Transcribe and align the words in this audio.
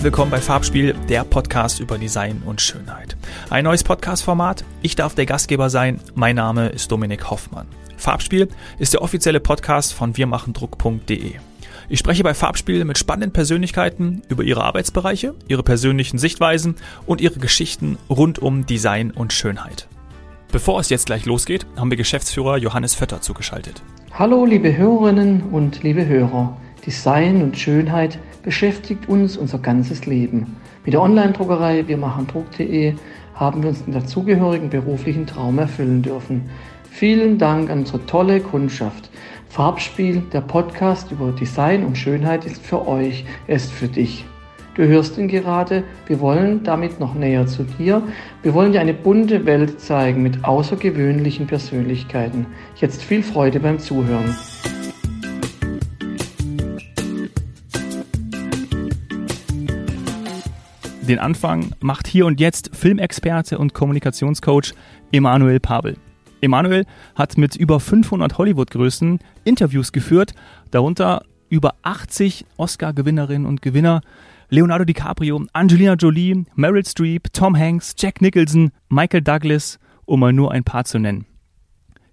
herzlich 0.00 0.12
willkommen 0.14 0.30
bei 0.30 0.40
Farbspiel, 0.40 0.94
der 1.10 1.24
Podcast 1.24 1.78
über 1.78 1.98
Design 1.98 2.40
und 2.46 2.62
Schönheit. 2.62 3.18
Ein 3.50 3.64
neues 3.64 3.84
Podcast-Format. 3.84 4.64
Ich 4.80 4.96
darf 4.96 5.14
der 5.14 5.26
Gastgeber 5.26 5.68
sein. 5.68 6.00
Mein 6.14 6.36
Name 6.36 6.70
ist 6.70 6.90
Dominik 6.90 7.28
Hoffmann. 7.28 7.66
Farbspiel 7.98 8.48
ist 8.78 8.94
der 8.94 9.02
offizielle 9.02 9.40
Podcast 9.40 9.92
von 9.92 10.16
wirmachendruck.de. 10.16 11.34
Ich 11.90 11.98
spreche 11.98 12.22
bei 12.22 12.32
Farbspiel 12.32 12.86
mit 12.86 12.96
spannenden 12.96 13.34
Persönlichkeiten 13.34 14.22
über 14.30 14.42
ihre 14.42 14.64
Arbeitsbereiche, 14.64 15.34
ihre 15.48 15.62
persönlichen 15.62 16.16
Sichtweisen 16.16 16.76
und 17.04 17.20
ihre 17.20 17.38
Geschichten 17.38 17.98
rund 18.08 18.38
um 18.38 18.64
Design 18.64 19.10
und 19.10 19.34
Schönheit. 19.34 19.86
Bevor 20.50 20.80
es 20.80 20.88
jetzt 20.88 21.04
gleich 21.04 21.26
losgeht, 21.26 21.66
haben 21.76 21.90
wir 21.90 21.98
Geschäftsführer 21.98 22.56
Johannes 22.56 22.94
Vetter 22.94 23.20
zugeschaltet. 23.20 23.82
Hallo 24.14 24.46
liebe 24.46 24.74
Hörerinnen 24.74 25.42
und 25.52 25.82
liebe 25.82 26.06
Hörer. 26.06 26.56
Design 26.86 27.42
und 27.42 27.58
Schönheit 27.58 28.18
beschäftigt 28.42 29.08
uns 29.08 29.36
unser 29.36 29.58
ganzes 29.58 30.06
Leben. 30.06 30.56
Mit 30.84 30.94
der 30.94 31.02
Online-Druckerei 31.02 31.86
wir 31.86 31.96
machen 31.96 32.26
Druck.de 32.26 32.94
haben 33.34 33.62
wir 33.62 33.70
uns 33.70 33.84
den 33.84 33.94
dazugehörigen 33.94 34.70
beruflichen 34.70 35.26
Traum 35.26 35.58
erfüllen 35.58 36.02
dürfen. 36.02 36.50
Vielen 36.90 37.38
Dank 37.38 37.70
an 37.70 37.80
unsere 37.80 38.04
tolle 38.06 38.40
Kundschaft. 38.40 39.10
Farbspiel, 39.48 40.22
der 40.32 40.42
Podcast 40.42 41.10
über 41.10 41.32
Design 41.32 41.84
und 41.84 41.96
Schönheit 41.96 42.44
ist 42.44 42.64
für 42.64 42.86
euch, 42.86 43.24
ist 43.46 43.72
für 43.72 43.88
dich. 43.88 44.24
Du 44.74 44.86
hörst 44.86 45.18
ihn 45.18 45.28
gerade, 45.28 45.82
wir 46.06 46.20
wollen 46.20 46.62
damit 46.62 47.00
noch 47.00 47.14
näher 47.14 47.46
zu 47.46 47.64
dir. 47.64 48.02
Wir 48.42 48.54
wollen 48.54 48.72
dir 48.72 48.80
eine 48.80 48.94
bunte 48.94 49.44
Welt 49.44 49.80
zeigen 49.80 50.22
mit 50.22 50.44
außergewöhnlichen 50.44 51.46
Persönlichkeiten. 51.46 52.46
Jetzt 52.76 53.02
viel 53.02 53.22
Freude 53.22 53.60
beim 53.60 53.78
Zuhören. 53.78 54.36
Den 61.10 61.18
Anfang 61.18 61.72
macht 61.80 62.06
hier 62.06 62.24
und 62.24 62.38
jetzt 62.38 62.70
Filmexperte 62.72 63.58
und 63.58 63.74
Kommunikationscoach 63.74 64.74
Emanuel 65.10 65.58
Pavel. 65.58 65.96
Emanuel 66.40 66.86
hat 67.16 67.36
mit 67.36 67.56
über 67.56 67.80
500 67.80 68.38
Hollywood-Größen 68.38 69.18
Interviews 69.42 69.90
geführt, 69.90 70.34
darunter 70.70 71.24
über 71.48 71.74
80 71.82 72.46
Oscar-Gewinnerinnen 72.58 73.44
und 73.44 73.60
Gewinner, 73.60 74.02
Leonardo 74.50 74.84
DiCaprio, 74.84 75.44
Angelina 75.52 75.94
Jolie, 75.94 76.44
Meryl 76.54 76.86
Streep, 76.86 77.32
Tom 77.32 77.58
Hanks, 77.58 77.96
Jack 77.98 78.20
Nicholson, 78.20 78.70
Michael 78.88 79.22
Douglas, 79.22 79.80
um 80.04 80.20
mal 80.20 80.32
nur 80.32 80.52
ein 80.52 80.62
paar 80.62 80.84
zu 80.84 81.00
nennen. 81.00 81.26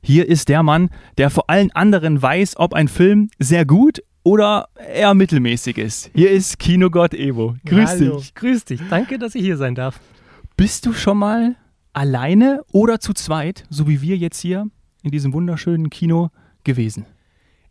Hier 0.01 0.27
ist 0.27 0.49
der 0.49 0.63
Mann, 0.63 0.89
der 1.19 1.29
vor 1.29 1.51
allen 1.51 1.71
anderen 1.73 2.19
weiß, 2.19 2.57
ob 2.57 2.73
ein 2.73 2.87
Film 2.87 3.29
sehr 3.37 3.63
gut 3.63 4.01
oder 4.27 4.67
eher 4.75 5.13
mittelmäßig 5.13 5.77
ist. 5.77 6.11
Hier 6.13 6.31
ist 6.31 6.59
Kinogott 6.59 7.13
Evo. 7.13 7.55
Grüß 7.65 7.89
Hallo. 7.91 8.17
dich. 8.17 8.35
Grüß 8.35 8.65
dich. 8.65 8.81
Danke, 8.89 9.17
dass 9.17 9.35
ich 9.35 9.41
hier 9.41 9.55
sein 9.55 9.73
darf. 9.73 10.01
Bist 10.57 10.85
du 10.85 10.91
schon 10.91 11.17
mal 11.17 11.55
alleine 11.93 12.61
oder 12.73 12.99
zu 12.99 13.13
zweit, 13.13 13.63
so 13.69 13.87
wie 13.87 14.01
wir 14.01 14.17
jetzt 14.17 14.41
hier 14.41 14.69
in 15.01 15.11
diesem 15.11 15.31
wunderschönen 15.31 15.89
Kino 15.89 16.29
gewesen? 16.65 17.05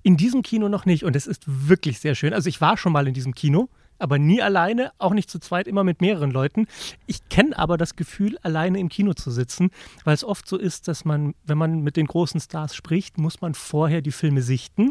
In 0.03 0.17
diesem 0.17 0.41
Kino 0.41 0.71
noch 0.71 0.87
nicht 0.87 1.05
und 1.05 1.15
es 1.15 1.27
ist 1.27 1.43
wirklich 1.47 1.99
sehr 1.99 2.15
schön. 2.15 2.33
Also 2.33 2.49
ich 2.49 2.63
war 2.63 2.79
schon 2.79 2.93
mal 2.93 3.07
in 3.07 3.13
diesem 3.13 3.35
Kino, 3.35 3.69
aber 3.99 4.19
nie 4.19 4.43
alleine, 4.43 4.93
auch 4.99 5.15
nicht 5.15 5.31
zu 5.31 5.39
zweit, 5.39 5.67
immer 5.67 5.85
mit 5.85 6.01
mehreren 6.01 6.31
Leuten. 6.31 6.67
Ich 7.07 7.29
kenne 7.29 7.59
aber 7.59 7.77
das 7.77 7.97
Gefühl, 7.97 8.39
alleine 8.43 8.79
im 8.79 8.89
Kino 8.89 9.15
zu 9.15 9.31
sitzen, 9.31 9.71
weil 10.05 10.15
es 10.15 10.25
oft 10.25 10.49
so 10.49 10.57
ist, 10.57 10.89
dass 10.89 11.05
man, 11.05 11.35
wenn 11.45 11.59
man 11.59 11.81
mit 11.81 11.97
den 11.97 12.07
großen 12.07 12.41
Stars 12.41 12.75
spricht, 12.75 13.19
muss 13.19 13.41
man 13.41 13.55
vorher 13.55 14.03
die 14.03 14.13
Filme 14.13 14.43
sichten. 14.43 14.91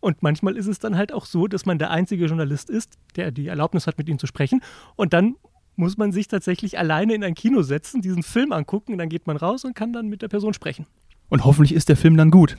Und 0.00 0.22
manchmal 0.22 0.56
ist 0.56 0.66
es 0.66 0.78
dann 0.78 0.96
halt 0.96 1.12
auch 1.12 1.26
so, 1.26 1.46
dass 1.46 1.66
man 1.66 1.78
der 1.78 1.90
einzige 1.90 2.26
Journalist 2.26 2.70
ist, 2.70 2.98
der 3.16 3.30
die 3.30 3.46
Erlaubnis 3.46 3.86
hat, 3.86 3.98
mit 3.98 4.08
ihnen 4.08 4.18
zu 4.18 4.26
sprechen. 4.26 4.62
Und 4.96 5.12
dann 5.12 5.36
muss 5.76 5.96
man 5.96 6.12
sich 6.12 6.28
tatsächlich 6.28 6.78
alleine 6.78 7.14
in 7.14 7.24
ein 7.24 7.34
Kino 7.34 7.62
setzen, 7.62 8.00
diesen 8.00 8.22
Film 8.22 8.52
angucken, 8.52 8.92
und 8.92 8.98
dann 8.98 9.08
geht 9.08 9.26
man 9.26 9.36
raus 9.36 9.64
und 9.64 9.74
kann 9.74 9.92
dann 9.92 10.08
mit 10.08 10.22
der 10.22 10.28
Person 10.28 10.54
sprechen. 10.54 10.86
Und 11.28 11.44
hoffentlich 11.44 11.74
ist 11.74 11.88
der 11.88 11.96
Film 11.96 12.16
dann 12.16 12.30
gut. 12.30 12.56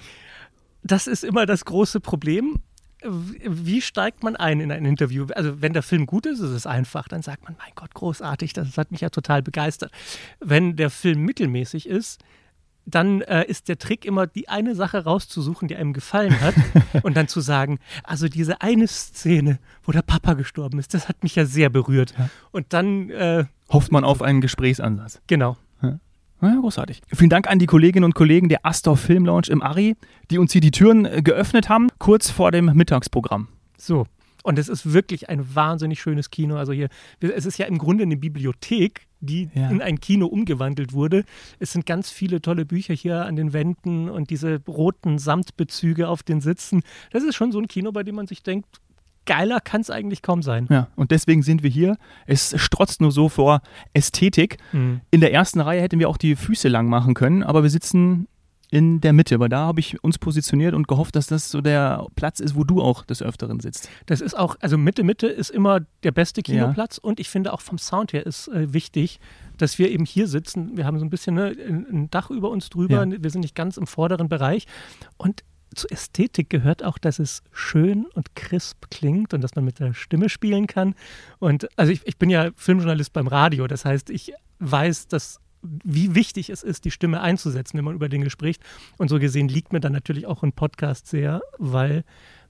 Das 0.84 1.08
ist 1.08 1.24
immer 1.24 1.46
das 1.46 1.66
große 1.66 2.00
Problem. 2.00 2.60
Wie 3.08 3.82
steigt 3.82 4.24
man 4.24 4.36
ein 4.36 4.60
in 4.60 4.72
ein 4.72 4.86
Interview? 4.86 5.28
Also, 5.36 5.62
wenn 5.62 5.74
der 5.74 5.84
Film 5.84 6.06
gut 6.06 6.26
ist, 6.26 6.40
ist 6.40 6.52
es 6.52 6.66
einfach. 6.66 7.08
Dann 7.08 7.22
sagt 7.22 7.44
man, 7.44 7.56
mein 7.58 7.72
Gott, 7.76 7.94
großartig, 7.94 8.54
das 8.54 8.78
hat 8.78 8.92
mich 8.92 9.02
ja 9.02 9.10
total 9.10 9.42
begeistert. 9.42 9.92
Wenn 10.40 10.76
der 10.76 10.90
Film 10.90 11.22
mittelmäßig 11.22 11.88
ist, 11.88 12.22
dann 12.86 13.22
äh, 13.22 13.46
ist 13.46 13.68
der 13.68 13.78
Trick 13.78 14.06
immer, 14.06 14.28
die 14.28 14.48
eine 14.48 14.76
Sache 14.76 15.04
rauszusuchen, 15.04 15.68
die 15.68 15.76
einem 15.76 15.94
gefallen 15.94 16.40
hat 16.40 16.56
und 17.04 17.18
dann 17.18 17.28
zu 17.28 17.42
sagen, 17.42 17.80
also 18.04 18.28
diese 18.28 18.62
eine 18.62 18.88
Szene, 18.88 19.60
wo 19.84 19.92
der 19.92 20.04
Papa 20.04 20.34
gestorben 20.34 20.80
ist, 20.80 20.94
das 20.94 21.10
hat 21.10 21.24
mich 21.24 21.36
ja 21.36 21.46
sehr 21.46 21.70
berührt. 21.70 22.14
Ja. 22.18 22.30
Und 22.52 22.74
dann, 22.74 23.10
äh, 23.10 23.46
Hofft 23.72 23.92
man 23.92 24.04
auf 24.04 24.22
einen 24.22 24.42
Gesprächsansatz. 24.42 25.20
genau. 25.28 25.58
Ja, 26.48 26.60
großartig. 26.60 27.02
Vielen 27.14 27.30
Dank 27.30 27.48
an 27.50 27.60
die 27.60 27.66
Kolleginnen 27.66 28.04
und 28.06 28.16
Kollegen 28.16 28.50
der 28.50 28.66
Astor 28.66 28.98
Film 28.98 29.26
Lounge 29.26 29.48
im 29.50 29.62
Ari, 29.62 29.96
die 30.32 30.38
uns 30.38 30.52
hier 30.52 30.62
die 30.62 30.72
Türen 30.72 31.06
äh, 31.06 31.22
geöffnet 31.22 31.70
haben, 31.70 31.90
kurz 32.00 32.30
vor 32.30 32.52
dem 32.52 32.66
Mittagsprogramm. 32.74 33.48
So. 33.78 34.06
Und 34.44 34.60
es 34.60 34.70
ist 34.70 34.94
wirklich 34.94 35.28
ein 35.28 35.56
wahnsinnig 35.56 36.00
schönes 36.00 36.30
Kino. 36.30 36.56
Also 36.58 36.72
hier, 36.72 36.90
es 37.20 37.48
ist 37.48 37.58
ja 37.58 37.66
im 37.66 37.80
Grunde 37.80 38.04
eine 38.04 38.16
Bibliothek, 38.16 39.08
die 39.20 39.50
Ja. 39.56 39.70
in 39.72 39.82
ein 39.82 40.00
Kino 40.00 40.28
umgewandelt 40.28 40.94
wurde. 40.94 41.24
Es 41.58 41.72
sind 41.72 41.88
ganz 41.88 42.12
viele 42.12 42.42
tolle 42.44 42.64
Bücher 42.64 42.94
hier 42.94 43.26
an 43.26 43.36
den 43.36 43.54
Wänden 43.54 44.08
und 44.08 44.30
diese 44.30 44.62
roten 44.68 45.18
Samtbezüge 45.18 46.08
auf 46.08 46.22
den 46.22 46.42
Sitzen. 46.42 46.84
Das 47.12 47.24
ist 47.24 47.34
schon 47.34 47.52
so 47.52 47.58
ein 47.60 47.68
Kino, 47.68 47.92
bei 47.92 48.04
dem 48.04 48.14
man 48.14 48.28
sich 48.28 48.44
denkt, 48.44 48.68
geiler 49.26 49.60
kann 49.60 49.82
es 49.82 49.90
eigentlich 49.90 50.22
kaum 50.22 50.42
sein. 50.42 50.68
Ja, 50.70 50.88
und 50.96 51.12
deswegen 51.12 51.44
sind 51.44 51.64
wir 51.64 51.70
hier. 51.70 51.98
Es 52.26 52.54
strotzt 52.60 53.02
nur 53.02 53.12
so 53.12 53.30
vor 53.30 53.62
Ästhetik. 53.94 54.58
Mhm. 54.72 55.02
In 55.12 55.22
der 55.22 55.34
ersten 55.34 55.60
Reihe 55.62 55.82
hätten 55.82 56.00
wir 56.00 56.10
auch 56.10 56.18
die 56.18 56.36
Füße 56.36 56.68
lang 56.68 56.88
machen 56.88 57.14
können, 57.14 57.44
aber 57.44 57.64
wir 57.64 57.70
sitzen 57.70 58.28
in 58.72 59.00
der 59.00 59.14
Mitte, 59.14 59.40
weil 59.40 59.48
da 59.48 59.60
habe 59.68 59.80
ich 59.80 60.04
uns 60.04 60.18
positioniert 60.18 60.74
und 60.74 60.88
gehofft, 60.88 61.16
dass 61.16 61.28
das 61.28 61.52
so 61.52 61.62
der 61.62 62.08
Platz 62.16 62.40
ist, 62.40 62.56
wo 62.56 62.64
du 62.64 62.82
auch 62.82 63.06
des 63.06 63.22
Öfteren 63.22 63.60
sitzt. 63.60 63.90
Das 64.08 64.22
ist 64.22 64.34
auch, 64.38 64.58
also 64.60 64.78
Mitte, 64.78 65.04
Mitte 65.04 65.28
ist 65.28 65.52
immer 65.52 65.82
der 66.04 66.12
beste 66.12 66.42
Kinoplatz 66.42 66.98
und 66.98 67.20
ich 67.20 67.30
finde 67.30 67.54
auch 67.54 67.62
vom 67.62 67.78
Sound 67.78 68.12
her 68.12 68.26
ist 68.26 68.48
äh, 68.50 68.74
wichtig, 68.74 69.20
dass 69.58 69.78
wir 69.78 69.92
eben 69.92 70.04
hier 70.06 70.28
sitzen. 70.28 70.76
Wir 70.76 70.86
haben 70.86 70.98
so 71.00 71.06
ein 71.06 71.12
bisschen 71.12 71.36
ne, 71.36 71.56
ein, 71.66 71.86
ein 71.90 72.10
Dach 72.10 72.32
über 72.32 72.50
uns 72.50 72.70
drüber, 72.70 73.06
Ja. 73.06 73.24
wir 73.24 73.30
sind 73.30 73.42
nicht 73.42 73.56
ganz 73.56 73.78
im 73.78 73.86
vorderen 73.88 74.30
Bereich 74.30 74.66
und 75.18 75.44
zur 75.76 75.92
Ästhetik 75.92 76.50
gehört 76.50 76.84
auch, 76.84 76.98
dass 76.98 77.20
es 77.20 77.44
schön 77.52 78.06
und 78.14 78.36
crisp 78.36 78.86
klingt 78.90 79.34
und 79.34 79.42
dass 79.42 79.56
man 79.56 79.66
mit 79.66 79.80
der 79.80 79.94
Stimme 79.94 80.30
spielen 80.30 80.68
kann. 80.68 80.96
Und 81.40 81.68
also 81.78 81.92
ich, 81.92 82.06
ich 82.06 82.18
bin 82.18 82.30
ja 82.30 82.50
Filmjournalist 82.56 83.14
beim 83.14 83.28
Radio, 83.28 83.68
das 83.68 83.86
heißt, 83.86 84.10
ich 84.10 84.34
weiß, 84.60 85.08
dass 85.08 85.40
wie 85.84 86.14
wichtig 86.16 86.50
es 86.50 86.64
ist, 86.64 86.86
die 86.86 86.92
Stimme 86.92 87.22
einzusetzen, 87.22 87.78
wenn 87.78 87.86
man 87.86 87.96
über 87.96 88.10
Dinge 88.10 88.30
spricht. 88.30 88.64
Und 88.98 89.10
so 89.10 89.20
gesehen 89.20 89.48
liegt 89.48 89.74
mir 89.74 89.80
dann 89.80 89.94
natürlich 89.94 90.28
auch 90.28 90.44
ein 90.44 90.54
Podcast 90.54 91.08
sehr, 91.08 91.42
weil 91.58 92.04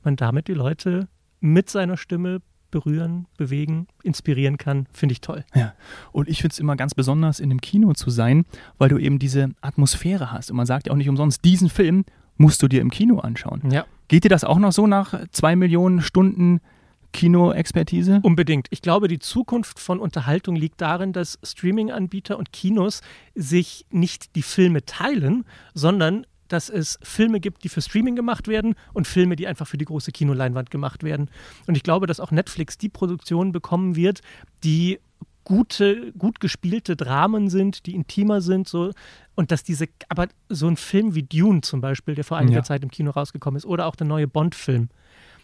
man 0.03 0.16
damit 0.18 0.47
die 0.47 0.53
Leute 0.53 1.07
mit 1.40 1.69
seiner 1.69 1.96
Stimme 1.96 2.42
berühren, 2.72 3.28
bewegen, 3.38 3.88
inspirieren 4.03 4.57
kann. 4.57 4.88
Finde 4.92 5.13
ich 5.13 5.22
toll. 5.22 5.46
Ja. 5.53 5.74
Und 6.12 6.28
ich 6.28 6.42
finde 6.42 6.53
es 6.53 6.59
immer 6.59 6.75
ganz 6.75 6.94
besonders, 6.94 7.40
in 7.40 7.50
einem 7.52 7.62
Kino 7.62 7.94
zu 7.94 8.09
sein, 8.09 8.46
weil 8.78 8.90
du 8.90 8.97
eben 8.97 9.18
diese 9.18 9.50
Atmosphäre 9.62 10.31
hast. 10.31 10.52
Und 10.52 10.57
man 10.57 10.66
sagt 10.66 10.88
ja 10.88 10.94
auch 10.94 10.97
nicht 10.97 11.07
umsonst, 11.07 11.46
diesen 11.46 11.69
Film 11.69 12.03
musst 12.38 12.62
du 12.62 12.68
dir 12.68 12.81
im 12.81 12.91
Kino 12.91 13.19
anschauen. 13.19 13.62
Ja, 13.72 13.85
Geht 14.07 14.23
dir 14.23 14.29
das 14.29 14.44
auch 14.44 14.59
noch 14.59 14.72
so 14.72 14.85
nach 14.88 15.19
zwei 15.31 15.56
Millionen 15.56 16.01
Stunden 16.01 16.62
Kinoexpertise? 17.13 18.19
unbedingt. 18.23 18.68
Ich 18.72 18.81
glaube, 18.81 19.07
die 19.07 19.19
Zukunft 19.19 19.79
von 19.79 20.00
Unterhaltung 20.00 20.56
liegt 20.56 20.81
darin, 20.81 21.13
dass 21.13 21.40
Streaming-Anbieter 21.44 22.38
und 22.38 22.51
Kinos 22.51 23.01
sich 23.36 23.86
nicht 23.89 24.36
die 24.36 24.42
Filme 24.42 24.86
teilen, 24.86 25.45
sondern 25.74 26.25
dass 26.50 26.69
es 26.69 27.00
Filme 27.01 27.39
gibt, 27.39 27.63
die 27.63 27.69
für 27.69 27.81
Streaming 27.81 28.15
gemacht 28.15 28.48
werden 28.48 28.75
und 28.94 29.07
Filme, 29.07 29.36
die 29.36 29.48
einfach 29.48 29.65
für 29.65 29.77
die 29.77 29.86
große 29.86 30.12
Kinoleinwand 30.12 30.69
gemacht 30.69 31.04
werden. 31.04 31.30
Und 31.68 31.75
ich 31.75 31.83
glaube, 31.83 32.06
dass 32.06 32.19
auch 32.19 32.31
Netflix 32.31 32.77
die 32.77 32.89
Produktion 32.89 33.51
bekommen 33.51 33.95
wird, 33.95 34.21
die 34.63 35.00
gute, 35.45 36.12
gut 36.18 36.42
gespielte 36.42 36.97
Dramen 36.97 37.50
sind, 37.50 37.86
die 37.86 37.95
intimer 37.95 38.42
sind, 38.42 38.68
so 38.68 38.92
und 39.36 39.51
dass 39.51 39.63
diese, 39.63 39.88
aber 40.09 40.27
so 40.50 40.68
ein 40.68 40.75
Film 40.75 41.15
wie 41.15 41.24
Dune 41.24 41.62
zum 41.62 41.80
Beispiel, 41.80 42.15
der 42.15 42.24
vor 42.24 42.38
einiger 42.38 42.57
Ja. 42.57 42.63
Zeit 42.63 42.83
im 42.83 42.92
Kino 42.92 43.12
rausgekommen 43.12 43.57
ist, 43.57 43.65
oder 43.65 43.86
auch 43.86 43.95
der 43.95 44.07
neue 44.07 44.27
Bond-Film, 44.27 44.89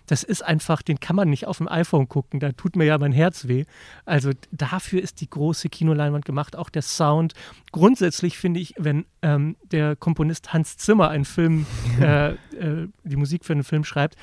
das 0.08 0.24
ist 0.24 0.44
einfach, 0.44 0.82
den 0.82 1.00
kann 1.00 1.16
man 1.16 1.30
nicht 1.30 1.46
auf 1.46 1.60
dem 1.60 1.68
iPhone 1.68 2.10
gucken, 2.10 2.40
da 2.40 2.52
tut 2.52 2.76
mir 2.76 2.86
ja 2.86 2.98
mein 2.98 3.12
Herz 3.12 3.48
weh. 3.48 3.66
Also 4.04 4.32
dafür 4.52 5.02
ist 5.02 5.22
die 5.22 5.30
große 5.30 5.70
Kinoleinwand 5.70 6.26
gemacht, 6.26 6.56
auch 6.56 6.70
der 6.70 6.82
Sound. 6.82 7.34
Grundsätzlich 7.72 8.38
finde 8.38 8.60
ich, 8.60 8.74
wenn 8.78 9.06
ähm, 9.22 9.56
der 9.72 9.96
Komponist 9.96 10.52
Hans 10.52 10.78
Zimmer 10.78 11.10
einen 11.10 11.26
Film, 11.26 11.66
äh, 12.02 12.32
äh, 12.32 12.88
die 13.04 13.16
Musik 13.16 13.46
für 13.46 13.54
einen 13.54 13.64
Film 13.64 13.84
schreibt, 13.84 14.16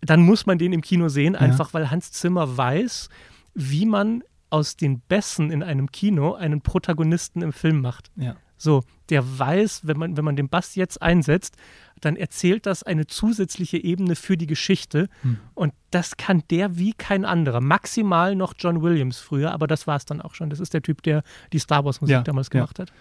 dann 0.00 0.20
muss 0.20 0.46
man 0.46 0.58
den 0.58 0.72
im 0.72 0.82
Kino 0.82 1.08
sehen, 1.08 1.34
einfach 1.34 1.74
weil 1.74 1.90
Hans 1.90 2.12
Zimmer 2.12 2.56
weiß, 2.56 3.08
wie 3.54 3.86
man 3.86 4.22
aus 4.54 4.76
den 4.76 5.00
Bässen 5.00 5.50
in 5.50 5.64
einem 5.64 5.90
Kino 5.90 6.34
einen 6.34 6.60
Protagonisten 6.60 7.42
im 7.42 7.52
Film 7.52 7.80
macht. 7.80 8.12
Ja. 8.14 8.36
So, 8.56 8.84
der 9.10 9.38
weiß, 9.38 9.80
wenn 9.82 9.98
man, 9.98 10.16
wenn 10.16 10.24
man 10.24 10.36
den 10.36 10.48
Bass 10.48 10.76
jetzt 10.76 11.02
einsetzt, 11.02 11.56
dann 12.00 12.14
erzählt 12.14 12.64
das 12.64 12.84
eine 12.84 13.08
zusätzliche 13.08 13.78
Ebene 13.78 14.14
für 14.14 14.36
die 14.36 14.46
Geschichte. 14.46 15.08
Hm. 15.22 15.38
Und 15.54 15.74
das 15.90 16.16
kann 16.16 16.44
der 16.50 16.78
wie 16.78 16.92
kein 16.92 17.24
anderer. 17.24 17.60
Maximal 17.60 18.36
noch 18.36 18.54
John 18.56 18.80
Williams 18.80 19.18
früher, 19.18 19.50
aber 19.50 19.66
das 19.66 19.88
war 19.88 19.96
es 19.96 20.04
dann 20.04 20.20
auch 20.20 20.36
schon. 20.36 20.50
Das 20.50 20.60
ist 20.60 20.72
der 20.72 20.82
Typ, 20.82 21.02
der 21.02 21.24
die 21.52 21.58
Star 21.58 21.84
Wars-Musik 21.84 22.12
ja, 22.12 22.22
damals 22.22 22.48
gemacht 22.48 22.78
ja. 22.78 22.84
hat. 22.84 22.92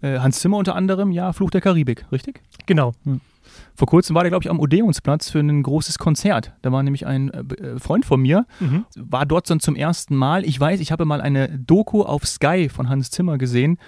Äh, 0.00 0.20
Hans 0.20 0.38
Zimmer 0.38 0.58
unter 0.58 0.76
anderem, 0.76 1.10
ja, 1.10 1.32
Fluch 1.32 1.50
der 1.50 1.60
Karibik, 1.60 2.06
richtig? 2.12 2.40
Genau. 2.66 2.92
Hm. 3.02 3.20
Vor 3.74 3.88
kurzem 3.88 4.14
war 4.14 4.22
der, 4.22 4.30
glaube 4.30 4.44
ich, 4.44 4.50
am 4.50 4.60
Odeonsplatz 4.60 5.30
für 5.30 5.40
ein 5.40 5.62
großes 5.62 5.98
Konzert. 5.98 6.52
Da 6.62 6.72
war 6.72 6.82
nämlich 6.82 7.06
ein 7.06 7.30
äh, 7.30 7.40
äh, 7.40 7.78
Freund 7.78 8.04
von 8.04 8.20
mir, 8.20 8.46
mhm. 8.60 8.84
war 8.96 9.26
dort 9.26 9.48
dann 9.50 9.60
zum 9.60 9.76
ersten 9.76 10.16
Mal. 10.16 10.44
Ich 10.44 10.58
weiß, 10.58 10.80
ich 10.80 10.92
habe 10.92 11.04
mal 11.04 11.20
eine 11.20 11.58
Doku 11.58 12.02
auf 12.02 12.26
Sky 12.26 12.68
von 12.68 12.88
Hans 12.88 13.10
Zimmer 13.10 13.38
gesehen, 13.38 13.78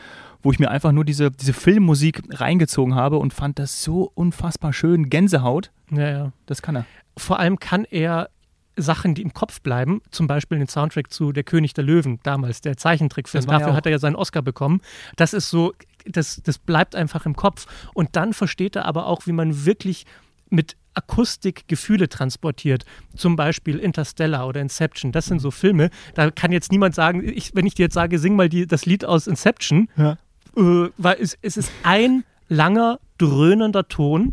wo 0.43 0.53
ich 0.53 0.59
mir 0.59 0.71
einfach 0.71 0.93
nur 0.93 1.05
diese, 1.05 1.31
diese 1.31 1.53
Filmmusik 1.53 2.23
reingezogen 2.31 2.95
habe 2.95 3.19
und 3.19 3.33
fand 3.33 3.59
das 3.59 3.83
so 3.83 4.11
unfassbar 4.15 4.73
schön. 4.73 5.11
Gänsehaut. 5.11 5.71
Ja, 5.91 6.11
ja. 6.11 6.33
Das 6.47 6.63
kann 6.63 6.77
er. 6.77 6.87
Vor 7.17 7.39
allem 7.39 7.59
kann 7.59 7.85
er 7.85 8.29
Sachen, 8.77 9.15
die 9.15 9.23
im 9.23 9.33
Kopf 9.33 9.61
bleiben, 9.63 10.03
zum 10.11 10.27
Beispiel 10.27 10.59
den 10.59 10.69
Soundtrack 10.69 11.11
zu 11.11 11.33
Der 11.33 11.45
König 11.45 11.75
der 11.75 11.85
Löwen, 11.85 12.21
damals 12.23 12.61
der 12.61 12.77
Zeichentrickfilm, 12.77 13.47
dafür 13.47 13.69
ja 13.69 13.75
hat 13.75 13.87
er 13.87 13.93
ja 13.93 13.99
seinen 13.99 14.17
Oscar 14.17 14.43
bekommen. 14.43 14.81
Das 15.17 15.33
ist 15.33 15.49
so, 15.49 15.73
das, 16.09 16.41
das 16.43 16.59
bleibt 16.59 16.95
einfach 16.95 17.27
im 17.27 17.37
Kopf. 17.37 17.67
Und 17.95 18.17
dann 18.17 18.33
versteht 18.33 18.77
er 18.77 18.85
aber 18.85 19.07
auch, 19.07 19.27
wie 19.27 19.33
man 19.33 19.65
wirklich 19.65 20.07
mit 20.49 20.77
Akustik 20.95 21.69
Gefühle 21.69 22.09
transportiert. 22.09 22.85
Zum 23.15 23.37
Beispiel 23.37 23.79
Interstellar 23.79 24.47
oder 24.47 24.61
Inception. 24.61 25.13
Das 25.13 25.27
sind 25.27 25.41
so 25.41 25.51
Filme, 25.51 25.91
da 26.15 26.31
kann 26.31 26.53
jetzt 26.53 26.73
niemand 26.73 26.95
sagen, 26.95 27.23
ich, 27.27 27.55
wenn 27.55 27.67
ich 27.67 27.75
dir 27.75 27.85
jetzt 27.85 27.95
sage, 27.95 28.19
sing 28.19 28.37
mal 28.37 28.49
die, 28.49 28.67
das 28.67 28.87
Lied 28.87 29.05
aus 29.05 29.27
Inception, 29.27 29.89
ja. 29.97 30.17
äh, 30.57 30.89
weil 30.97 31.17
es, 31.21 31.37
es 31.43 31.57
ist 31.57 31.71
ein 31.83 32.25
langer, 32.49 32.99
dröhnender 33.19 33.89
Ton, 33.89 34.33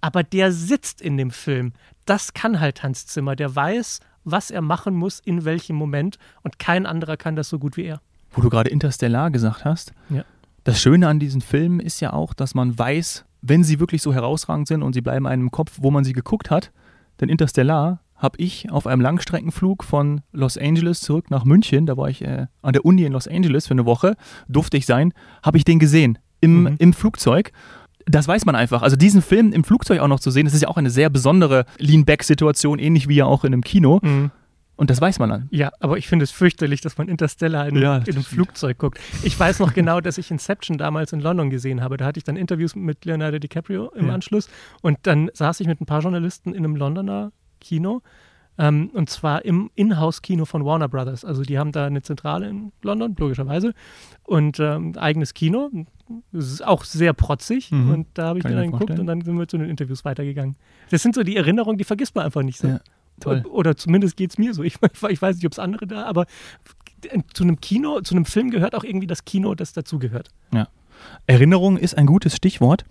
aber 0.00 0.22
der 0.22 0.52
sitzt 0.52 1.02
in 1.02 1.16
dem 1.16 1.30
Film 1.30 1.72
das 2.06 2.34
kann 2.34 2.60
halt 2.60 2.82
Hans 2.82 3.06
Zimmer. 3.06 3.36
Der 3.36 3.54
weiß, 3.54 4.00
was 4.24 4.50
er 4.50 4.62
machen 4.62 4.94
muss, 4.94 5.20
in 5.20 5.44
welchem 5.44 5.76
Moment 5.76 6.18
und 6.42 6.58
kein 6.58 6.86
anderer 6.86 7.16
kann 7.16 7.36
das 7.36 7.48
so 7.48 7.58
gut 7.58 7.76
wie 7.76 7.84
er. 7.84 8.00
Wo 8.32 8.40
du 8.40 8.48
gerade 8.48 8.70
Interstellar 8.70 9.30
gesagt 9.30 9.64
hast. 9.64 9.92
Ja. 10.10 10.24
Das 10.64 10.80
Schöne 10.80 11.08
an 11.08 11.18
diesen 11.18 11.42
Filmen 11.42 11.78
ist 11.78 12.00
ja 12.00 12.12
auch, 12.12 12.32
dass 12.32 12.54
man 12.54 12.78
weiß, 12.78 13.26
wenn 13.42 13.62
sie 13.62 13.80
wirklich 13.80 14.00
so 14.00 14.14
herausragend 14.14 14.66
sind 14.66 14.82
und 14.82 14.94
sie 14.94 15.02
bleiben 15.02 15.26
einem 15.26 15.42
im 15.42 15.50
Kopf, 15.50 15.72
wo 15.80 15.90
man 15.90 16.04
sie 16.04 16.14
geguckt 16.14 16.50
hat. 16.50 16.72
Denn 17.20 17.28
Interstellar 17.28 18.00
habe 18.16 18.38
ich 18.40 18.70
auf 18.70 18.86
einem 18.86 19.02
Langstreckenflug 19.02 19.84
von 19.84 20.22
Los 20.32 20.56
Angeles 20.56 21.00
zurück 21.00 21.30
nach 21.30 21.44
München, 21.44 21.84
da 21.84 21.98
war 21.98 22.08
ich 22.08 22.22
äh, 22.22 22.46
an 22.62 22.72
der 22.72 22.86
Uni 22.86 23.04
in 23.04 23.12
Los 23.12 23.28
Angeles 23.28 23.66
für 23.66 23.74
eine 23.74 23.84
Woche, 23.84 24.16
durfte 24.48 24.78
ich 24.78 24.86
sein, 24.86 25.12
habe 25.42 25.58
ich 25.58 25.64
den 25.64 25.78
gesehen 25.78 26.18
im, 26.40 26.62
mhm. 26.62 26.76
im 26.78 26.92
Flugzeug 26.92 27.52
das 28.06 28.28
weiß 28.28 28.44
man 28.44 28.54
einfach. 28.54 28.82
Also 28.82 28.96
diesen 28.96 29.22
Film 29.22 29.52
im 29.52 29.64
Flugzeug 29.64 30.00
auch 30.00 30.08
noch 30.08 30.20
zu 30.20 30.30
sehen, 30.30 30.44
das 30.44 30.54
ist 30.54 30.62
ja 30.62 30.68
auch 30.68 30.76
eine 30.76 30.90
sehr 30.90 31.08
besondere 31.08 31.64
Lean-Back-Situation, 31.78 32.78
ähnlich 32.78 33.08
wie 33.08 33.16
ja 33.16 33.24
auch 33.24 33.44
in 33.44 33.52
einem 33.52 33.62
Kino. 33.62 34.00
Mhm. 34.02 34.30
Und 34.76 34.90
das 34.90 35.00
weiß 35.00 35.18
man 35.20 35.30
dann. 35.30 35.48
Ja, 35.50 35.70
aber 35.80 35.98
ich 35.98 36.08
finde 36.08 36.24
es 36.24 36.32
fürchterlich, 36.32 36.80
dass 36.80 36.98
man 36.98 37.08
Interstellar 37.08 37.68
in, 37.68 37.76
ja, 37.76 37.98
in 37.98 38.14
einem 38.14 38.24
Flugzeug 38.24 38.78
guckt. 38.78 38.98
Ich 39.22 39.38
weiß 39.38 39.60
noch 39.60 39.72
genau, 39.72 40.00
dass 40.00 40.18
ich 40.18 40.30
Inception 40.30 40.78
damals 40.78 41.12
in 41.12 41.20
London 41.20 41.48
gesehen 41.50 41.80
habe. 41.80 41.96
Da 41.96 42.06
hatte 42.06 42.18
ich 42.18 42.24
dann 42.24 42.36
Interviews 42.36 42.74
mit 42.74 43.04
Leonardo 43.04 43.38
DiCaprio 43.38 43.90
im 43.94 44.08
ja. 44.08 44.14
Anschluss. 44.14 44.48
Und 44.82 44.98
dann 45.02 45.30
saß 45.32 45.60
ich 45.60 45.68
mit 45.68 45.80
ein 45.80 45.86
paar 45.86 46.00
Journalisten 46.00 46.52
in 46.52 46.64
einem 46.64 46.74
Londoner 46.74 47.30
Kino. 47.60 48.02
Ähm, 48.56 48.90
und 48.92 49.10
zwar 49.10 49.44
im 49.44 49.70
Inhouse-Kino 49.74 50.44
von 50.44 50.64
Warner 50.64 50.88
Brothers. 50.88 51.24
Also 51.24 51.42
die 51.42 51.58
haben 51.58 51.72
da 51.72 51.86
eine 51.86 52.02
Zentrale 52.02 52.48
in 52.48 52.72
London, 52.82 53.14
logischerweise. 53.18 53.74
Und 54.24 54.58
ähm, 54.60 54.96
eigenes 54.96 55.34
Kino. 55.34 55.70
Das 56.32 56.46
ist 56.46 56.64
auch 56.64 56.84
sehr 56.84 57.12
protzig. 57.12 57.70
Mhm. 57.70 57.90
Und 57.90 58.06
da 58.14 58.26
habe 58.26 58.38
ich 58.38 58.44
Kann 58.44 58.56
dann 58.56 58.72
geguckt 58.72 58.98
und 58.98 59.06
dann 59.06 59.20
sind 59.20 59.38
wir 59.38 59.48
zu 59.48 59.58
den 59.58 59.68
Interviews 59.68 60.04
weitergegangen. 60.04 60.56
Das 60.90 61.02
sind 61.02 61.14
so 61.14 61.22
die 61.22 61.36
Erinnerungen, 61.36 61.78
die 61.78 61.84
vergisst 61.84 62.14
man 62.14 62.24
einfach 62.24 62.42
nicht 62.42 62.58
so. 62.58 62.68
Ja, 62.68 62.80
toll. 63.20 63.44
Oder 63.50 63.76
zumindest 63.76 64.16
geht 64.16 64.30
es 64.30 64.38
mir 64.38 64.54
so. 64.54 64.62
Ich, 64.62 64.76
ich 65.08 65.22
weiß 65.22 65.36
nicht, 65.36 65.46
ob 65.46 65.52
es 65.52 65.58
andere 65.58 65.86
da, 65.86 66.04
aber 66.04 66.26
zu 67.32 67.42
einem 67.42 67.60
Kino, 67.60 68.00
zu 68.00 68.14
einem 68.14 68.24
Film 68.24 68.50
gehört 68.50 68.74
auch 68.74 68.84
irgendwie 68.84 69.06
das 69.06 69.24
Kino, 69.24 69.54
das 69.54 69.72
dazugehört. 69.72 70.30
Ja. 70.52 70.68
Erinnerung 71.26 71.76
ist 71.76 71.96
ein 71.98 72.06
gutes 72.06 72.36
Stichwort. 72.36 72.84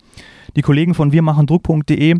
Die 0.56 0.62
Kollegen 0.62 0.94
von 0.94 1.12
wirmachendruck.de 1.12 2.18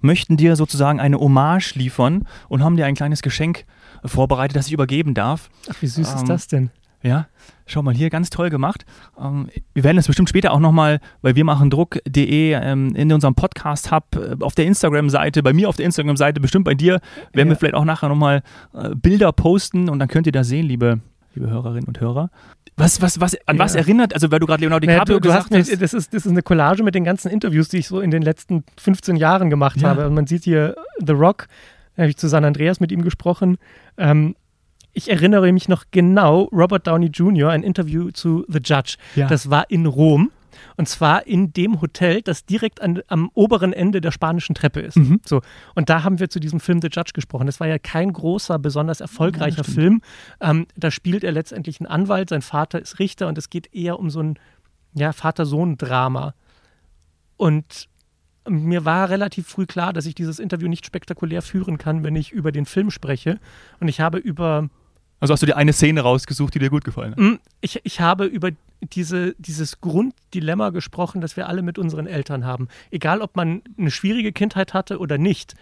möchten 0.00 0.36
dir 0.36 0.56
sozusagen 0.56 1.00
eine 1.00 1.18
Hommage 1.18 1.74
liefern 1.74 2.26
und 2.48 2.62
haben 2.62 2.76
dir 2.76 2.86
ein 2.86 2.94
kleines 2.94 3.22
Geschenk 3.22 3.64
vorbereitet, 4.04 4.56
das 4.56 4.66
ich 4.66 4.72
übergeben 4.72 5.14
darf. 5.14 5.50
Ach, 5.70 5.80
wie 5.80 5.86
süß 5.86 6.10
ähm, 6.10 6.16
ist 6.16 6.28
das 6.28 6.46
denn? 6.48 6.70
Ja, 7.02 7.26
schau 7.66 7.82
mal 7.82 7.94
hier, 7.94 8.10
ganz 8.10 8.30
toll 8.30 8.48
gemacht. 8.50 8.84
Ähm, 9.20 9.48
wir 9.74 9.84
werden 9.84 9.98
es 9.98 10.06
bestimmt 10.06 10.28
später 10.28 10.52
auch 10.52 10.60
nochmal 10.60 11.00
bei 11.20 11.34
wir 11.34 11.44
machen 11.44 11.68
Druck.de 11.68 12.52
ähm, 12.52 12.94
in 12.94 13.12
unserem 13.12 13.34
Podcast-Hub 13.34 14.04
äh, 14.16 14.44
auf 14.44 14.54
der 14.54 14.66
Instagram-Seite, 14.66 15.42
bei 15.42 15.52
mir 15.52 15.68
auf 15.68 15.76
der 15.76 15.86
Instagram-Seite, 15.86 16.40
bestimmt 16.40 16.64
bei 16.64 16.74
dir, 16.74 17.00
werden 17.32 17.48
ja. 17.48 17.54
wir 17.54 17.56
vielleicht 17.56 17.74
auch 17.74 17.84
nachher 17.84 18.08
nochmal 18.08 18.42
äh, 18.74 18.94
Bilder 18.94 19.32
posten 19.32 19.88
und 19.88 19.98
dann 19.98 20.08
könnt 20.08 20.26
ihr 20.26 20.32
da 20.32 20.44
sehen, 20.44 20.66
liebe, 20.66 21.00
liebe 21.34 21.50
Hörerinnen 21.50 21.88
und 21.88 22.00
Hörer. 22.00 22.30
Was, 22.76 23.02
was, 23.02 23.20
was, 23.20 23.36
an 23.46 23.56
ja. 23.56 23.64
was 23.64 23.74
erinnert, 23.74 24.14
also 24.14 24.30
weil 24.30 24.38
du 24.38 24.46
gerade 24.46 24.60
Leonardo 24.60 24.86
DiCaprio 24.86 25.04
naja, 25.04 25.20
du, 25.20 25.20
du 25.20 25.28
gesagt 25.28 25.54
hast, 25.54 25.82
das, 25.82 25.92
ist, 25.92 26.14
das 26.14 26.24
ist 26.24 26.30
eine 26.30 26.42
Collage 26.42 26.82
mit 26.82 26.94
den 26.94 27.04
ganzen 27.04 27.30
Interviews, 27.30 27.68
die 27.68 27.78
ich 27.78 27.88
so 27.88 28.00
in 28.00 28.10
den 28.10 28.22
letzten 28.22 28.64
15 28.78 29.16
Jahren 29.16 29.50
gemacht 29.50 29.80
ja. 29.82 29.88
habe. 29.88 30.06
Und 30.06 30.14
man 30.14 30.26
sieht 30.26 30.44
hier 30.44 30.76
The 31.04 31.12
Rock, 31.12 31.48
da 31.96 32.02
habe 32.02 32.10
ich 32.10 32.16
zu 32.16 32.28
San 32.28 32.44
Andreas 32.44 32.80
mit 32.80 32.90
ihm 32.90 33.02
gesprochen. 33.02 33.58
Ähm, 33.98 34.34
ich 34.92 35.10
erinnere 35.10 35.52
mich 35.52 35.68
noch 35.68 35.84
genau, 35.90 36.48
Robert 36.52 36.86
Downey 36.86 37.06
Jr., 37.06 37.50
ein 37.50 37.62
Interview 37.62 38.10
zu 38.10 38.44
The 38.48 38.58
Judge. 38.62 38.96
Ja. 39.14 39.26
Das 39.26 39.50
war 39.50 39.70
in 39.70 39.86
Rom. 39.86 40.30
Und 40.76 40.88
zwar 40.88 41.26
in 41.26 41.52
dem 41.52 41.80
Hotel, 41.80 42.22
das 42.22 42.44
direkt 42.44 42.80
an, 42.82 43.02
am 43.08 43.30
oberen 43.34 43.72
Ende 43.72 44.00
der 44.00 44.10
spanischen 44.10 44.54
Treppe 44.54 44.80
ist. 44.80 44.96
Mhm. 44.96 45.20
So. 45.24 45.40
Und 45.74 45.88
da 45.88 46.02
haben 46.02 46.18
wir 46.18 46.28
zu 46.30 46.40
diesem 46.40 46.60
Film 46.60 46.80
The 46.80 46.88
Judge 46.90 47.12
gesprochen. 47.14 47.46
Das 47.46 47.60
war 47.60 47.66
ja 47.66 47.78
kein 47.78 48.12
großer, 48.12 48.58
besonders 48.58 49.00
erfolgreicher 49.00 49.58
ja, 49.58 49.64
Film. 49.64 50.02
Ähm, 50.40 50.66
da 50.76 50.90
spielt 50.90 51.24
er 51.24 51.32
letztendlich 51.32 51.80
einen 51.80 51.88
Anwalt, 51.88 52.30
sein 52.30 52.42
Vater 52.42 52.80
ist 52.80 52.98
Richter 52.98 53.28
und 53.28 53.38
es 53.38 53.50
geht 53.50 53.74
eher 53.74 53.98
um 53.98 54.10
so 54.10 54.20
ein 54.20 54.38
ja, 54.94 55.12
Vater-Sohn-Drama. 55.12 56.34
Und 57.36 57.88
mir 58.48 58.84
war 58.84 59.08
relativ 59.08 59.46
früh 59.46 59.66
klar, 59.66 59.92
dass 59.92 60.06
ich 60.06 60.14
dieses 60.14 60.38
Interview 60.38 60.68
nicht 60.68 60.84
spektakulär 60.84 61.42
führen 61.42 61.78
kann, 61.78 62.02
wenn 62.02 62.16
ich 62.16 62.32
über 62.32 62.52
den 62.52 62.66
Film 62.66 62.90
spreche. 62.90 63.38
Und 63.80 63.88
ich 63.88 64.00
habe 64.00 64.18
über 64.18 64.68
also 65.22 65.34
hast 65.34 65.40
du 65.40 65.46
dir 65.46 65.56
eine 65.56 65.72
Szene 65.72 66.00
rausgesucht, 66.00 66.52
die 66.52 66.58
dir 66.58 66.68
gut 66.68 66.82
gefallen 66.82 67.12
hat? 67.12 67.18
Mm, 67.20 67.34
ich, 67.60 67.78
ich 67.84 68.00
habe 68.00 68.24
über 68.24 68.50
diese, 68.80 69.36
dieses 69.38 69.80
Grunddilemma 69.80 70.70
gesprochen, 70.70 71.20
das 71.20 71.36
wir 71.36 71.48
alle 71.48 71.62
mit 71.62 71.78
unseren 71.78 72.08
Eltern 72.08 72.44
haben. 72.44 72.66
Egal, 72.90 73.20
ob 73.20 73.36
man 73.36 73.62
eine 73.78 73.92
schwierige 73.92 74.32
Kindheit 74.32 74.74
hatte 74.74 74.98
oder 74.98 75.18
nicht. 75.18 75.54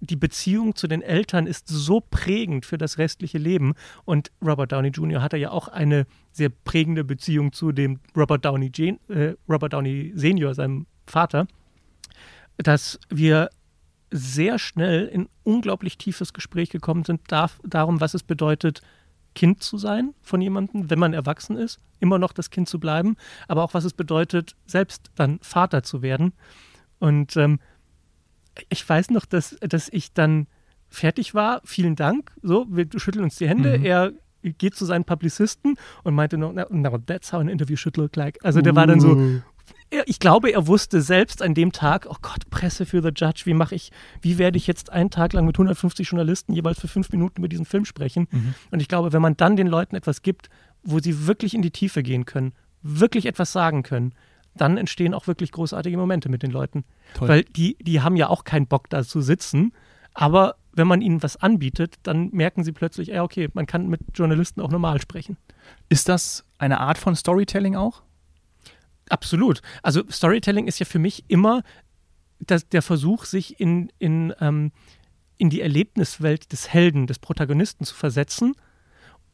Die 0.00 0.16
Beziehung 0.16 0.74
zu 0.74 0.86
den 0.86 1.02
Eltern 1.02 1.46
ist 1.46 1.68
so 1.68 2.00
prägend 2.00 2.64
für 2.64 2.78
das 2.78 2.96
restliche 2.96 3.36
Leben. 3.36 3.74
Und 4.06 4.32
Robert 4.42 4.72
Downey 4.72 4.88
Jr. 4.88 5.20
hatte 5.20 5.36
ja 5.36 5.50
auch 5.50 5.68
eine 5.68 6.06
sehr 6.32 6.48
prägende 6.48 7.04
Beziehung 7.04 7.52
zu 7.52 7.72
dem 7.72 8.00
Robert 8.16 8.42
Downey, 8.42 8.70
Gen 8.70 8.98
äh, 9.10 9.34
Robert 9.46 9.74
Downey 9.74 10.12
Senior, 10.14 10.54
seinem 10.54 10.86
Vater, 11.06 11.46
dass 12.56 12.98
wir 13.10 13.50
sehr 14.16 14.60
schnell 14.60 15.06
in 15.06 15.28
unglaublich 15.42 15.98
tiefes 15.98 16.32
Gespräch 16.32 16.70
gekommen 16.70 17.04
sind 17.04 17.20
darf, 17.26 17.60
darum, 17.64 18.00
was 18.00 18.14
es 18.14 18.22
bedeutet, 18.22 18.80
Kind 19.34 19.60
zu 19.64 19.76
sein 19.76 20.14
von 20.22 20.40
jemandem, 20.40 20.88
wenn 20.88 21.00
man 21.00 21.12
erwachsen 21.12 21.56
ist, 21.56 21.80
immer 21.98 22.20
noch 22.20 22.32
das 22.32 22.50
Kind 22.50 22.68
zu 22.68 22.78
bleiben, 22.78 23.16
aber 23.48 23.64
auch 23.64 23.74
was 23.74 23.84
es 23.84 23.92
bedeutet, 23.92 24.54
selbst 24.66 25.10
dann 25.16 25.40
Vater 25.42 25.82
zu 25.82 26.00
werden. 26.00 26.32
Und 27.00 27.36
ähm, 27.36 27.58
ich 28.68 28.88
weiß 28.88 29.10
noch, 29.10 29.26
dass, 29.26 29.56
dass 29.60 29.88
ich 29.88 30.12
dann 30.12 30.46
fertig 30.88 31.34
war. 31.34 31.60
Vielen 31.64 31.96
Dank. 31.96 32.32
So, 32.40 32.66
wir 32.70 32.86
schütteln 32.94 33.24
uns 33.24 33.34
die 33.34 33.48
Hände. 33.48 33.78
Mhm. 33.78 33.84
Er 33.84 34.12
geht 34.42 34.76
zu 34.76 34.84
seinen 34.84 35.04
Publizisten 35.04 35.74
und 36.04 36.14
meinte 36.14 36.38
noch, 36.38 36.52
no, 36.52 36.66
no, 36.70 36.98
that's 36.98 37.32
how 37.32 37.40
an 37.40 37.48
interview 37.48 37.76
should 37.76 37.96
look 37.96 38.14
like. 38.14 38.38
Also 38.44 38.60
der 38.60 38.74
uh. 38.74 38.76
war 38.76 38.86
dann 38.86 39.00
so, 39.00 39.16
uh 39.16 39.40
ich 40.06 40.18
glaube, 40.18 40.50
er 40.50 40.66
wusste 40.66 41.02
selbst 41.02 41.42
an 41.42 41.54
dem 41.54 41.72
Tag, 41.72 42.06
oh 42.08 42.16
Gott, 42.22 42.48
Presse 42.50 42.86
für 42.86 43.02
The 43.02 43.10
Judge, 43.14 43.42
wie 43.44 43.54
mache 43.54 43.74
ich, 43.74 43.92
wie 44.20 44.38
werde 44.38 44.56
ich 44.56 44.66
jetzt 44.66 44.90
einen 44.90 45.10
Tag 45.10 45.32
lang 45.32 45.44
mit 45.44 45.56
150 45.56 46.08
Journalisten 46.08 46.52
jeweils 46.52 46.80
für 46.80 46.88
fünf 46.88 47.10
Minuten 47.10 47.38
über 47.38 47.48
diesen 47.48 47.64
Film 47.64 47.84
sprechen? 47.84 48.26
Mhm. 48.30 48.54
Und 48.70 48.80
ich 48.80 48.88
glaube, 48.88 49.12
wenn 49.12 49.22
man 49.22 49.36
dann 49.36 49.56
den 49.56 49.66
Leuten 49.66 49.96
etwas 49.96 50.22
gibt, 50.22 50.48
wo 50.82 50.98
sie 51.00 51.26
wirklich 51.26 51.54
in 51.54 51.62
die 51.62 51.70
Tiefe 51.70 52.02
gehen 52.02 52.24
können, 52.24 52.52
wirklich 52.82 53.26
etwas 53.26 53.52
sagen 53.52 53.82
können, 53.82 54.14
dann 54.54 54.76
entstehen 54.76 55.14
auch 55.14 55.26
wirklich 55.26 55.52
großartige 55.52 55.96
Momente 55.96 56.28
mit 56.28 56.42
den 56.42 56.50
Leuten. 56.50 56.84
Toll. 57.14 57.28
Weil 57.28 57.44
die, 57.44 57.76
die 57.80 58.02
haben 58.02 58.16
ja 58.16 58.28
auch 58.28 58.44
keinen 58.44 58.66
Bock 58.66 58.88
da 58.88 59.02
zu 59.02 59.20
sitzen, 59.20 59.72
aber 60.12 60.56
wenn 60.72 60.86
man 60.86 61.00
ihnen 61.00 61.22
was 61.22 61.36
anbietet, 61.36 61.96
dann 62.02 62.30
merken 62.32 62.64
sie 62.64 62.72
plötzlich, 62.72 63.08
ja, 63.08 63.22
okay, 63.22 63.48
man 63.52 63.66
kann 63.66 63.88
mit 63.88 64.00
Journalisten 64.14 64.60
auch 64.60 64.70
normal 64.70 65.00
sprechen. 65.00 65.36
Ist 65.88 66.08
das 66.08 66.44
eine 66.58 66.80
Art 66.80 66.98
von 66.98 67.14
Storytelling 67.14 67.76
auch? 67.76 68.02
Absolut. 69.08 69.60
Also 69.82 70.02
Storytelling 70.10 70.66
ist 70.66 70.78
ja 70.78 70.86
für 70.86 70.98
mich 70.98 71.24
immer 71.28 71.62
das, 72.40 72.68
der 72.68 72.82
Versuch, 72.82 73.24
sich 73.24 73.60
in, 73.60 73.90
in, 73.98 74.32
ähm, 74.40 74.72
in 75.36 75.50
die 75.50 75.60
Erlebniswelt 75.60 76.52
des 76.52 76.72
Helden, 76.72 77.06
des 77.06 77.18
Protagonisten 77.18 77.84
zu 77.84 77.94
versetzen. 77.94 78.54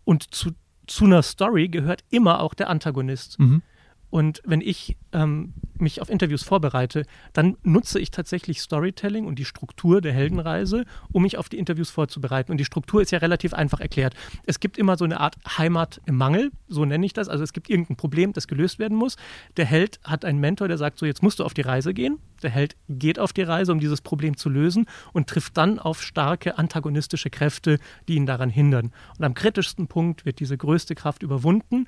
Und 0.05 0.35
zu, 0.35 0.53
zu 0.87 1.05
einer 1.05 1.23
Story 1.23 1.69
gehört 1.69 2.05
immer 2.11 2.41
auch 2.41 2.55
der 2.55 2.69
Antagonist. 2.69 3.39
Mhm. 3.39 3.63
Und 4.11 4.43
wenn 4.45 4.61
ich 4.61 4.97
ähm, 5.13 5.55
mich 5.79 6.03
auf 6.03 6.11
Interviews 6.11 6.43
vorbereite, 6.43 7.07
dann 7.33 7.57
nutze 7.63 7.99
ich 7.99 8.11
tatsächlich 8.11 8.61
Storytelling 8.61 9.27
und 9.27 9.39
die 9.39 9.45
Struktur 9.45 10.01
der 10.01 10.13
Heldenreise, 10.13 10.85
um 11.13 11.23
mich 11.23 11.39
auf 11.39 11.49
die 11.49 11.59
Interviews 11.59 11.91
vorzubereiten. 11.91 12.51
Und 12.53 12.59
die 12.59 12.65
Struktur 12.65 13.01
ist 13.01 13.13
ja 13.13 13.19
relativ 13.19 13.55
einfach 13.55 13.81
erklärt. 13.81 14.15
Es 14.45 14.61
gibt 14.61 14.79
immer 14.79 14.97
so 14.97 15.05
eine 15.05 15.21
Art 15.21 15.37
Heimat 15.59 16.01
im 16.07 16.17
Mangel, 16.17 16.51
so 16.69 16.85
nenne 16.85 17.07
ich 17.07 17.13
das. 17.13 17.29
Also 17.29 17.45
es 17.45 17.53
gibt 17.53 17.71
irgendein 17.71 17.97
Problem, 17.97 18.33
das 18.33 18.49
gelöst 18.49 18.79
werden 18.79 18.97
muss. 18.97 19.17
Der 19.57 19.65
Held 19.65 20.01
hat 20.05 20.25
einen 20.25 20.41
Mentor, 20.41 20.69
der 20.69 20.79
sagt, 20.79 20.99
so 20.99 21.07
jetzt 21.07 21.23
musst 21.23 21.39
du 21.39 21.45
auf 21.45 21.55
die 21.55 21.63
Reise 21.63 21.95
gehen. 21.95 22.19
Der 22.43 22.51
Held 22.51 22.77
geht 22.89 23.19
auf 23.19 23.33
die 23.33 23.43
Reise, 23.43 23.73
um 23.73 23.81
dieses 23.81 24.01
Problem 24.01 24.37
zu 24.37 24.49
lösen 24.49 24.87
und 25.13 25.29
trifft 25.29 25.57
dann 25.57 25.79
auf 25.79 26.03
starke 26.03 26.59
antagonistische 26.59 27.31
Kräfte, 27.31 27.79
die 28.09 28.15
ihn 28.15 28.27
daran 28.27 28.51
hindern. 28.51 28.93
Und 29.19 29.25
am 29.25 29.35
kritischsten 29.35 29.87
Punkt 29.87 30.25
wird 30.25 30.41
diese 30.41 30.57
größte 30.57 30.95
Kraft 30.95 31.23
überwunden 31.23 31.87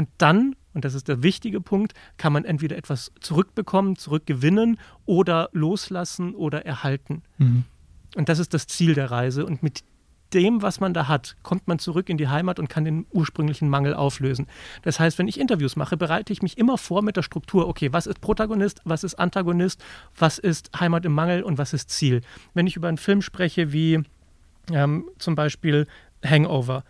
und 0.00 0.08
dann, 0.16 0.56
und 0.72 0.86
das 0.86 0.94
ist 0.94 1.08
der 1.08 1.22
wichtige 1.22 1.60
Punkt, 1.60 1.92
kann 2.16 2.32
man 2.32 2.46
entweder 2.46 2.78
etwas 2.78 3.12
zurückbekommen, 3.20 3.96
zurückgewinnen 3.96 4.78
oder 5.04 5.50
loslassen 5.52 6.34
oder 6.34 6.64
erhalten. 6.64 7.22
Mhm. 7.36 7.64
Und 8.16 8.30
das 8.30 8.38
ist 8.38 8.54
das 8.54 8.66
Ziel 8.66 8.94
der 8.94 9.10
Reise. 9.10 9.44
Und 9.44 9.62
mit 9.62 9.84
dem, 10.32 10.62
was 10.62 10.80
man 10.80 10.94
da 10.94 11.06
hat, 11.06 11.36
kommt 11.42 11.68
man 11.68 11.78
zurück 11.78 12.08
in 12.08 12.16
die 12.16 12.28
Heimat 12.28 12.58
und 12.58 12.70
kann 12.70 12.86
den 12.86 13.04
ursprünglichen 13.10 13.68
Mangel 13.68 13.92
auflösen. 13.92 14.46
Das 14.80 14.98
heißt, 14.98 15.18
wenn 15.18 15.28
ich 15.28 15.38
Interviews 15.38 15.76
mache, 15.76 15.98
bereite 15.98 16.32
ich 16.32 16.40
mich 16.40 16.56
immer 16.56 16.78
vor 16.78 17.02
mit 17.02 17.18
der 17.18 17.22
Struktur, 17.22 17.68
okay, 17.68 17.92
was 17.92 18.06
ist 18.06 18.22
Protagonist, 18.22 18.80
was 18.84 19.04
ist 19.04 19.16
Antagonist, 19.16 19.84
was 20.16 20.38
ist 20.38 20.70
Heimat 20.80 21.04
im 21.04 21.12
Mangel 21.12 21.42
und 21.42 21.58
was 21.58 21.74
ist 21.74 21.90
Ziel. 21.90 22.22
Wenn 22.54 22.66
ich 22.66 22.74
über 22.74 22.88
einen 22.88 22.96
Film 22.96 23.20
spreche 23.20 23.74
wie 23.74 24.02
ähm, 24.72 25.10
zum 25.18 25.34
Beispiel 25.34 25.86
Hangover, 26.24 26.84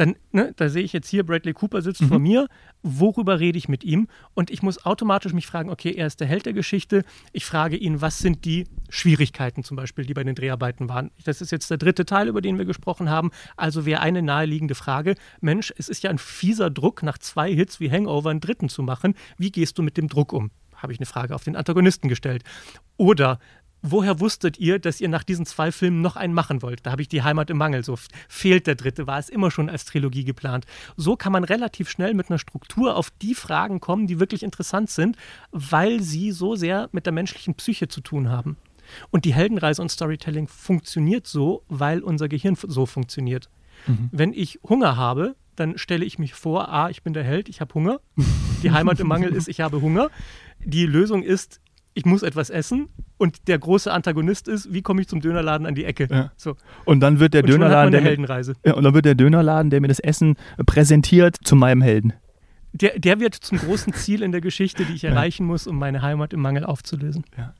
dann, 0.00 0.16
ne, 0.32 0.54
da 0.56 0.70
sehe 0.70 0.82
ich 0.82 0.94
jetzt 0.94 1.08
hier, 1.10 1.26
Bradley 1.26 1.52
Cooper 1.52 1.82
sitzt 1.82 2.00
mhm. 2.00 2.08
vor 2.08 2.18
mir, 2.18 2.48
worüber 2.82 3.38
rede 3.38 3.58
ich 3.58 3.68
mit 3.68 3.84
ihm? 3.84 4.08
Und 4.32 4.50
ich 4.50 4.62
muss 4.62 4.86
automatisch 4.86 5.34
mich 5.34 5.46
fragen, 5.46 5.68
okay, 5.68 5.92
er 5.92 6.06
ist 6.06 6.20
der 6.20 6.26
Held 6.26 6.46
der 6.46 6.54
Geschichte. 6.54 7.04
Ich 7.32 7.44
frage 7.44 7.76
ihn, 7.76 8.00
was 8.00 8.18
sind 8.18 8.46
die 8.46 8.64
Schwierigkeiten 8.88 9.62
zum 9.62 9.76
Beispiel, 9.76 10.06
die 10.06 10.14
bei 10.14 10.24
den 10.24 10.34
Dreharbeiten 10.34 10.88
waren? 10.88 11.10
Das 11.24 11.42
ist 11.42 11.52
jetzt 11.52 11.70
der 11.70 11.76
dritte 11.76 12.06
Teil, 12.06 12.28
über 12.28 12.40
den 12.40 12.56
wir 12.56 12.64
gesprochen 12.64 13.10
haben. 13.10 13.30
Also 13.58 13.84
wäre 13.84 14.00
eine 14.00 14.22
naheliegende 14.22 14.74
Frage, 14.74 15.16
Mensch, 15.42 15.70
es 15.76 15.90
ist 15.90 16.02
ja 16.02 16.08
ein 16.08 16.16
fieser 16.18 16.70
Druck, 16.70 17.02
nach 17.02 17.18
zwei 17.18 17.52
Hits 17.54 17.78
wie 17.78 17.90
Hangover 17.90 18.30
einen 18.30 18.40
dritten 18.40 18.70
zu 18.70 18.82
machen. 18.82 19.14
Wie 19.36 19.52
gehst 19.52 19.76
du 19.76 19.82
mit 19.82 19.98
dem 19.98 20.08
Druck 20.08 20.32
um? 20.32 20.50
Habe 20.76 20.94
ich 20.94 20.98
eine 20.98 21.04
Frage 21.04 21.34
auf 21.34 21.44
den 21.44 21.56
Antagonisten 21.56 22.08
gestellt. 22.08 22.42
Oder 22.96 23.38
woher 23.82 24.20
wusstet 24.20 24.58
ihr, 24.58 24.78
dass 24.78 25.00
ihr 25.00 25.08
nach 25.08 25.24
diesen 25.24 25.46
zwei 25.46 25.72
Filmen 25.72 26.00
noch 26.00 26.16
einen 26.16 26.34
machen 26.34 26.62
wollt? 26.62 26.86
Da 26.86 26.92
habe 26.92 27.02
ich 27.02 27.08
die 27.08 27.22
Heimat 27.22 27.50
im 27.50 27.58
Mangel. 27.58 27.84
So 27.84 27.96
fehlt 28.28 28.66
der 28.66 28.74
dritte, 28.74 29.06
war 29.06 29.18
es 29.18 29.28
immer 29.28 29.50
schon 29.50 29.68
als 29.68 29.84
Trilogie 29.84 30.24
geplant. 30.24 30.66
So 30.96 31.16
kann 31.16 31.32
man 31.32 31.44
relativ 31.44 31.90
schnell 31.90 32.14
mit 32.14 32.30
einer 32.30 32.38
Struktur 32.38 32.96
auf 32.96 33.10
die 33.22 33.34
Fragen 33.34 33.80
kommen, 33.80 34.06
die 34.06 34.20
wirklich 34.20 34.42
interessant 34.42 34.90
sind, 34.90 35.16
weil 35.50 36.00
sie 36.00 36.32
so 36.32 36.54
sehr 36.54 36.88
mit 36.92 37.06
der 37.06 37.12
menschlichen 37.12 37.54
Psyche 37.54 37.88
zu 37.88 38.00
tun 38.00 38.28
haben. 38.28 38.56
Und 39.10 39.24
die 39.24 39.34
Heldenreise 39.34 39.82
und 39.82 39.90
Storytelling 39.90 40.48
funktioniert 40.48 41.26
so, 41.26 41.62
weil 41.68 42.00
unser 42.00 42.28
Gehirn 42.28 42.56
so 42.60 42.86
funktioniert. 42.86 43.48
Mhm. 43.86 44.08
Wenn 44.12 44.32
ich 44.32 44.58
Hunger 44.68 44.96
habe, 44.96 45.36
dann 45.56 45.78
stelle 45.78 46.04
ich 46.04 46.18
mich 46.18 46.34
vor, 46.34 46.68
ah, 46.70 46.90
ich 46.90 47.02
bin 47.02 47.12
der 47.12 47.24
Held, 47.24 47.48
ich 47.48 47.60
habe 47.60 47.74
Hunger. 47.74 48.00
Die 48.62 48.70
Heimat 48.70 49.00
im 49.00 49.08
Mangel 49.08 49.34
ist, 49.34 49.48
ich 49.48 49.60
habe 49.60 49.80
Hunger. 49.80 50.10
Die 50.64 50.86
Lösung 50.86 51.22
ist, 51.22 51.60
ich 52.00 52.06
muss 52.06 52.22
etwas 52.22 52.48
essen 52.48 52.88
und 53.18 53.46
der 53.46 53.58
große 53.58 53.92
Antagonist 53.92 54.48
ist, 54.48 54.72
wie 54.72 54.80
komme 54.80 55.02
ich 55.02 55.08
zum 55.08 55.20
Dönerladen 55.20 55.66
an 55.66 55.74
die 55.74 55.84
Ecke? 55.84 56.08
Ja. 56.10 56.32
So. 56.34 56.56
Und 56.86 57.00
dann 57.00 57.20
wird 57.20 57.34
der 57.34 57.44
und 57.44 57.50
Dönerladen 57.50 57.92
der 57.92 58.00
Heldenreise. 58.00 58.54
Ja, 58.64 58.72
und 58.72 58.84
dann 58.84 58.94
wird 58.94 59.04
der 59.04 59.14
Dönerladen, 59.14 59.68
der 59.68 59.82
mir 59.82 59.88
das 59.88 60.00
Essen 60.00 60.36
präsentiert, 60.64 61.36
zu 61.44 61.56
meinem 61.56 61.82
Helden. 61.82 62.14
Der, 62.72 62.98
der 62.98 63.20
wird 63.20 63.34
zum 63.34 63.58
großen 63.58 63.92
Ziel 63.92 64.22
in 64.22 64.32
der 64.32 64.40
Geschichte, 64.40 64.86
die 64.86 64.94
ich 64.94 65.04
erreichen 65.04 65.44
muss, 65.44 65.66
um 65.66 65.78
meine 65.78 66.00
Heimat 66.00 66.32
im 66.32 66.40
Mangel 66.40 66.64
aufzulösen. 66.64 67.24
Ja. 67.36 67.52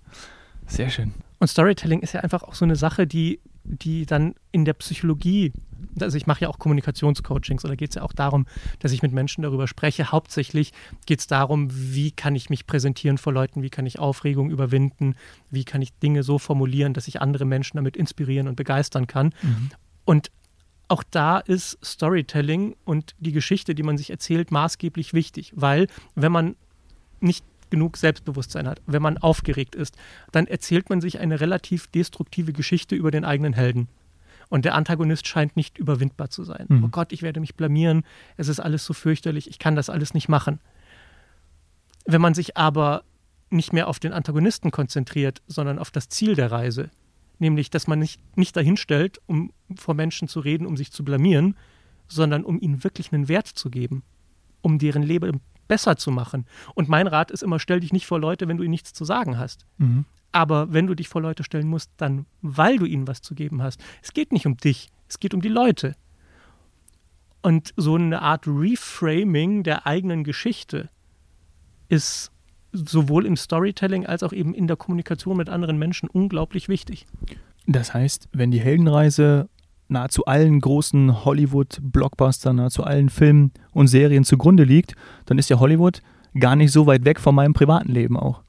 Sehr 0.66 0.88
schön. 0.88 1.12
Und 1.38 1.48
Storytelling 1.48 2.00
ist 2.00 2.14
ja 2.14 2.20
einfach 2.20 2.42
auch 2.42 2.54
so 2.54 2.64
eine 2.64 2.76
Sache, 2.76 3.06
die, 3.06 3.40
die 3.64 4.06
dann 4.06 4.34
in 4.52 4.64
der 4.64 4.72
Psychologie 4.72 5.52
also 6.00 6.16
ich 6.16 6.26
mache 6.26 6.42
ja 6.42 6.48
auch 6.48 6.58
Kommunikationscoachings 6.58 7.64
oder 7.64 7.76
geht 7.76 7.90
es 7.90 7.94
ja 7.96 8.02
auch 8.02 8.12
darum, 8.12 8.46
dass 8.78 8.92
ich 8.92 9.02
mit 9.02 9.12
Menschen 9.12 9.42
darüber 9.42 9.66
spreche. 9.66 10.12
Hauptsächlich 10.12 10.72
geht 11.06 11.20
es 11.20 11.26
darum, 11.26 11.68
wie 11.70 12.10
kann 12.10 12.34
ich 12.34 12.50
mich 12.50 12.66
präsentieren 12.66 13.18
vor 13.18 13.32
Leuten, 13.32 13.62
wie 13.62 13.70
kann 13.70 13.86
ich 13.86 13.98
Aufregung 13.98 14.50
überwinden, 14.50 15.14
wie 15.50 15.64
kann 15.64 15.82
ich 15.82 15.92
Dinge 15.98 16.22
so 16.22 16.38
formulieren, 16.38 16.94
dass 16.94 17.08
ich 17.08 17.20
andere 17.20 17.44
Menschen 17.44 17.76
damit 17.76 17.96
inspirieren 17.96 18.48
und 18.48 18.56
begeistern 18.56 19.06
kann. 19.06 19.34
Mhm. 19.42 19.70
Und 20.04 20.30
auch 20.88 21.04
da 21.08 21.38
ist 21.38 21.78
Storytelling 21.84 22.74
und 22.84 23.14
die 23.20 23.32
Geschichte, 23.32 23.74
die 23.74 23.84
man 23.84 23.96
sich 23.96 24.10
erzählt, 24.10 24.50
maßgeblich 24.50 25.14
wichtig, 25.14 25.52
weil 25.54 25.86
wenn 26.16 26.32
man 26.32 26.56
nicht 27.20 27.44
genug 27.70 27.96
Selbstbewusstsein 27.96 28.66
hat, 28.66 28.82
wenn 28.86 29.00
man 29.00 29.16
aufgeregt 29.16 29.74
ist, 29.74 29.96
dann 30.32 30.46
erzählt 30.46 30.90
man 30.90 31.00
sich 31.00 31.20
eine 31.20 31.40
relativ 31.40 31.86
destruktive 31.86 32.52
Geschichte 32.52 32.96
über 32.96 33.10
den 33.12 33.24
eigenen 33.24 33.52
Helden. 33.52 33.88
Und 34.50 34.66
der 34.66 34.74
Antagonist 34.74 35.26
scheint 35.26 35.56
nicht 35.56 35.78
überwindbar 35.78 36.28
zu 36.28 36.44
sein. 36.44 36.66
Mhm. 36.68 36.84
Oh 36.84 36.88
Gott, 36.88 37.12
ich 37.12 37.22
werde 37.22 37.40
mich 37.40 37.54
blamieren, 37.54 38.04
es 38.36 38.48
ist 38.48 38.60
alles 38.60 38.84
so 38.84 38.92
fürchterlich, 38.92 39.48
ich 39.48 39.58
kann 39.58 39.76
das 39.76 39.88
alles 39.88 40.12
nicht 40.12 40.28
machen. 40.28 40.60
Wenn 42.04 42.20
man 42.20 42.34
sich 42.34 42.56
aber 42.58 43.04
nicht 43.48 43.72
mehr 43.72 43.88
auf 43.88 44.00
den 44.00 44.12
Antagonisten 44.12 44.70
konzentriert, 44.70 45.40
sondern 45.46 45.78
auf 45.78 45.90
das 45.90 46.08
Ziel 46.08 46.34
der 46.34 46.50
Reise, 46.50 46.90
nämlich, 47.38 47.70
dass 47.70 47.86
man 47.86 48.00
nicht, 48.00 48.20
nicht 48.36 48.56
dahin 48.56 48.76
stellt, 48.76 49.20
um 49.26 49.52
vor 49.76 49.94
Menschen 49.94 50.28
zu 50.28 50.40
reden, 50.40 50.66
um 50.66 50.76
sich 50.76 50.92
zu 50.92 51.04
blamieren, 51.04 51.56
sondern 52.08 52.44
um 52.44 52.60
ihnen 52.60 52.82
wirklich 52.84 53.12
einen 53.12 53.28
Wert 53.28 53.46
zu 53.46 53.70
geben, 53.70 54.02
um 54.62 54.78
deren 54.78 55.02
Leben 55.02 55.40
besser 55.68 55.96
zu 55.96 56.10
machen. 56.10 56.44
Und 56.74 56.88
mein 56.88 57.06
Rat 57.06 57.30
ist 57.30 57.44
immer, 57.44 57.60
stell 57.60 57.78
dich 57.80 57.92
nicht 57.92 58.06
vor 58.06 58.18
Leute, 58.18 58.48
wenn 58.48 58.56
du 58.56 58.64
ihnen 58.64 58.72
nichts 58.72 58.92
zu 58.92 59.04
sagen 59.04 59.38
hast. 59.38 59.64
Mhm. 59.78 60.04
Aber 60.32 60.72
wenn 60.72 60.86
du 60.86 60.94
dich 60.94 61.08
vor 61.08 61.20
Leute 61.20 61.44
stellen 61.44 61.68
musst, 61.68 61.90
dann 61.96 62.26
weil 62.42 62.78
du 62.78 62.84
ihnen 62.84 63.08
was 63.08 63.20
zu 63.22 63.34
geben 63.34 63.62
hast. 63.62 63.80
Es 64.02 64.12
geht 64.12 64.32
nicht 64.32 64.46
um 64.46 64.56
dich, 64.56 64.90
es 65.08 65.18
geht 65.18 65.34
um 65.34 65.40
die 65.40 65.48
Leute. 65.48 65.96
Und 67.42 67.72
so 67.76 67.94
eine 67.94 68.22
Art 68.22 68.46
Reframing 68.46 69.62
der 69.62 69.86
eigenen 69.86 70.24
Geschichte 70.24 70.90
ist 71.88 72.30
sowohl 72.72 73.26
im 73.26 73.36
Storytelling 73.36 74.06
als 74.06 74.22
auch 74.22 74.32
eben 74.32 74.54
in 74.54 74.66
der 74.66 74.76
Kommunikation 74.76 75.36
mit 75.36 75.48
anderen 75.48 75.78
Menschen 75.78 76.08
unglaublich 76.08 76.68
wichtig. 76.68 77.06
Das 77.66 77.94
heißt, 77.94 78.28
wenn 78.32 78.50
die 78.50 78.60
Heldenreise 78.60 79.48
nahezu 79.88 80.24
allen 80.24 80.60
großen 80.60 81.24
Hollywood-Blockbustern, 81.24 82.56
nahezu 82.56 82.84
allen 82.84 83.08
Filmen 83.08 83.52
und 83.72 83.88
Serien 83.88 84.24
zugrunde 84.24 84.64
liegt, 84.64 84.94
dann 85.26 85.38
ist 85.38 85.50
ja 85.50 85.58
Hollywood 85.58 86.00
gar 86.38 86.54
nicht 86.54 86.72
so 86.72 86.86
weit 86.86 87.04
weg 87.04 87.18
von 87.18 87.34
meinem 87.34 87.54
privaten 87.54 87.90
Leben 87.90 88.16
auch. 88.16 88.42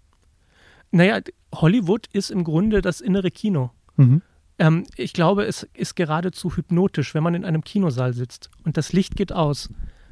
Naja, 0.91 1.19
Hollywood 1.53 2.07
ist 2.13 2.29
im 2.29 2.43
Grunde 2.43 2.81
das 2.81 3.01
innere 3.01 3.31
Kino. 3.31 3.71
Mhm. 3.95 4.21
Ähm, 4.59 4.85
ich 4.95 5.13
glaube, 5.13 5.45
es 5.45 5.63
ist 5.73 5.95
geradezu 5.95 6.55
hypnotisch, 6.55 7.13
wenn 7.13 7.23
man 7.23 7.33
in 7.33 7.45
einem 7.45 7.63
Kinosaal 7.63 8.13
sitzt 8.13 8.49
und 8.63 8.77
das 8.77 8.93
Licht 8.93 9.15
geht 9.15 9.33
aus 9.33 9.69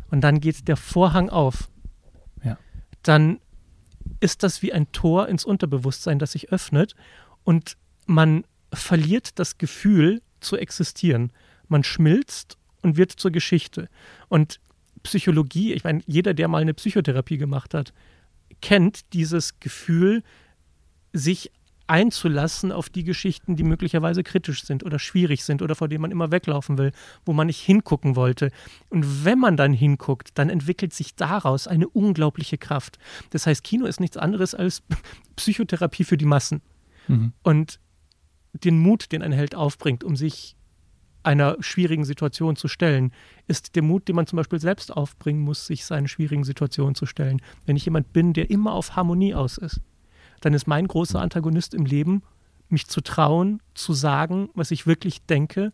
und 0.09 0.21
dann 0.21 0.39
geht 0.39 0.67
der 0.67 0.77
Vorhang 0.77 1.29
auf. 1.29 1.69
Ja. 2.43 2.57
Dann 3.03 3.39
ist 4.19 4.43
das 4.43 4.61
wie 4.61 4.73
ein 4.73 4.91
Tor 4.91 5.27
ins 5.27 5.45
Unterbewusstsein, 5.45 6.19
das 6.19 6.31
sich 6.31 6.51
öffnet 6.51 6.95
und 7.43 7.77
man 8.05 8.43
verliert 8.73 9.37
das 9.39 9.57
Gefühl 9.57 10.21
zu 10.39 10.57
existieren. 10.57 11.31
Man 11.67 11.83
schmilzt 11.83 12.57
und 12.81 12.97
wird 12.97 13.11
zur 13.11 13.31
Geschichte. 13.31 13.89
Und 14.29 14.59
Psychologie, 15.03 15.73
ich 15.73 15.83
meine, 15.83 16.01
jeder, 16.07 16.33
der 16.33 16.47
mal 16.47 16.61
eine 16.61 16.73
Psychotherapie 16.73 17.37
gemacht 17.37 17.73
hat, 17.73 17.93
kennt 18.61 19.13
dieses 19.13 19.59
Gefühl, 19.59 20.23
sich 21.13 21.51
einzulassen 21.89 22.71
auf 22.71 22.89
die 22.89 23.03
Geschichten, 23.03 23.55
die 23.55 23.63
möglicherweise 23.63 24.21
kritisch 24.21 24.63
sind 24.63 24.83
oder 24.83 24.99
schwierig 24.99 25.43
sind 25.43 25.63
oder 25.63 25.73
vor 25.73 25.87
denen 25.87 26.03
man 26.03 26.11
immer 26.11 26.31
weglaufen 26.31 26.77
will, 26.77 26.91
wo 27.25 27.33
man 27.33 27.47
nicht 27.47 27.61
hingucken 27.61 28.15
wollte. 28.15 28.51
Und 28.89 29.25
wenn 29.25 29.39
man 29.39 29.57
dann 29.57 29.73
hinguckt, 29.73 30.29
dann 30.35 30.49
entwickelt 30.49 30.93
sich 30.93 31.15
daraus 31.15 31.67
eine 31.67 31.89
unglaubliche 31.89 32.59
Kraft. 32.59 32.99
Das 33.31 33.47
heißt, 33.47 33.63
Kino 33.63 33.87
ist 33.87 33.99
nichts 33.99 34.17
anderes 34.17 34.53
als 34.53 34.83
Psychotherapie 35.35 36.03
für 36.03 36.17
die 36.17 36.25
Massen. 36.25 36.61
Mhm. 37.07 37.33
Und 37.41 37.79
den 38.53 38.79
Mut, 38.79 39.11
den 39.11 39.23
ein 39.23 39.31
Held 39.31 39.55
aufbringt, 39.55 40.03
um 40.03 40.15
sich 40.15 40.55
einer 41.23 41.57
schwierigen 41.59 42.05
Situation 42.05 42.55
zu 42.55 42.67
stellen, 42.67 43.11
ist 43.47 43.75
der 43.75 43.83
Mut, 43.83 44.07
den 44.07 44.15
man 44.15 44.27
zum 44.27 44.37
Beispiel 44.37 44.59
selbst 44.59 44.95
aufbringen 44.95 45.41
muss, 45.41 45.65
sich 45.65 45.85
seinen 45.85 46.07
schwierigen 46.07 46.43
Situationen 46.43 46.95
zu 46.95 47.07
stellen. 47.07 47.41
Wenn 47.65 47.75
ich 47.75 47.85
jemand 47.85 48.13
bin, 48.13 48.33
der 48.33 48.49
immer 48.51 48.73
auf 48.73 48.95
Harmonie 48.95 49.33
aus 49.33 49.57
ist, 49.57 49.81
dann 50.41 50.53
ist 50.53 50.67
mein 50.67 50.87
großer 50.87 51.21
Antagonist 51.21 51.73
im 51.73 51.85
Leben, 51.85 52.23
mich 52.69 52.87
zu 52.87 53.01
trauen, 53.01 53.61
zu 53.73 53.93
sagen, 53.93 54.49
was 54.53 54.71
ich 54.71 54.87
wirklich 54.87 55.21
denke, 55.23 55.73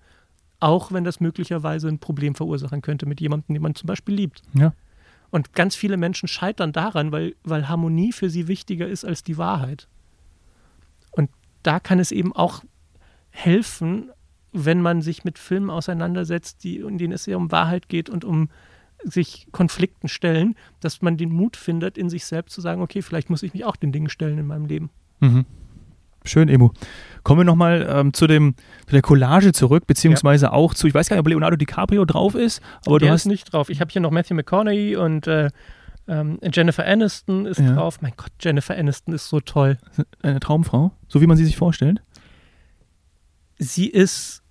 auch 0.59 0.91
wenn 0.91 1.03
das 1.03 1.19
möglicherweise 1.19 1.87
ein 1.87 1.99
Problem 1.99 2.35
verursachen 2.35 2.81
könnte 2.81 3.05
mit 3.05 3.21
jemandem, 3.21 3.53
den 3.55 3.61
man 3.61 3.75
zum 3.75 3.87
Beispiel 3.87 4.15
liebt. 4.15 4.41
Ja. 4.53 4.73
Und 5.29 5.53
ganz 5.53 5.75
viele 5.75 5.97
Menschen 5.97 6.27
scheitern 6.27 6.71
daran, 6.71 7.11
weil, 7.11 7.35
weil 7.43 7.67
Harmonie 7.67 8.11
für 8.13 8.29
sie 8.29 8.47
wichtiger 8.47 8.87
ist 8.87 9.03
als 9.03 9.23
die 9.23 9.37
Wahrheit. 9.37 9.87
Und 11.11 11.29
da 11.63 11.79
kann 11.79 11.99
es 11.99 12.11
eben 12.11 12.33
auch 12.33 12.63
helfen, 13.31 14.11
wenn 14.53 14.79
man 14.79 15.01
sich 15.01 15.25
mit 15.25 15.37
Filmen 15.37 15.69
auseinandersetzt, 15.69 16.63
die, 16.63 16.77
in 16.77 16.97
denen 16.97 17.13
es 17.13 17.25
sehr 17.25 17.37
um 17.37 17.51
Wahrheit 17.51 17.89
geht 17.89 18.09
und 18.09 18.23
um 18.23 18.49
sich 19.03 19.47
Konflikten 19.51 20.07
stellen, 20.07 20.55
dass 20.79 21.01
man 21.01 21.17
den 21.17 21.31
Mut 21.31 21.57
findet, 21.57 21.97
in 21.97 22.09
sich 22.09 22.25
selbst 22.25 22.53
zu 22.53 22.61
sagen, 22.61 22.81
okay, 22.81 23.01
vielleicht 23.01 23.29
muss 23.29 23.43
ich 23.43 23.53
mich 23.53 23.65
auch 23.65 23.75
den 23.75 23.91
Dingen 23.91 24.09
stellen 24.09 24.37
in 24.37 24.47
meinem 24.47 24.65
Leben. 24.65 24.89
Mhm. 25.19 25.45
Schön, 26.23 26.49
Emo. 26.49 26.73
Kommen 27.23 27.41
wir 27.41 27.45
nochmal 27.45 27.87
ähm, 27.87 28.13
zu, 28.13 28.25
dem, 28.25 28.55
zu 28.87 28.93
der 28.93 29.01
Collage 29.01 29.53
zurück, 29.53 29.85
beziehungsweise 29.85 30.47
ja. 30.47 30.51
auch 30.51 30.73
zu, 30.73 30.87
ich 30.87 30.93
weiß 30.93 31.07
gar 31.07 31.15
nicht, 31.15 31.21
ob 31.21 31.27
Leonardo 31.27 31.55
DiCaprio 31.55 32.05
drauf 32.05 32.33
ist, 32.33 32.61
aber 32.85 32.99
der 32.99 33.09
du 33.09 33.13
hast 33.13 33.21
ist 33.21 33.27
nicht 33.27 33.53
drauf. 33.53 33.69
Ich 33.69 33.79
habe 33.79 33.91
hier 33.91 34.01
noch 34.01 34.11
Matthew 34.11 34.33
McConaughey 34.33 34.95
und 34.95 35.27
äh, 35.27 35.49
ähm, 36.07 36.39
Jennifer 36.51 36.85
Aniston 36.85 37.45
ist 37.45 37.59
ja. 37.59 37.73
drauf. 37.73 38.01
Mein 38.01 38.13
Gott, 38.17 38.31
Jennifer 38.39 38.75
Aniston 38.75 39.13
ist 39.13 39.29
so 39.29 39.39
toll. 39.39 39.77
Eine 40.21 40.39
Traumfrau, 40.39 40.91
so 41.07 41.21
wie 41.21 41.27
man 41.27 41.37
sie 41.37 41.45
sich 41.45 41.57
vorstellt. 41.57 42.01
Sie 43.57 43.87
ist 43.87 44.43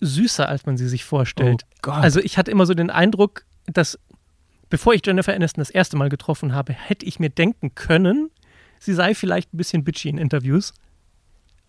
süßer, 0.00 0.48
als 0.48 0.66
man 0.66 0.76
sie 0.76 0.88
sich 0.88 1.04
vorstellt. 1.04 1.64
Oh 1.86 1.90
also 1.90 2.20
ich 2.20 2.38
hatte 2.38 2.50
immer 2.50 2.66
so 2.66 2.74
den 2.74 2.90
Eindruck, 2.90 3.44
dass 3.72 3.98
bevor 4.70 4.94
ich 4.94 5.04
Jennifer 5.04 5.34
Aniston 5.34 5.60
das 5.60 5.70
erste 5.70 5.96
Mal 5.96 6.08
getroffen 6.08 6.54
habe, 6.54 6.72
hätte 6.72 7.04
ich 7.04 7.18
mir 7.18 7.28
denken 7.28 7.74
können, 7.74 8.30
sie 8.78 8.94
sei 8.94 9.14
vielleicht 9.14 9.52
ein 9.52 9.58
bisschen 9.58 9.84
bitchy 9.84 10.08
in 10.08 10.16
Interviews. 10.16 10.72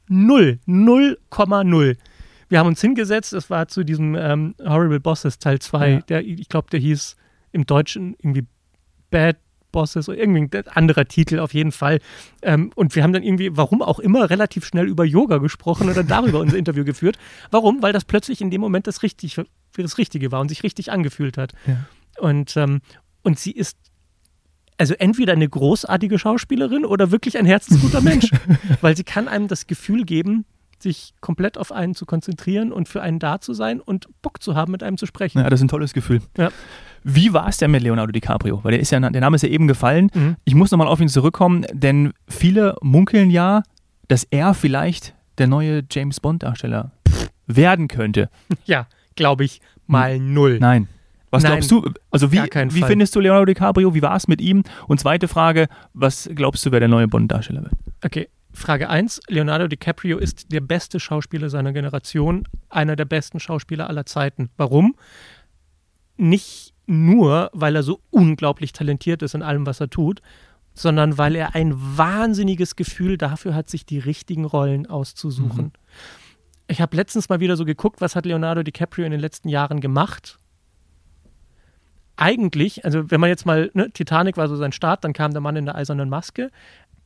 Null, 0.08 0.60
0,0. 0.68 1.98
Wir 2.50 2.60
haben 2.60 2.68
uns 2.68 2.82
hingesetzt, 2.82 3.34
das 3.34 3.50
war 3.50 3.68
zu 3.68 3.84
diesem 3.84 4.16
ähm, 4.16 4.56
Horrible 4.60 5.00
Bosses 5.00 5.40
Teil 5.40 5.60
2, 5.60 5.90
ja. 5.90 6.02
der, 6.02 6.26
ich 6.26 6.50
glaube, 6.50 6.70
der 6.70 6.80
hieß 6.80 7.16
im 7.54 7.66
Deutschen 7.66 8.16
irgendwie 8.20 8.46
Bad 9.10 9.38
Bosses 9.72 10.10
oder 10.10 10.18
irgendwie 10.18 10.58
ein 10.58 10.68
anderer 10.68 11.06
Titel 11.06 11.40
auf 11.40 11.54
jeden 11.54 11.72
Fall. 11.72 12.00
Ähm, 12.42 12.72
und 12.76 12.94
wir 12.96 13.04
haben 13.04 13.14
dann 13.14 13.24
irgendwie, 13.24 13.56
warum 13.56 13.82
auch 13.82 14.00
immer, 14.00 14.30
relativ 14.30 14.66
schnell 14.66 14.88
über 14.88 15.06
Yoga 15.06 15.38
gesprochen 15.38 15.92
dann 15.94 16.08
darüber 16.08 16.40
unser 16.42 16.58
Interview 16.58 16.84
geführt. 16.84 17.18
Warum? 17.52 17.82
Weil 17.82 17.94
das 17.94 18.04
plötzlich 18.04 18.42
in 18.42 18.52
dem 18.52 18.60
Moment 18.60 18.86
das, 18.86 19.02
richtig, 19.02 19.40
das 19.78 19.98
Richtige 19.98 20.32
war 20.32 20.42
und 20.42 20.50
sich 20.50 20.64
richtig 20.64 20.92
angefühlt 20.92 21.38
hat. 21.38 21.54
Ja. 21.66 21.78
Und, 22.20 22.56
ähm, 22.58 22.82
und 23.24 23.40
sie 23.40 23.52
ist 23.52 23.78
also 24.78 24.96
entweder 24.96 25.34
eine 25.34 25.48
großartige 25.48 26.18
Schauspielerin 26.18 26.86
oder 26.86 27.12
wirklich 27.12 27.38
ein 27.38 27.46
herzensguter 27.46 28.02
Mensch, 28.02 28.32
weil 28.82 28.98
sie 28.98 29.04
kann 29.04 29.28
einem 29.28 29.48
das 29.48 29.68
Gefühl 29.68 30.06
geben, 30.06 30.46
sich 30.82 31.14
komplett 31.22 31.58
auf 31.58 31.72
einen 31.72 31.94
zu 31.94 32.08
konzentrieren 32.08 32.72
und 32.72 32.90
für 32.90 33.02
einen 33.02 33.20
da 33.20 33.40
zu 33.40 33.54
sein 33.54 33.80
und 33.80 34.08
Bock 34.24 34.42
zu 34.42 34.56
haben, 34.56 34.72
mit 34.72 34.82
einem 34.82 34.98
zu 34.98 35.06
sprechen. 35.06 35.40
Ja, 35.40 35.50
das 35.50 35.60
ist 35.60 35.66
ein 35.66 35.68
tolles 35.68 35.94
Gefühl. 35.94 36.22
Ja. 36.38 36.50
Wie 37.04 37.34
war 37.34 37.48
es 37.48 37.58
denn 37.58 37.72
mit 37.72 37.84
Leonardo 37.84 38.12
DiCaprio? 38.12 38.64
Weil 38.64 38.72
der, 38.72 38.80
ist 38.80 38.92
ja, 38.92 39.00
der 39.00 39.22
Name 39.22 39.36
ist 39.36 39.44
ja 39.44 39.50
eben 39.50 39.68
gefallen. 39.68 40.10
Mhm. 40.14 40.36
Ich 40.44 40.56
muss 40.56 40.72
nochmal 40.72 40.88
auf 40.88 41.00
ihn 41.00 41.10
zurückkommen, 41.10 41.66
denn 41.72 42.14
viele 42.28 42.76
munkeln 42.82 43.30
ja, 43.30 43.64
dass 44.08 44.24
er 44.24 44.54
vielleicht 44.54 45.14
der 45.38 45.48
neue 45.48 45.84
James 45.90 46.20
Bond-Darsteller 46.20 46.92
werden 47.48 47.88
könnte. 47.88 48.30
Ja, 48.66 48.88
glaube 49.16 49.44
ich 49.44 49.62
mal 49.88 50.20
null. 50.20 50.60
Nein. 50.60 50.88
Was 51.32 51.44
Nein, 51.44 51.54
glaubst 51.54 51.72
du? 51.72 51.90
Also 52.12 52.32
wie, 52.32 52.40
wie 52.40 52.84
findest 52.84 53.16
du 53.16 53.22
Leonardo 53.22 53.46
DiCaprio? 53.46 53.94
Wie 53.94 54.02
war 54.02 54.16
es 54.16 54.28
mit 54.28 54.42
ihm? 54.42 54.64
Und 54.88 55.00
zweite 55.00 55.30
Frage, 55.30 55.68
was 55.94 56.30
glaubst 56.36 56.66
du, 56.66 56.72
wer 56.72 56.80
der 56.80 56.90
neue 56.90 57.08
Bond-Darsteller 57.08 57.64
wird? 57.64 57.74
Okay, 58.04 58.28
Frage 58.54 58.90
1. 58.90 59.22
Leonardo 59.30 59.68
DiCaprio 59.68 60.18
ist 60.18 60.52
der 60.52 60.60
beste 60.60 61.00
Schauspieler 61.00 61.50
seiner 61.50 61.72
Generation, 61.72 62.48
einer 62.70 62.98
der 62.98 63.06
besten 63.06 63.40
Schauspieler 63.40 63.88
aller 63.88 64.06
Zeiten. 64.06 64.50
Warum? 64.58 64.96
Nicht 66.18 66.74
nur, 66.86 67.50
weil 67.54 67.78
er 67.78 67.84
so 67.84 68.02
unglaublich 68.10 68.74
talentiert 68.74 69.22
ist 69.22 69.34
in 69.34 69.42
allem, 69.42 69.66
was 69.66 69.80
er 69.80 69.90
tut, 69.90 70.22
sondern 70.74 71.18
weil 71.18 71.36
er 71.36 71.56
ein 71.56 71.74
wahnsinniges 71.76 72.76
Gefühl 72.76 73.18
dafür 73.18 73.56
hat, 73.56 73.70
sich 73.70 73.86
die 73.86 74.00
richtigen 74.00 74.46
Rollen 74.46 74.86
auszusuchen. 74.86 75.66
Mhm. 75.66 75.72
Ich 76.72 76.82
habe 76.82 76.96
letztens 76.96 77.30
mal 77.30 77.40
wieder 77.40 77.58
so 77.58 77.66
geguckt, 77.66 78.02
was 78.02 78.16
hat 78.16 78.26
Leonardo 78.26 78.64
DiCaprio 78.64 79.06
in 79.06 79.12
den 79.12 79.20
letzten 79.20 79.50
Jahren 79.50 79.82
gemacht 79.82 80.40
eigentlich, 82.22 82.86
also 82.86 83.10
wenn 83.10 83.20
man 83.20 83.30
jetzt 83.30 83.48
mal, 83.48 83.72
ne, 83.74 83.90
Titanic 83.90 84.38
war 84.38 84.48
so 84.48 84.56
sein 84.56 84.72
Start, 84.72 85.04
dann 85.04 85.12
kam 85.12 85.32
der 85.32 85.42
Mann 85.42 85.56
in 85.56 85.66
der 85.66 85.74
eisernen 85.74 86.08
Maske, 86.08 86.52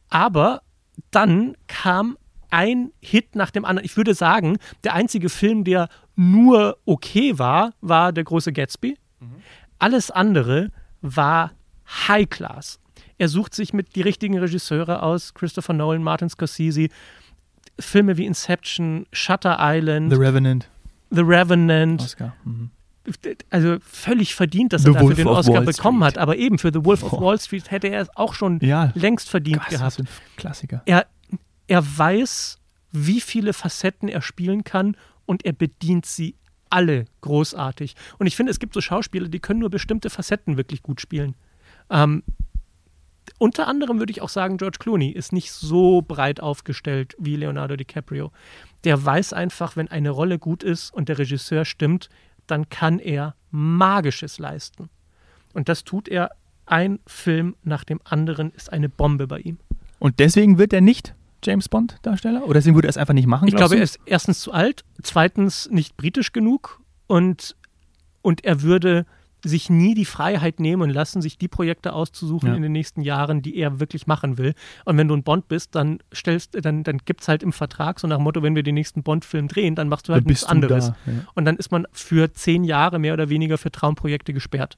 aber 0.09 0.61
dann 1.09 1.55
kam 1.67 2.17
ein 2.49 2.91
Hit 2.99 3.33
nach 3.33 3.49
dem 3.49 3.63
anderen. 3.63 3.85
Ich 3.85 3.95
würde 3.95 4.13
sagen, 4.13 4.57
der 4.83 4.93
einzige 4.93 5.29
Film, 5.29 5.63
der 5.63 5.87
nur 6.17 6.77
okay 6.85 7.39
war, 7.39 7.73
war 7.79 8.11
Der 8.11 8.25
große 8.25 8.51
Gatsby. 8.51 8.97
Mhm. 9.21 9.35
Alles 9.79 10.11
andere 10.11 10.71
war 11.01 11.51
High 12.07 12.29
Class. 12.29 12.79
Er 13.17 13.29
sucht 13.29 13.53
sich 13.53 13.71
mit 13.71 13.95
die 13.95 14.01
richtigen 14.01 14.37
Regisseure 14.37 15.01
aus, 15.01 15.33
Christopher 15.33 15.73
Nolan, 15.73 16.03
Martin 16.03 16.29
Scorsese, 16.29 16.89
Filme 17.79 18.17
wie 18.17 18.25
Inception, 18.25 19.05
Shutter 19.11 19.57
Island, 19.59 20.11
The 20.11 20.19
Revenant. 20.19 20.69
The 21.11 21.21
Revenant. 21.21 22.01
Oscar. 22.01 22.35
Mhm 22.43 22.71
also 23.49 23.77
völlig 23.81 24.35
verdient, 24.35 24.73
dass 24.73 24.83
The 24.83 24.89
er 24.89 24.93
dafür 24.93 25.07
Wolf 25.07 25.17
den 25.17 25.27
Oscar 25.27 25.61
bekommen 25.61 26.03
hat. 26.03 26.17
Aber 26.17 26.37
eben 26.37 26.57
für 26.57 26.71
The 26.73 26.83
Wolf 26.83 27.03
of 27.03 27.19
Wall 27.19 27.39
Street 27.39 27.69
hätte 27.71 27.87
er 27.87 28.01
es 28.01 28.09
auch 28.15 28.33
schon 28.33 28.59
ja. 28.61 28.91
längst 28.95 29.29
verdient 29.29 29.59
Gott, 29.61 29.69
gehabt. 29.69 30.03
Klassiker. 30.37 30.81
Er, 30.85 31.05
er 31.67 31.97
weiß, 31.97 32.59
wie 32.91 33.21
viele 33.21 33.53
Facetten 33.53 34.09
er 34.09 34.21
spielen 34.21 34.63
kann 34.63 34.95
und 35.25 35.45
er 35.45 35.53
bedient 35.53 36.05
sie 36.05 36.35
alle 36.69 37.05
großartig. 37.21 37.95
Und 38.17 38.27
ich 38.27 38.35
finde, 38.35 38.51
es 38.51 38.59
gibt 38.59 38.73
so 38.73 38.81
Schauspieler, 38.81 39.27
die 39.27 39.39
können 39.39 39.59
nur 39.59 39.69
bestimmte 39.69 40.09
Facetten 40.09 40.57
wirklich 40.57 40.81
gut 40.81 40.99
spielen. 40.99 41.35
Ähm, 41.89 42.23
unter 43.37 43.67
anderem 43.67 43.99
würde 43.99 44.11
ich 44.11 44.21
auch 44.21 44.29
sagen, 44.29 44.57
George 44.57 44.77
Clooney 44.79 45.09
ist 45.09 45.33
nicht 45.33 45.51
so 45.51 46.01
breit 46.01 46.39
aufgestellt 46.39 47.15
wie 47.19 47.35
Leonardo 47.35 47.75
DiCaprio. 47.75 48.31
Der 48.83 49.03
weiß 49.03 49.33
einfach, 49.33 49.75
wenn 49.75 49.89
eine 49.89 50.09
Rolle 50.09 50.39
gut 50.39 50.63
ist 50.63 50.93
und 50.93 51.09
der 51.09 51.17
Regisseur 51.17 51.65
stimmt, 51.65 52.09
dann 52.47 52.69
kann 52.69 52.99
er 52.99 53.35
Magisches 53.51 54.39
leisten. 54.39 54.89
Und 55.53 55.69
das 55.69 55.83
tut 55.83 56.07
er. 56.07 56.31
Ein 56.67 56.99
Film 57.05 57.55
nach 57.63 57.83
dem 57.83 57.99
anderen 58.03 58.51
ist 58.51 58.73
eine 58.73 58.89
Bombe 58.89 59.27
bei 59.27 59.39
ihm. 59.39 59.59
Und 59.99 60.19
deswegen 60.19 60.57
wird 60.57 60.73
er 60.73 60.81
nicht 60.81 61.13
James 61.43 61.69
Bond-Darsteller? 61.69 62.43
Oder 62.45 62.55
deswegen 62.55 62.75
würde 62.75 62.87
er 62.87 62.89
es 62.89 62.97
einfach 62.97 63.13
nicht 63.13 63.27
machen? 63.27 63.47
Ich 63.47 63.55
glaube, 63.55 63.75
du? 63.75 63.79
er 63.79 63.83
ist 63.83 63.99
erstens 64.05 64.39
zu 64.39 64.51
alt, 64.51 64.83
zweitens 65.03 65.69
nicht 65.71 65.95
britisch 65.95 66.31
genug 66.31 66.81
und, 67.07 67.55
und 68.21 68.43
er 68.43 68.63
würde 68.63 69.05
sich 69.49 69.69
nie 69.69 69.93
die 69.93 70.05
Freiheit 70.05 70.59
nehmen 70.59 70.89
lassen, 70.89 71.21
sich 71.21 71.37
die 71.37 71.47
Projekte 71.47 71.93
auszusuchen 71.93 72.49
ja. 72.49 72.55
in 72.55 72.61
den 72.61 72.71
nächsten 72.71 73.01
Jahren, 73.01 73.41
die 73.41 73.55
er 73.57 73.79
wirklich 73.79 74.07
machen 74.07 74.37
will. 74.37 74.53
Und 74.85 74.97
wenn 74.97 75.07
du 75.07 75.15
ein 75.15 75.23
Bond 75.23 75.47
bist, 75.47 75.75
dann 75.75 75.99
stellst, 76.13 76.57
dann, 76.65 76.83
dann 76.83 76.99
gibt 77.05 77.21
es 77.21 77.27
halt 77.27 77.43
im 77.43 77.53
Vertrag 77.53 77.99
so 77.99 78.07
nach 78.07 78.17
dem 78.17 78.23
Motto, 78.23 78.43
wenn 78.43 78.55
wir 78.55 78.63
den 78.63 78.75
nächsten 78.75 79.03
Bond-Film 79.03 79.47
drehen, 79.47 79.75
dann 79.75 79.89
machst 79.89 80.09
du 80.09 80.13
halt 80.13 80.25
nichts 80.25 80.43
anderes. 80.43 80.87
Da, 80.87 81.11
ja. 81.11 81.17
Und 81.35 81.45
dann 81.45 81.57
ist 81.57 81.71
man 81.71 81.87
für 81.91 82.33
zehn 82.33 82.63
Jahre 82.63 82.99
mehr 82.99 83.13
oder 83.13 83.29
weniger 83.29 83.57
für 83.57 83.71
Traumprojekte 83.71 84.33
gesperrt. 84.33 84.77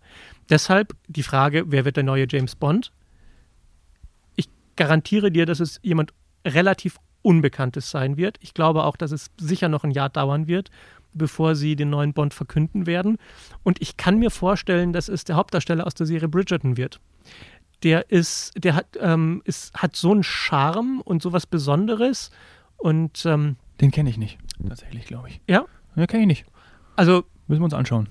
Deshalb 0.50 0.96
die 1.08 1.24
Frage, 1.24 1.66
wer 1.68 1.86
wird 1.86 1.98
der 1.98 2.04
neue 2.04 2.28
James 2.30 2.56
Bond? 2.56 2.92
Ich 4.36 4.50
garantiere 4.76 5.32
dir, 5.32 5.46
dass 5.46 5.60
es 5.60 5.80
jemand 5.82 6.14
relativ 6.46 6.98
Unbekanntes 7.28 7.92
sein 7.92 8.16
wird. 8.16 8.38
Ich 8.42 8.54
glaube 8.54 8.86
auch, 8.86 8.96
dass 8.96 9.12
es 9.12 9.32
sicher 9.38 9.68
noch 9.68 9.84
ein 9.84 9.92
Jahr 9.92 10.10
dauern 10.10 10.48
wird 10.48 10.72
bevor 11.14 11.56
sie 11.56 11.76
den 11.76 11.90
neuen 11.90 12.14
Bond 12.14 12.34
verkünden 12.34 12.86
werden. 12.86 13.18
Und 13.64 13.82
ich 13.82 13.98
kann 13.98 14.20
mir 14.20 14.30
vorstellen, 14.30 14.94
dass 14.94 15.10
es 15.10 15.24
der 15.24 15.36
Hauptdarsteller 15.36 15.86
aus 15.86 15.96
der 15.96 16.06
Serie 16.06 16.28
Bridgerton 16.28 16.78
wird. 16.78 17.00
Der 17.84 18.12
ist, 18.12 18.52
der 18.56 18.76
hat, 18.76 18.98
ähm, 19.00 19.42
ist, 19.46 19.74
hat 19.74 19.96
so 19.96 20.12
einen 20.12 20.24
Charme 20.24 21.02
und 21.02 21.22
so 21.22 21.34
was 21.34 21.48
Besonderes. 21.48 22.32
Und 22.78 23.26
ähm, 23.26 23.56
den 23.82 23.92
kenne 23.92 24.10
ich 24.10 24.18
nicht, 24.18 24.38
tatsächlich, 24.68 25.06
glaube 25.06 25.30
ich. 25.30 25.42
Ja? 25.48 25.66
Den 25.96 26.08
kenne 26.08 26.22
ich 26.22 26.28
nicht. 26.28 26.46
Also 26.96 27.24
Müssen 27.48 27.62
wir 27.62 27.66
uns 27.66 27.74
anschauen. 27.74 28.10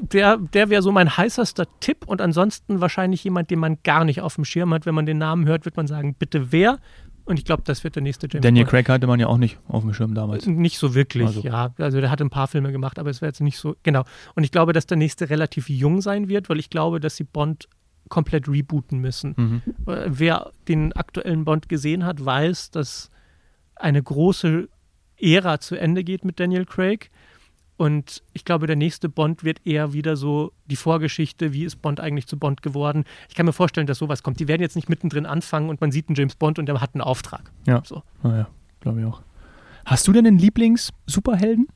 Der, 0.00 0.36
der 0.36 0.70
wäre 0.70 0.80
so 0.80 0.92
mein 0.92 1.16
heißester 1.16 1.66
Tipp 1.80 2.04
und 2.06 2.20
ansonsten 2.20 2.80
wahrscheinlich 2.80 3.24
jemand, 3.24 3.50
den 3.50 3.58
man 3.58 3.78
gar 3.82 4.04
nicht 4.04 4.20
auf 4.20 4.36
dem 4.36 4.44
Schirm 4.44 4.72
hat. 4.72 4.86
Wenn 4.86 4.94
man 4.94 5.06
den 5.06 5.18
Namen 5.18 5.44
hört, 5.46 5.64
wird 5.64 5.76
man 5.76 5.88
sagen, 5.88 6.14
bitte 6.14 6.52
wer? 6.52 6.78
Und 7.26 7.38
ich 7.38 7.44
glaube, 7.44 7.64
das 7.66 7.82
wird 7.84 7.96
der 7.96 8.02
nächste 8.02 8.28
James 8.30 8.42
Daniel 8.42 8.64
Bond. 8.64 8.70
Craig 8.70 8.88
hatte 8.88 9.06
man 9.08 9.18
ja 9.18 9.26
auch 9.26 9.36
nicht 9.36 9.58
auf 9.66 9.82
dem 9.82 9.92
Schirm 9.92 10.14
damals. 10.14 10.46
Nicht 10.46 10.78
so 10.78 10.94
wirklich, 10.94 11.26
also. 11.26 11.40
ja. 11.42 11.74
Also 11.76 12.00
der 12.00 12.10
hat 12.10 12.20
ein 12.20 12.30
paar 12.30 12.46
Filme 12.46 12.70
gemacht, 12.70 12.98
aber 13.00 13.10
es 13.10 13.20
wäre 13.20 13.28
jetzt 13.28 13.40
nicht 13.40 13.58
so, 13.58 13.74
genau. 13.82 14.04
Und 14.34 14.44
ich 14.44 14.52
glaube, 14.52 14.72
dass 14.72 14.86
der 14.86 14.96
nächste 14.96 15.28
relativ 15.28 15.68
jung 15.68 16.00
sein 16.00 16.28
wird, 16.28 16.48
weil 16.48 16.60
ich 16.60 16.70
glaube, 16.70 17.00
dass 17.00 17.16
sie 17.16 17.24
Bond 17.24 17.68
komplett 18.08 18.48
rebooten 18.48 19.00
müssen. 19.00 19.34
Mhm. 19.36 19.62
Wer 19.84 20.52
den 20.68 20.92
aktuellen 20.92 21.44
Bond 21.44 21.68
gesehen 21.68 22.04
hat, 22.04 22.24
weiß, 22.24 22.70
dass 22.70 23.10
eine 23.74 24.00
große 24.00 24.68
Ära 25.18 25.58
zu 25.60 25.74
Ende 25.74 26.04
geht 26.04 26.24
mit 26.24 26.38
Daniel 26.38 26.64
Craig. 26.64 27.10
Und 27.76 28.22
ich 28.32 28.44
glaube, 28.44 28.66
der 28.66 28.76
nächste 28.76 29.08
Bond 29.08 29.44
wird 29.44 29.66
eher 29.66 29.92
wieder 29.92 30.16
so 30.16 30.52
die 30.66 30.76
Vorgeschichte, 30.76 31.52
wie 31.52 31.64
ist 31.64 31.82
Bond 31.82 32.00
eigentlich 32.00 32.26
zu 32.26 32.38
Bond 32.38 32.62
geworden. 32.62 33.04
Ich 33.28 33.34
kann 33.34 33.44
mir 33.44 33.52
vorstellen, 33.52 33.86
dass 33.86 33.98
sowas 33.98 34.22
kommt. 34.22 34.40
Die 34.40 34.48
werden 34.48 34.62
jetzt 34.62 34.76
nicht 34.76 34.88
mittendrin 34.88 35.26
anfangen 35.26 35.68
und 35.68 35.80
man 35.80 35.92
sieht 35.92 36.08
einen 36.08 36.16
James 36.16 36.36
Bond 36.36 36.58
und 36.58 36.66
der 36.66 36.80
hat 36.80 36.94
einen 36.94 37.02
Auftrag. 37.02 37.52
Ja. 37.66 37.82
So. 37.84 38.02
Naja, 38.22 38.48
glaube 38.80 39.00
ich 39.00 39.06
auch. 39.06 39.20
Hast 39.84 40.08
du 40.08 40.12
denn 40.12 40.26
einen 40.26 40.38
Lieblings-Superhelden? 40.38 41.68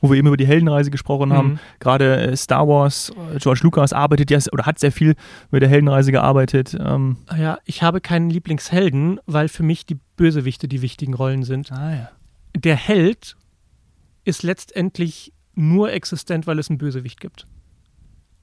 Wo 0.00 0.10
wir 0.10 0.16
eben 0.16 0.28
über 0.28 0.38
die 0.38 0.46
Heldenreise 0.46 0.90
gesprochen 0.90 1.30
haben. 1.30 1.48
Mhm. 1.48 1.58
Gerade 1.78 2.16
äh, 2.16 2.36
Star 2.36 2.66
Wars, 2.66 3.12
äh, 3.34 3.38
George 3.38 3.60
Lucas 3.62 3.92
arbeitet 3.92 4.30
ja 4.30 4.38
oder 4.50 4.64
hat 4.64 4.78
sehr 4.78 4.92
viel 4.92 5.14
mit 5.50 5.60
der 5.60 5.68
Heldenreise 5.68 6.10
gearbeitet. 6.10 6.74
Ähm. 6.80 7.18
Ah 7.26 7.36
ja, 7.36 7.58
ich 7.66 7.82
habe 7.82 8.00
keinen 8.00 8.30
Lieblingshelden, 8.30 9.20
weil 9.26 9.48
für 9.48 9.62
mich 9.62 9.84
die 9.84 9.98
Bösewichte 10.16 10.68
die 10.68 10.80
wichtigen 10.80 11.12
Rollen 11.12 11.42
sind. 11.42 11.70
Ah, 11.70 11.94
ja. 11.94 12.10
Der 12.56 12.76
Held 12.76 13.36
ist 14.30 14.42
letztendlich 14.42 15.32
nur 15.54 15.92
existent, 15.92 16.46
weil 16.46 16.58
es 16.58 16.70
einen 16.70 16.78
Bösewicht 16.78 17.20
gibt. 17.20 17.46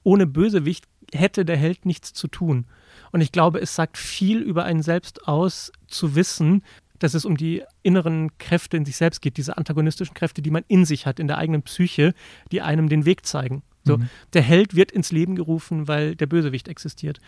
ohne 0.03 0.25
Bösewicht 0.25 0.85
hätte 1.13 1.43
der 1.43 1.57
Held 1.57 1.85
nichts 1.85 2.13
zu 2.13 2.29
tun. 2.29 2.65
Und 3.11 3.19
ich 3.19 3.33
glaube, 3.33 3.59
es 3.59 3.75
sagt 3.75 3.97
viel 3.97 4.39
über 4.39 4.63
einen 4.63 4.81
selbst 4.81 5.27
aus, 5.27 5.71
zu 5.87 6.15
wissen, 6.15 6.63
dass 6.99 7.13
es 7.13 7.25
um 7.25 7.35
die 7.35 7.61
inneren 7.83 8.37
Kräfte 8.37 8.77
in 8.77 8.85
sich 8.85 8.95
selbst 8.95 9.21
geht, 9.21 9.35
diese 9.35 9.57
antagonistischen 9.57 10.13
Kräfte, 10.13 10.41
die 10.41 10.49
man 10.49 10.63
in 10.69 10.85
sich 10.85 11.05
hat, 11.05 11.19
in 11.19 11.27
der 11.27 11.37
eigenen 11.37 11.61
Psyche, 11.63 12.13
die 12.53 12.61
einem 12.61 12.87
den 12.87 13.03
Weg 13.03 13.25
zeigen. 13.25 13.63
So, 13.83 13.97
mhm. 13.97 14.09
Der 14.31 14.41
Held 14.41 14.75
wird 14.75 14.93
ins 14.93 15.11
Leben 15.11 15.35
gerufen, 15.35 15.89
weil 15.89 16.15
der 16.15 16.25
Bösewicht 16.25 16.69
existiert. 16.69 17.19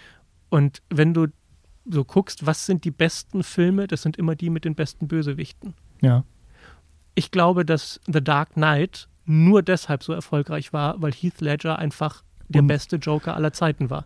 Und 0.50 0.82
wenn 0.89 1.13
du 1.13 1.28
so 1.86 2.06
guckst, 2.06 2.45
was 2.45 2.65
sind 2.65 2.86
die 2.86 2.91
besten 2.91 3.43
Filme, 3.43 3.88
das 3.88 4.04
sind 4.04 4.15
immer 4.15 4.36
die 4.36 4.50
mit 4.50 4.63
den 4.63 4.76
besten 4.76 5.08
Bösewichten. 5.10 5.74
Ja. 6.02 6.24
Ich 7.19 7.32
glaube, 7.32 7.65
dass 7.65 7.99
The 8.08 8.23
Dark 8.23 8.53
Knight 8.53 9.10
nur 9.25 9.62
deshalb 9.62 10.03
so 10.03 10.13
erfolgreich 10.13 10.71
war, 10.71 11.01
weil 11.01 11.12
Heath 11.12 11.41
Ledger 11.41 11.77
einfach 11.77 12.23
der 12.47 12.62
beste 12.62 12.95
Joker 12.95 13.36
aller 13.36 13.51
Zeiten 13.51 13.89
war. 13.89 14.05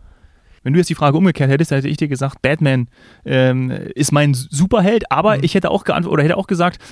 Wenn 0.64 0.72
du 0.72 0.80
jetzt 0.80 0.90
die 0.90 0.96
Frage 0.96 1.16
umgekehrt 1.16 1.48
hättest, 1.48 1.70
hätte 1.70 1.86
ich 1.86 1.96
dir 1.96 2.08
gesagt, 2.08 2.42
Batman 2.42 2.88
ähm, 3.24 3.70
ist 3.70 4.10
mein 4.10 4.34
Superheld, 4.34 5.12
aber 5.12 5.36
mhm. 5.36 5.44
ich 5.44 5.54
hätte 5.54 5.70
auch 5.70 5.84
geantwortet 5.84 6.12
oder 6.12 6.22
hätte 6.24 6.36
auch 6.36 6.48
gesagt, 6.48 6.82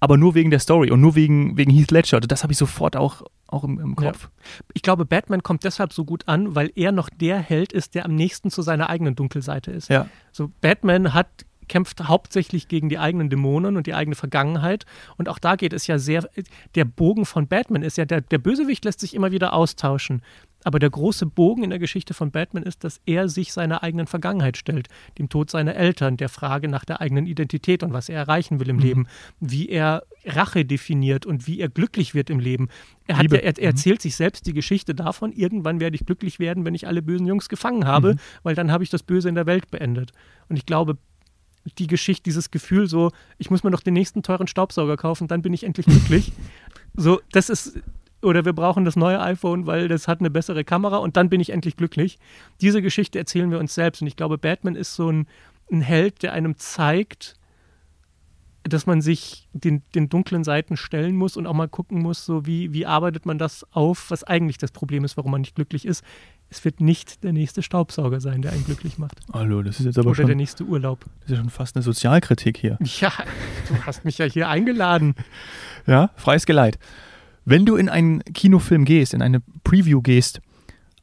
aber 0.00 0.18
nur 0.18 0.34
wegen 0.34 0.50
der 0.50 0.58
Story 0.58 0.90
und 0.90 1.00
nur 1.00 1.14
wegen, 1.14 1.56
wegen 1.56 1.70
Heath 1.70 1.92
Ledger. 1.92 2.18
Also 2.18 2.26
das 2.26 2.42
habe 2.42 2.52
ich 2.52 2.58
sofort 2.58 2.94
auch, 2.94 3.22
auch 3.46 3.64
im, 3.64 3.80
im 3.80 3.96
Kopf. 3.96 4.24
Ja. 4.24 4.64
Ich 4.74 4.82
glaube, 4.82 5.06
Batman 5.06 5.42
kommt 5.42 5.64
deshalb 5.64 5.94
so 5.94 6.04
gut 6.04 6.28
an, 6.28 6.54
weil 6.54 6.70
er 6.74 6.92
noch 6.92 7.08
der 7.08 7.38
Held 7.38 7.72
ist, 7.72 7.94
der 7.94 8.04
am 8.04 8.14
nächsten 8.14 8.50
zu 8.50 8.60
seiner 8.60 8.90
eigenen 8.90 9.16
Dunkelseite 9.16 9.70
ist. 9.70 9.88
Ja. 9.88 10.08
So, 10.30 10.52
Batman 10.60 11.14
hat 11.14 11.46
kämpft 11.70 12.08
hauptsächlich 12.08 12.66
gegen 12.66 12.88
die 12.88 12.98
eigenen 12.98 13.30
Dämonen 13.30 13.76
und 13.76 13.86
die 13.86 13.94
eigene 13.94 14.16
Vergangenheit. 14.16 14.84
Und 15.16 15.28
auch 15.28 15.38
da 15.38 15.54
geht 15.54 15.72
es 15.72 15.86
ja 15.86 15.98
sehr, 15.98 16.28
der 16.74 16.84
Bogen 16.84 17.24
von 17.24 17.46
Batman 17.46 17.82
ist 17.82 17.96
ja, 17.96 18.04
der, 18.04 18.20
der 18.20 18.38
Bösewicht 18.38 18.84
lässt 18.84 19.00
sich 19.00 19.14
immer 19.14 19.30
wieder 19.30 19.52
austauschen. 19.52 20.20
Aber 20.64 20.78
der 20.78 20.90
große 20.90 21.26
Bogen 21.26 21.62
in 21.62 21.70
der 21.70 21.78
Geschichte 21.78 22.12
von 22.12 22.32
Batman 22.32 22.64
ist, 22.64 22.84
dass 22.84 23.00
er 23.06 23.28
sich 23.28 23.52
seiner 23.52 23.82
eigenen 23.82 24.08
Vergangenheit 24.08 24.56
stellt, 24.56 24.88
dem 25.16 25.28
Tod 25.28 25.48
seiner 25.48 25.74
Eltern, 25.74 26.16
der 26.16 26.28
Frage 26.28 26.68
nach 26.68 26.84
der 26.84 27.00
eigenen 27.00 27.26
Identität 27.26 27.82
und 27.82 27.92
was 27.92 28.08
er 28.08 28.18
erreichen 28.18 28.60
will 28.60 28.68
im 28.68 28.76
mhm. 28.76 28.82
Leben, 28.82 29.06
wie 29.38 29.68
er 29.68 30.02
Rache 30.26 30.64
definiert 30.64 31.24
und 31.24 31.46
wie 31.46 31.60
er 31.60 31.68
glücklich 31.68 32.14
wird 32.14 32.28
im 32.28 32.40
Leben. 32.40 32.68
Er, 33.06 33.16
hat, 33.16 33.32
er, 33.32 33.42
er 33.44 33.52
mhm. 33.52 33.64
erzählt 33.64 34.02
sich 34.02 34.16
selbst 34.16 34.46
die 34.46 34.52
Geschichte 34.52 34.94
davon, 34.94 35.32
irgendwann 35.32 35.80
werde 35.80 35.94
ich 35.94 36.04
glücklich 36.04 36.40
werden, 36.40 36.64
wenn 36.66 36.74
ich 36.74 36.86
alle 36.86 37.00
bösen 37.00 37.26
Jungs 37.26 37.48
gefangen 37.48 37.86
habe, 37.86 38.14
mhm. 38.14 38.18
weil 38.42 38.54
dann 38.54 38.70
habe 38.70 38.84
ich 38.84 38.90
das 38.90 39.02
Böse 39.02 39.28
in 39.28 39.36
der 39.36 39.46
Welt 39.46 39.70
beendet. 39.70 40.12
Und 40.48 40.56
ich 40.56 40.66
glaube, 40.66 40.98
die 41.78 41.86
Geschichte, 41.86 42.24
dieses 42.24 42.50
Gefühl 42.50 42.88
so, 42.88 43.10
ich 43.38 43.50
muss 43.50 43.62
mir 43.62 43.70
noch 43.70 43.82
den 43.82 43.94
nächsten 43.94 44.22
teuren 44.22 44.46
Staubsauger 44.46 44.96
kaufen, 44.96 45.28
dann 45.28 45.42
bin 45.42 45.52
ich 45.52 45.64
endlich 45.64 45.86
glücklich. 45.86 46.32
so, 46.96 47.20
das 47.32 47.50
ist 47.50 47.80
oder 48.22 48.44
wir 48.44 48.52
brauchen 48.52 48.84
das 48.84 48.96
neue 48.96 49.20
iPhone, 49.20 49.66
weil 49.66 49.88
das 49.88 50.06
hat 50.06 50.20
eine 50.20 50.30
bessere 50.30 50.64
Kamera 50.64 50.98
und 50.98 51.16
dann 51.16 51.30
bin 51.30 51.40
ich 51.40 51.50
endlich 51.50 51.76
glücklich. 51.76 52.18
Diese 52.60 52.82
Geschichte 52.82 53.18
erzählen 53.18 53.50
wir 53.50 53.58
uns 53.58 53.74
selbst 53.74 54.02
und 54.02 54.08
ich 54.08 54.16
glaube, 54.16 54.36
Batman 54.36 54.74
ist 54.74 54.94
so 54.94 55.10
ein, 55.10 55.26
ein 55.72 55.80
Held, 55.80 56.22
der 56.22 56.32
einem 56.34 56.56
zeigt, 56.58 57.36
dass 58.62 58.86
man 58.86 59.00
sich 59.00 59.48
den, 59.54 59.82
den, 59.94 60.10
dunklen 60.10 60.44
Seiten 60.44 60.76
stellen 60.76 61.16
muss 61.16 61.38
und 61.38 61.46
auch 61.46 61.54
mal 61.54 61.68
gucken 61.68 62.02
muss, 62.02 62.26
so 62.26 62.44
wie, 62.44 62.74
wie 62.74 62.84
arbeitet 62.84 63.24
man 63.24 63.38
das 63.38 63.66
auf, 63.72 64.10
was 64.10 64.22
eigentlich 64.22 64.58
das 64.58 64.70
Problem 64.70 65.04
ist, 65.04 65.16
warum 65.16 65.32
man 65.32 65.40
nicht 65.40 65.54
glücklich 65.54 65.86
ist. 65.86 66.04
Es 66.52 66.64
wird 66.64 66.80
nicht 66.80 67.22
der 67.22 67.32
nächste 67.32 67.62
Staubsauger 67.62 68.20
sein, 68.20 68.42
der 68.42 68.50
einen 68.50 68.64
glücklich 68.64 68.98
macht. 68.98 69.20
Hallo, 69.32 69.62
das 69.62 69.78
ist 69.78 69.86
jetzt 69.86 69.98
aber 69.98 70.08
Oder 70.08 70.16
schon... 70.16 70.26
der 70.26 70.34
nächste 70.34 70.64
Urlaub. 70.64 71.04
Das 71.20 71.26
ist 71.26 71.30
ja 71.30 71.36
schon 71.36 71.50
fast 71.50 71.76
eine 71.76 71.84
Sozialkritik 71.84 72.58
hier. 72.58 72.76
Ja, 72.82 73.12
du 73.68 73.80
hast 73.86 74.04
mich 74.04 74.18
ja 74.18 74.26
hier 74.26 74.48
eingeladen. 74.48 75.14
Ja, 75.86 76.10
freies 76.16 76.46
Geleit. 76.46 76.78
Wenn 77.44 77.66
du 77.66 77.76
in 77.76 77.88
einen 77.88 78.24
Kinofilm 78.24 78.84
gehst, 78.84 79.14
in 79.14 79.22
eine 79.22 79.40
Preview 79.62 80.02
gehst, 80.02 80.40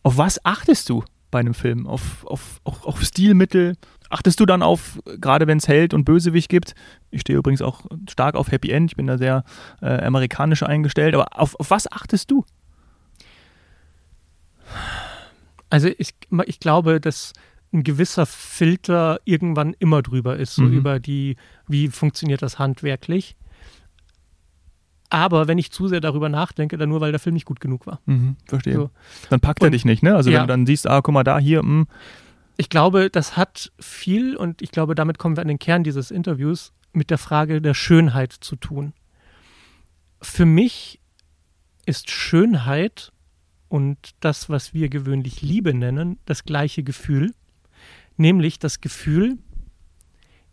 auf 0.04 0.18
was 0.18 0.44
achtest 0.44 0.90
du 0.90 1.04
bei 1.32 1.40
einem 1.40 1.54
Film? 1.54 1.88
Auf, 1.88 2.26
auf, 2.26 2.60
auf, 2.66 2.86
auf 2.86 3.02
Stilmittel? 3.02 3.78
Achtest 4.10 4.42
du 4.42 4.46
dann 4.46 4.62
auf, 4.62 5.00
gerade 5.20 5.48
wenn 5.48 5.60
es 5.60 5.68
Held 5.70 5.94
und 5.94 6.04
Bösewicht 6.04 6.50
gibt? 6.50 6.76
Ich 7.10 7.22
stehe 7.22 7.40
übrigens 7.40 7.62
auch 7.62 7.86
stark 8.10 8.36
auf 8.36 8.52
Happy 8.52 8.70
End, 8.72 8.92
ich 8.92 8.98
bin 8.98 9.08
da 9.08 9.18
sehr 9.18 9.46
äh, 9.82 10.04
amerikanisch 10.04 10.64
eingestellt, 10.64 11.16
aber 11.16 11.40
auf, 11.40 11.56
auf 11.56 11.70
was 11.72 11.90
achtest 11.90 12.32
du? 12.32 12.44
Also 15.70 15.90
ich, 15.98 16.16
ich 16.46 16.60
glaube, 16.60 17.00
dass 17.00 17.34
ein 17.74 17.84
gewisser 17.84 18.26
Filter 18.26 19.20
irgendwann 19.26 19.76
immer 19.80 20.02
drüber 20.02 20.38
ist, 20.38 20.56
so 20.56 20.64
mhm. 20.64 20.74
über 20.74 21.00
die, 21.00 21.36
wie 21.68 21.90
funktioniert 21.90 22.42
das 22.42 22.60
handwerklich. 22.60 23.36
Aber 25.10 25.48
wenn 25.48 25.58
ich 25.58 25.72
zu 25.72 25.88
sehr 25.88 26.02
darüber 26.02 26.30
nachdenke, 26.30 26.78
dann 26.78 26.90
nur, 26.90 27.02
weil 27.02 27.12
der 27.12 27.20
Film 27.20 27.34
nicht 27.34 27.46
gut 27.46 27.60
genug 27.60 27.88
war. 27.88 28.02
Mhm, 28.06 28.36
verstehe. 28.46 28.76
So. 28.76 28.90
Dann 29.30 29.40
packt 29.40 29.62
er 29.62 29.68
und, 29.68 29.72
dich 29.72 29.86
nicht, 29.86 30.04
ne? 30.04 30.16
Also 30.16 30.30
ja. 30.30 30.40
wenn 30.40 30.48
du 30.48 30.54
dann 30.54 30.66
siehst, 30.66 30.88
ah, 30.88 31.02
guck 31.02 31.14
mal 31.14 31.24
da, 31.24 31.40
hier, 31.40 31.64
mh. 31.64 31.70
Hm. 31.70 31.88
Ich 32.60 32.70
glaube, 32.70 33.12
das 33.12 33.38
hat 33.38 33.72
viel, 33.80 34.36
und 34.36 34.64
ich 34.64 34.72
glaube, 34.72 34.96
damit 34.96 35.20
kommen 35.20 35.38
wir 35.38 35.42
an 35.42 35.48
den 35.48 35.60
Kern 35.60 35.84
dieses 35.84 36.10
Interviews, 36.10 36.74
mit 36.92 37.12
der 37.12 37.20
Frage 37.20 37.62
der 37.62 37.76
Schönheit 37.76 38.34
zu 38.34 38.56
tun. 38.56 38.94
Für 40.22 40.46
mich 40.46 41.00
ist 41.86 42.10
Schönheit 42.10 43.12
und 43.70 43.98
das, 44.20 44.50
was 44.50 44.74
wir 44.74 44.90
gewöhnlich 44.90 45.42
Liebe 45.42 45.74
nennen, 45.74 46.20
das 46.26 46.44
gleiche 46.44 46.84
Gefühl, 46.84 47.34
nämlich 48.18 48.60
das 48.60 48.82
Gefühl, 48.82 49.38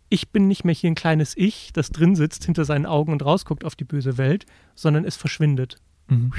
ich 0.09 0.31
bin 0.31 0.47
nicht 0.47 0.65
mehr 0.65 0.75
hier 0.75 0.91
ein 0.91 0.95
kleines 0.95 1.37
Ich, 1.37 1.73
das 1.73 1.91
drin 1.91 2.15
sitzt 2.15 2.45
hinter 2.45 2.65
seinen 2.65 2.87
Augen 2.87 3.13
und 3.13 3.25
rausguckt 3.25 3.65
auf 3.65 3.75
die 3.75 3.85
böse 3.85 4.19
Welt, 4.19 4.47
sondern 4.75 5.05
es 5.05 5.17
verschwindet. 5.17 5.77
Mhm. 6.09 6.33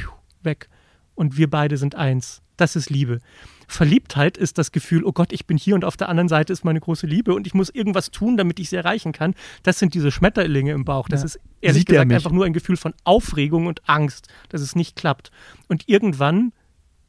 Weg. 0.44 0.70
Und 1.16 1.38
wir 1.38 1.50
beide 1.50 1.78
sind 1.78 1.96
eins. 1.96 2.42
Das 2.58 2.76
ist 2.76 2.90
Liebe. 2.90 3.20
Verliebtheit 3.68 4.38
ist 4.38 4.58
das 4.58 4.72
Gefühl, 4.72 5.04
oh 5.04 5.12
Gott, 5.12 5.34
ich 5.34 5.46
bin 5.46 5.58
hier 5.58 5.76
und 5.76 5.84
auf 5.84 5.98
der 5.98 6.08
anderen 6.08 6.30
Seite 6.30 6.54
ist 6.54 6.64
meine 6.64 6.80
große 6.80 7.08
Liebe 7.08 7.34
und 7.34 7.48
ich 7.48 7.54
muss 7.54 7.70
irgendwas 7.70 8.12
tun, 8.12 8.38
damit 8.38 8.60
ich 8.60 8.70
sie 8.70 8.76
erreichen 8.76 9.12
kann. 9.12 9.34
Das 9.64 9.80
sind 9.80 9.94
diese 9.94 10.12
Schmetterlinge 10.12 10.72
im 10.72 10.86
Bauch. 10.86 11.10
Das 11.10 11.22
ja. 11.22 11.26
ist 11.26 11.40
ehrlich 11.62 11.82
Sieht 11.82 11.88
gesagt 11.88 12.12
einfach 12.12 12.32
nur 12.32 12.46
ein 12.46 12.54
Gefühl 12.54 12.78
von 12.78 12.94
Aufregung 13.04 13.68
und 13.68 13.90
Angst, 13.90 14.28
dass 14.50 14.62
es 14.62 14.76
nicht 14.76 14.96
klappt. 14.96 15.32
Und 15.68 15.90
irgendwann 15.90 16.54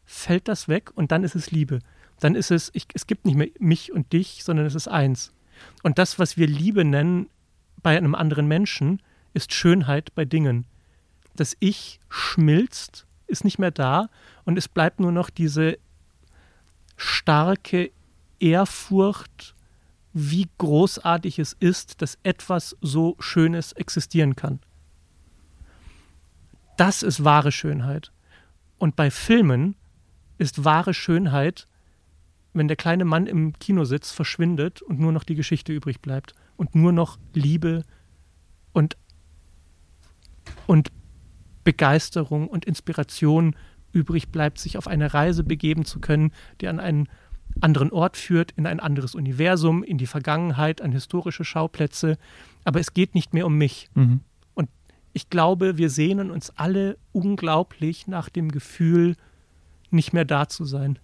fällt 0.07 0.49
das 0.49 0.69
weg 0.69 0.93
und 0.95 1.13
dann 1.13 1.25
ist 1.25 1.35
es 1.35 1.51
Liebe. 1.51 1.81
Dann 2.21 2.35
ist 2.35 2.51
es, 2.51 2.71
ich, 2.73 2.87
es 2.95 3.07
gibt 3.07 3.27
nicht 3.27 3.37
mehr 3.37 3.49
mich 3.59 3.93
und 3.93 4.13
dich, 4.13 4.43
sondern 4.43 4.65
es 4.65 4.75
ist 4.75 4.89
eins. 4.89 5.33
Und 5.83 5.99
das, 5.99 6.19
was 6.19 6.37
wir 6.37 6.47
Liebe 6.47 6.85
nennen 6.85 7.29
bei 7.83 7.97
einem 7.97 8.15
anderen 8.15 8.47
Menschen, 8.47 9.03
ist 9.35 9.53
Schönheit 9.53 10.15
bei 10.15 10.25
Dingen. 10.25 10.65
Das 11.35 11.57
Ich 11.61 12.01
schmilzt, 12.09 13.07
ist 13.27 13.45
nicht 13.45 13.59
mehr 13.59 13.71
da 13.71 14.09
und 14.45 14.57
es 14.57 14.69
bleibt 14.69 15.01
nur 15.01 15.13
noch 15.13 15.29
diese 15.29 15.79
starke 16.97 17.91
Ehrfurcht, 18.39 19.55
wie 20.13 20.49
großartig 20.57 21.39
es 21.39 21.53
ist, 21.53 22.01
dass 22.01 22.19
etwas 22.23 22.77
so 22.81 23.17
Schönes 23.19 23.73
existieren 23.73 24.37
kann. 24.37 24.61
Das 26.79 27.03
ist 27.03 27.25
wahre 27.25 27.53
Schönheit. 27.53 28.13
Und 28.79 28.97
bei 28.97 29.11
Filmen 29.11 29.77
ist 30.39 30.65
wahre 30.65 30.95
Schönheit 30.95 31.69
wenn 32.57 32.69
der 32.69 32.77
kleine 32.77 33.05
Mann 33.05 33.27
im 33.27 33.53
Kinositz 33.59 34.11
verschwindet 34.11 34.83
und 34.83 34.99
nur 34.99 35.13
noch 35.13 35.25
die 35.25 35.35
Geschichte 35.35 35.73
übrig 35.73 36.01
bleibt 36.01 36.35
und 36.57 36.75
nur 36.75 36.93
noch 36.93 37.19
Liebe 37.35 37.85
und, 38.73 38.97
und 40.67 40.91
Begeisterung 41.65 42.49
und 42.49 42.65
Inspiration 42.65 43.55
übrig 43.93 44.31
bleibt, 44.31 44.59
sich 44.59 44.79
auf 44.79 44.89
eine 44.89 45.13
Reise 45.15 45.45
begeben 45.45 45.85
zu 45.85 46.01
können, 46.01 46.33
die 46.61 46.69
an 46.69 46.81
einen 46.81 47.09
anderen 47.61 47.91
Ort 47.91 48.17
führt, 48.17 48.53
in 48.53 48.67
ein 48.67 48.81
anderes 48.81 49.15
Universum, 49.15 49.83
in 49.83 49.99
die 49.99 50.07
Vergangenheit, 50.07 50.81
an 50.83 50.93
historische 50.93 51.45
Schauplätze. 51.45 52.19
Aber 52.65 52.81
es 52.81 52.93
geht 52.95 53.15
nicht 53.15 53.33
mehr 53.33 53.47
um 53.47 53.57
mich. 53.57 53.89
Mhm. 53.95 54.21
Und 54.55 54.69
ich 55.13 55.31
glaube, 55.31 55.79
wir 55.79 55.89
sehnen 55.89 56.31
uns 56.31 56.51
alle 56.57 56.99
unglaublich 57.13 58.07
nach 58.07 58.29
dem 58.29 58.51
Gefühl, 58.51 59.17
nicht 59.97 60.13
mehr 60.13 60.25
da 60.25 60.49
zu 60.49 60.65
sein 60.65 61.01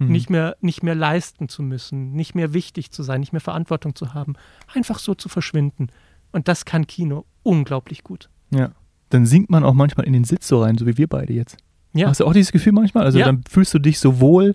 mhm. 0.00 0.08
nicht, 0.08 0.30
mehr, 0.30 0.56
nicht 0.60 0.82
mehr 0.82 0.94
leisten 0.94 1.48
zu 1.48 1.62
müssen, 1.62 2.12
nicht 2.12 2.34
mehr 2.34 2.52
wichtig 2.52 2.90
zu 2.90 3.02
sein, 3.02 3.20
nicht 3.20 3.32
mehr 3.32 3.40
Verantwortung 3.40 3.94
zu 3.94 4.14
haben, 4.14 4.34
einfach 4.74 4.98
so 4.98 5.14
zu 5.14 5.28
verschwinden. 5.28 5.88
Und 6.32 6.48
das 6.48 6.64
kann 6.64 6.86
Kino 6.86 7.24
unglaublich 7.42 8.02
gut. 8.02 8.28
Ja. 8.50 8.72
Dann 9.10 9.26
sinkt 9.26 9.50
man 9.50 9.64
auch 9.64 9.74
manchmal 9.74 10.06
in 10.06 10.12
den 10.12 10.24
Sitz 10.24 10.48
so 10.48 10.62
rein, 10.62 10.78
so 10.78 10.86
wie 10.86 10.96
wir 10.96 11.08
beide 11.08 11.32
jetzt. 11.32 11.56
Ja. 11.92 12.08
Hast 12.08 12.20
du 12.20 12.26
auch 12.26 12.32
dieses 12.32 12.52
Gefühl 12.52 12.72
manchmal? 12.72 13.04
Also 13.04 13.18
ja. 13.18 13.26
dann 13.26 13.42
fühlst 13.48 13.74
du 13.74 13.78
dich 13.78 13.98
so 13.98 14.20
wohl 14.20 14.54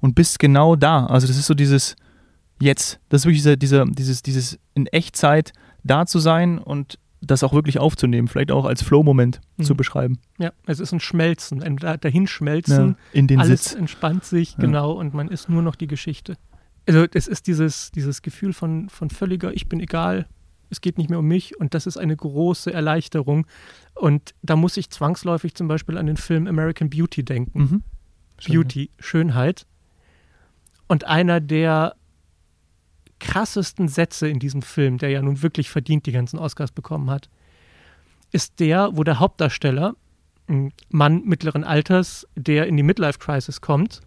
und 0.00 0.14
bist 0.14 0.38
genau 0.38 0.76
da. 0.76 1.06
Also 1.06 1.26
das 1.26 1.36
ist 1.36 1.46
so 1.46 1.54
dieses 1.54 1.96
Jetzt. 2.62 3.00
Das 3.08 3.22
ist 3.22 3.26
wirklich 3.26 3.42
dieser, 3.42 3.56
dieser, 3.56 3.84
dieses, 3.86 4.22
dieses 4.22 4.58
in 4.74 4.86
Echtzeit 4.86 5.52
da 5.82 6.06
zu 6.06 6.18
sein 6.18 6.58
und 6.58 6.98
das 7.20 7.42
auch 7.42 7.52
wirklich 7.52 7.78
aufzunehmen, 7.78 8.28
vielleicht 8.28 8.50
auch 8.50 8.64
als 8.64 8.82
Flow-Moment 8.82 9.40
mhm. 9.56 9.64
zu 9.64 9.74
beschreiben. 9.74 10.18
Ja, 10.38 10.52
es 10.66 10.80
ist 10.80 10.92
ein 10.92 11.00
Schmelzen, 11.00 11.62
ein 11.62 11.76
Dahinschmelzen. 11.76 12.88
Ja, 12.88 12.96
in 13.12 13.26
den 13.26 13.40
alles 13.40 13.64
Sitz. 13.64 13.74
entspannt 13.74 14.24
sich, 14.24 14.52
ja. 14.52 14.58
genau, 14.58 14.92
und 14.92 15.14
man 15.14 15.28
ist 15.28 15.48
nur 15.48 15.62
noch 15.62 15.76
die 15.76 15.86
Geschichte. 15.86 16.36
Also 16.88 17.04
es 17.12 17.28
ist 17.28 17.46
dieses, 17.46 17.90
dieses 17.92 18.22
Gefühl 18.22 18.52
von, 18.52 18.88
von 18.88 19.10
völliger, 19.10 19.52
ich 19.54 19.68
bin 19.68 19.80
egal, 19.80 20.26
es 20.70 20.80
geht 20.80 20.98
nicht 20.98 21.10
mehr 21.10 21.18
um 21.18 21.26
mich 21.26 21.58
und 21.58 21.74
das 21.74 21.86
ist 21.86 21.96
eine 21.96 22.16
große 22.16 22.72
Erleichterung. 22.72 23.46
Und 23.94 24.34
da 24.42 24.56
muss 24.56 24.76
ich 24.76 24.88
zwangsläufig 24.90 25.54
zum 25.54 25.68
Beispiel 25.68 25.98
an 25.98 26.06
den 26.06 26.16
Film 26.16 26.46
American 26.46 26.88
Beauty 26.88 27.24
denken. 27.24 27.60
Mhm. 27.60 27.82
Beauty, 28.46 28.90
Schönheit. 28.98 29.66
Und 30.86 31.06
einer 31.06 31.40
der 31.40 31.96
krassesten 33.20 33.88
Sätze 33.88 34.28
in 34.28 34.38
diesem 34.38 34.62
Film, 34.62 34.98
der 34.98 35.10
ja 35.10 35.22
nun 35.22 35.42
wirklich 35.42 35.70
verdient 35.70 36.06
die 36.06 36.12
ganzen 36.12 36.38
Oscars 36.38 36.72
bekommen 36.72 37.10
hat, 37.10 37.30
ist 38.32 38.60
der, 38.60 38.96
wo 38.96 39.04
der 39.04 39.20
Hauptdarsteller, 39.20 39.94
ein 40.48 40.72
Mann 40.88 41.22
mittleren 41.24 41.62
Alters, 41.62 42.26
der 42.34 42.66
in 42.66 42.76
die 42.76 42.82
Midlife 42.82 43.18
Crisis 43.18 43.60
kommt, 43.60 44.00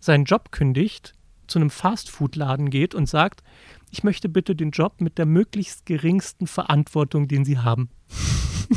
seinen 0.00 0.24
Job 0.24 0.52
kündigt, 0.52 1.14
zu 1.46 1.58
einem 1.58 1.70
Fastfood-Laden 1.70 2.68
geht 2.68 2.94
und 2.94 3.08
sagt, 3.08 3.42
ich 3.90 4.04
möchte 4.04 4.28
bitte 4.28 4.54
den 4.54 4.70
Job 4.70 5.00
mit 5.00 5.16
der 5.16 5.24
möglichst 5.24 5.86
geringsten 5.86 6.46
Verantwortung, 6.46 7.26
den 7.26 7.46
Sie 7.46 7.58
haben. 7.58 7.88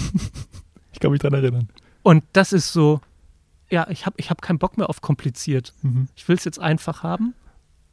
ich 0.94 1.00
kann 1.00 1.12
mich 1.12 1.20
daran 1.20 1.44
erinnern. 1.44 1.70
Und 2.02 2.24
das 2.32 2.54
ist 2.54 2.72
so, 2.72 3.02
ja, 3.70 3.88
ich 3.89 4.06
habe 4.06 4.15
ich 4.17 4.30
hab 4.30 4.41
keinen 4.41 4.60
Bock 4.60 4.78
mehr 4.78 4.89
auf 4.89 5.02
kompliziert. 5.02 5.74
Mhm. 5.82 6.08
Ich 6.15 6.28
will 6.28 6.38
es 6.38 6.46
jetzt 6.46 6.60
einfach 6.60 7.04
haben. 7.04 7.34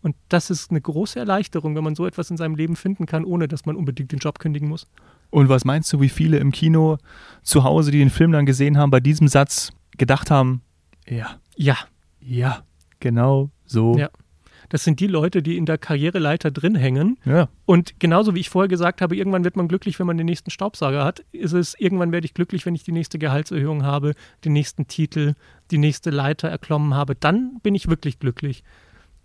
Und 0.02 0.14
das 0.28 0.50
ist 0.50 0.70
eine 0.70 0.80
große 0.80 1.18
Erleichterung, 1.18 1.74
wenn 1.74 1.84
man 1.84 1.94
so 1.94 2.06
etwas 2.06 2.30
in 2.30 2.36
seinem 2.36 2.54
Leben 2.54 2.76
finden 2.76 3.06
kann, 3.06 3.24
ohne 3.24 3.48
dass 3.48 3.66
man 3.66 3.76
unbedingt 3.76 4.12
den 4.12 4.20
Job 4.20 4.38
kündigen 4.38 4.68
muss. 4.68 4.86
Und 5.30 5.48
was 5.48 5.64
meinst 5.64 5.92
du, 5.92 6.00
wie 6.00 6.08
viele 6.08 6.38
im 6.38 6.52
Kino 6.52 6.98
zu 7.42 7.64
Hause, 7.64 7.90
die 7.90 7.98
den 7.98 8.10
Film 8.10 8.32
dann 8.32 8.46
gesehen 8.46 8.78
haben, 8.78 8.90
bei 8.90 9.00
diesem 9.00 9.28
Satz 9.28 9.72
gedacht 9.96 10.30
haben, 10.30 10.62
ja. 11.06 11.38
Ja. 11.56 11.76
Ja, 12.20 12.62
genau 13.00 13.50
so 13.64 13.96
ja. 13.96 14.10
Das 14.68 14.84
sind 14.84 15.00
die 15.00 15.06
Leute, 15.06 15.42
die 15.42 15.56
in 15.56 15.66
der 15.66 15.78
Karriereleiter 15.78 16.50
drin 16.50 16.74
hängen. 16.74 17.18
Ja. 17.24 17.48
Und 17.64 17.98
genauso 18.00 18.34
wie 18.34 18.40
ich 18.40 18.50
vorher 18.50 18.68
gesagt 18.68 19.00
habe, 19.00 19.16
irgendwann 19.16 19.44
wird 19.44 19.56
man 19.56 19.68
glücklich, 19.68 19.98
wenn 19.98 20.06
man 20.06 20.18
den 20.18 20.26
nächsten 20.26 20.50
Staubsauger 20.50 21.04
hat, 21.04 21.24
ist 21.32 21.52
es, 21.52 21.74
irgendwann 21.78 22.12
werde 22.12 22.26
ich 22.26 22.34
glücklich, 22.34 22.66
wenn 22.66 22.74
ich 22.74 22.84
die 22.84 22.92
nächste 22.92 23.18
Gehaltserhöhung 23.18 23.84
habe, 23.84 24.14
den 24.44 24.52
nächsten 24.52 24.86
Titel, 24.86 25.34
die 25.70 25.78
nächste 25.78 26.10
Leiter 26.10 26.48
erklommen 26.48 26.94
habe. 26.94 27.14
Dann 27.14 27.60
bin 27.62 27.74
ich 27.74 27.88
wirklich 27.88 28.18
glücklich. 28.18 28.62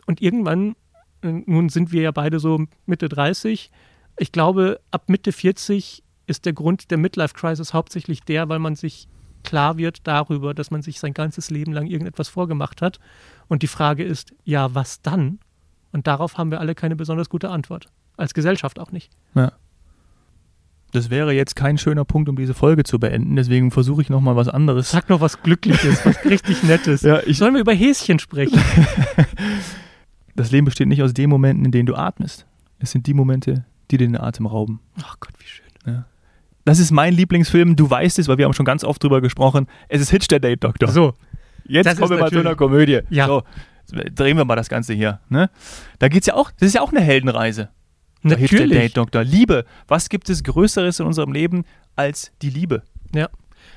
Und 0.05 0.21
irgendwann, 0.21 0.75
äh, 1.21 1.31
nun 1.45 1.69
sind 1.69 1.91
wir 1.91 2.01
ja 2.01 2.11
beide 2.11 2.39
so 2.39 2.65
Mitte 2.85 3.09
30, 3.09 3.71
ich 4.17 4.31
glaube, 4.31 4.79
ab 4.91 5.09
Mitte 5.09 5.31
40 5.31 6.03
ist 6.27 6.45
der 6.45 6.53
Grund 6.53 6.91
der 6.91 6.97
Midlife 6.97 7.33
Crisis 7.33 7.73
hauptsächlich 7.73 8.21
der, 8.21 8.49
weil 8.49 8.59
man 8.59 8.75
sich 8.75 9.07
klar 9.43 9.77
wird 9.77 10.07
darüber, 10.07 10.53
dass 10.53 10.71
man 10.71 10.81
sich 10.81 10.99
sein 10.99 11.13
ganzes 11.13 11.49
Leben 11.49 11.73
lang 11.73 11.87
irgendetwas 11.87 12.29
vorgemacht 12.29 12.81
hat. 12.81 12.99
Und 13.47 13.61
die 13.61 13.67
Frage 13.67 14.03
ist, 14.03 14.33
ja, 14.43 14.73
was 14.73 15.01
dann? 15.01 15.39
Und 15.91 16.07
darauf 16.07 16.37
haben 16.37 16.49
wir 16.49 16.59
alle 16.59 16.75
keine 16.75 16.95
besonders 16.95 17.29
gute 17.29 17.49
Antwort. 17.49 17.87
Als 18.15 18.33
Gesellschaft 18.33 18.79
auch 18.79 18.91
nicht. 18.91 19.11
Ja. 19.35 19.51
Das 20.91 21.09
wäre 21.09 21.33
jetzt 21.33 21.55
kein 21.55 21.79
schöner 21.79 22.05
Punkt, 22.05 22.29
um 22.29 22.35
diese 22.35 22.53
Folge 22.53 22.83
zu 22.83 22.99
beenden. 22.99 23.35
Deswegen 23.35 23.71
versuche 23.71 24.03
ich 24.03 24.09
noch 24.09 24.21
mal 24.21 24.35
was 24.35 24.47
anderes. 24.47 24.91
Sag 24.91 25.09
noch 25.09 25.21
was 25.21 25.41
Glückliches, 25.41 26.05
was 26.05 26.23
richtig 26.25 26.63
Nettes. 26.63 27.01
Ja, 27.01 27.19
ich 27.25 27.39
Sollen 27.39 27.55
wir 27.55 27.61
über 27.61 27.73
Häschen 27.73 28.19
sprechen? 28.19 28.61
das 30.35 30.51
Leben 30.51 30.65
besteht 30.65 30.87
nicht 30.87 31.03
aus 31.03 31.13
den 31.13 31.29
Momenten, 31.29 31.65
in 31.65 31.71
denen 31.71 31.85
du 31.85 31.95
atmest. 31.95 32.45
Es 32.79 32.91
sind 32.91 33.07
die 33.07 33.13
Momente, 33.13 33.65
die 33.91 33.97
dir 33.97 34.07
den 34.07 34.17
Atem 34.17 34.45
rauben. 34.45 34.79
Ach 35.01 35.17
Gott, 35.19 35.33
wie 35.39 35.45
schön. 35.45 35.65
Ja. 35.85 36.05
Das 36.65 36.79
ist 36.79 36.91
mein 36.91 37.13
Lieblingsfilm. 37.13 37.75
Du 37.75 37.89
weißt 37.89 38.19
es, 38.19 38.27
weil 38.27 38.37
wir 38.37 38.45
haben 38.45 38.53
schon 38.53 38.65
ganz 38.65 38.83
oft 38.83 39.03
drüber 39.03 39.21
gesprochen. 39.21 39.67
Es 39.89 40.01
ist 40.01 40.09
Hitch 40.11 40.27
der 40.27 40.39
Date 40.39 40.63
Doktor. 40.63 40.89
So. 40.89 41.13
Jetzt 41.65 41.97
kommen 41.97 42.09
wir 42.09 42.17
mal 42.17 42.31
zu 42.31 42.39
einer 42.39 42.55
Komödie. 42.55 43.01
Ja. 43.09 43.27
So, 43.27 43.43
drehen 43.87 44.37
wir 44.37 44.45
mal 44.45 44.55
das 44.55 44.69
Ganze 44.69 44.93
hier. 44.93 45.19
Ne? 45.29 45.49
Da 45.99 46.07
geht's 46.07 46.27
ja 46.27 46.33
auch, 46.33 46.51
das 46.51 46.67
ist 46.67 46.75
ja 46.75 46.81
auch 46.81 46.91
eine 46.91 47.01
Heldenreise. 47.01 47.69
Natürlich. 48.21 48.51
Hitch 48.51 48.69
der 48.69 48.79
Date 48.81 48.97
Doktor. 48.97 49.23
Liebe. 49.23 49.65
Was 49.87 50.09
gibt 50.09 50.29
es 50.29 50.43
Größeres 50.43 50.99
in 50.99 51.05
unserem 51.05 51.33
Leben 51.33 51.65
als 51.95 52.31
die 52.41 52.49
Liebe? 52.49 52.83
Ja. 53.13 53.29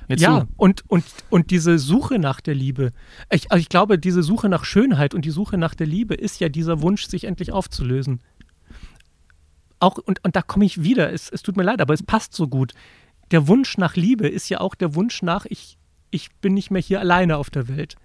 Jetzt 0.08 0.20
ja, 0.20 0.40
du. 0.40 0.46
und, 0.56 0.84
und, 0.88 1.04
und 1.30 1.50
diese 1.50 1.78
Suche 1.78 2.18
nach 2.18 2.40
der 2.40 2.54
Liebe. 2.54 2.92
Ich, 3.30 3.50
also 3.50 3.60
ich 3.60 3.68
glaube, 3.68 3.98
diese 3.98 4.22
Suche 4.22 4.48
nach 4.48 4.64
Schönheit 4.64 5.14
und 5.14 5.24
die 5.24 5.30
Suche 5.30 5.58
nach 5.58 5.74
der 5.74 5.86
Liebe 5.86 6.14
ist 6.14 6.40
ja 6.40 6.48
dieser 6.48 6.80
Wunsch, 6.82 7.06
sich 7.06 7.24
endlich 7.24 7.52
aufzulösen. 7.52 8.20
Auch, 9.80 9.98
und, 9.98 10.24
und 10.24 10.36
da 10.36 10.42
komme 10.42 10.64
ich 10.64 10.82
wieder, 10.82 11.12
es, 11.12 11.28
es 11.28 11.42
tut 11.42 11.56
mir 11.56 11.64
leid, 11.64 11.80
aber 11.80 11.94
es 11.94 12.02
passt 12.02 12.34
so 12.34 12.48
gut. 12.48 12.72
Der 13.30 13.48
Wunsch 13.48 13.76
nach 13.78 13.96
Liebe 13.96 14.28
ist 14.28 14.48
ja 14.48 14.60
auch 14.60 14.74
der 14.74 14.94
Wunsch 14.94 15.22
nach, 15.22 15.46
ich, 15.46 15.76
ich 16.10 16.30
bin 16.36 16.54
nicht 16.54 16.70
mehr 16.70 16.80
hier 16.80 17.00
alleine 17.00 17.36
auf 17.36 17.50
der 17.50 17.68
Welt. 17.68 17.96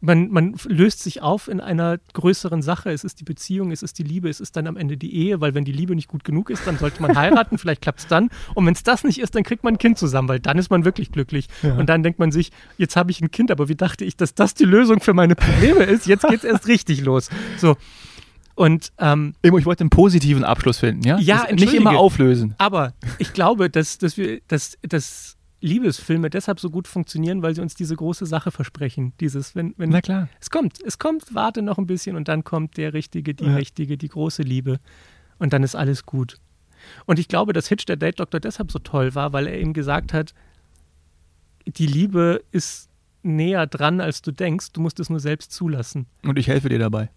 Man, 0.00 0.30
man 0.30 0.54
löst 0.66 1.02
sich 1.02 1.20
auf 1.20 1.48
in 1.48 1.60
einer 1.60 1.98
größeren 2.14 2.62
Sache. 2.62 2.90
Es 2.90 3.04
ist 3.04 3.20
die 3.20 3.24
Beziehung, 3.24 3.70
es 3.70 3.82
ist 3.82 3.98
die 3.98 4.02
Liebe, 4.02 4.28
es 4.28 4.40
ist 4.40 4.56
dann 4.56 4.66
am 4.66 4.76
Ende 4.76 4.96
die 4.96 5.14
Ehe, 5.14 5.40
weil 5.40 5.54
wenn 5.54 5.64
die 5.64 5.72
Liebe 5.72 5.94
nicht 5.94 6.08
gut 6.08 6.24
genug 6.24 6.48
ist, 6.48 6.66
dann 6.66 6.78
sollte 6.78 7.02
man 7.02 7.16
heiraten, 7.16 7.58
vielleicht 7.58 7.82
klappt 7.82 8.00
es 8.00 8.06
dann. 8.06 8.30
Und 8.54 8.64
wenn 8.66 8.74
es 8.74 8.82
das 8.82 9.04
nicht 9.04 9.18
ist, 9.20 9.34
dann 9.34 9.42
kriegt 9.42 9.62
man 9.62 9.74
ein 9.74 9.78
Kind 9.78 9.98
zusammen, 9.98 10.28
weil 10.28 10.40
dann 10.40 10.58
ist 10.58 10.70
man 10.70 10.84
wirklich 10.84 11.12
glücklich. 11.12 11.48
Ja. 11.62 11.74
Und 11.74 11.88
dann 11.88 12.02
denkt 12.02 12.18
man 12.18 12.32
sich, 12.32 12.50
jetzt 12.78 12.96
habe 12.96 13.10
ich 13.10 13.20
ein 13.20 13.30
Kind, 13.30 13.50
aber 13.50 13.68
wie 13.68 13.76
dachte 13.76 14.04
ich, 14.04 14.16
dass 14.16 14.34
das 14.34 14.54
die 14.54 14.64
Lösung 14.64 15.00
für 15.00 15.12
meine 15.12 15.34
Probleme 15.34 15.84
ist? 15.84 16.06
Jetzt 16.06 16.26
geht 16.26 16.38
es 16.38 16.44
erst 16.44 16.66
richtig 16.66 17.02
los. 17.02 17.28
So. 17.58 17.76
Und 18.54 18.92
ähm, 18.98 19.34
ich 19.40 19.52
wollte 19.52 19.82
einen 19.82 19.90
positiven 19.90 20.44
Abschluss 20.44 20.78
finden, 20.78 21.02
ja? 21.06 21.18
Ja, 21.18 21.46
nicht 21.50 21.72
immer 21.72 21.96
auflösen. 21.96 22.54
aber 22.58 22.92
ich 23.18 23.32
glaube, 23.32 23.70
dass, 23.70 23.96
dass 23.96 24.18
wir, 24.18 24.40
dass, 24.48 24.76
dass 24.82 25.38
Liebesfilme 25.60 26.30
deshalb 26.30 26.58
so 26.60 26.70
gut 26.70 26.88
funktionieren, 26.88 27.42
weil 27.42 27.54
sie 27.54 27.60
uns 27.60 27.74
diese 27.74 27.94
große 27.94 28.24
Sache 28.26 28.50
versprechen. 28.50 29.12
Dieses, 29.20 29.54
wenn, 29.54 29.74
wenn 29.76 29.90
Na 29.90 30.00
klar. 30.00 30.28
es 30.40 30.50
kommt, 30.50 30.80
es 30.82 30.98
kommt, 30.98 31.34
warte 31.34 31.60
noch 31.62 31.78
ein 31.78 31.86
bisschen 31.86 32.16
und 32.16 32.28
dann 32.28 32.44
kommt 32.44 32.76
der 32.76 32.94
Richtige, 32.94 33.34
die 33.34 33.44
Ja. 33.44 33.56
Richtige, 33.56 33.98
die 33.98 34.08
große 34.08 34.42
Liebe. 34.42 34.80
Und 35.38 35.52
dann 35.52 35.62
ist 35.62 35.74
alles 35.74 36.06
gut. 36.06 36.38
Und 37.04 37.18
ich 37.18 37.28
glaube, 37.28 37.52
dass 37.52 37.68
Hitch 37.68 37.84
der 37.84 37.96
Date 37.96 38.20
Doktor 38.20 38.40
deshalb 38.40 38.70
so 38.72 38.78
toll 38.78 39.14
war, 39.14 39.32
weil 39.34 39.46
er 39.46 39.58
eben 39.58 39.74
gesagt 39.74 40.12
hat, 40.14 40.34
die 41.66 41.86
Liebe 41.86 42.42
ist 42.52 42.88
näher 43.22 43.66
dran, 43.66 44.00
als 44.00 44.22
du 44.22 44.32
denkst. 44.32 44.72
Du 44.72 44.80
musst 44.80 44.98
es 44.98 45.10
nur 45.10 45.20
selbst 45.20 45.52
zulassen. 45.52 46.06
Und 46.24 46.38
ich 46.38 46.48
helfe 46.48 46.70
dir 46.70 46.78
dabei. 46.78 47.10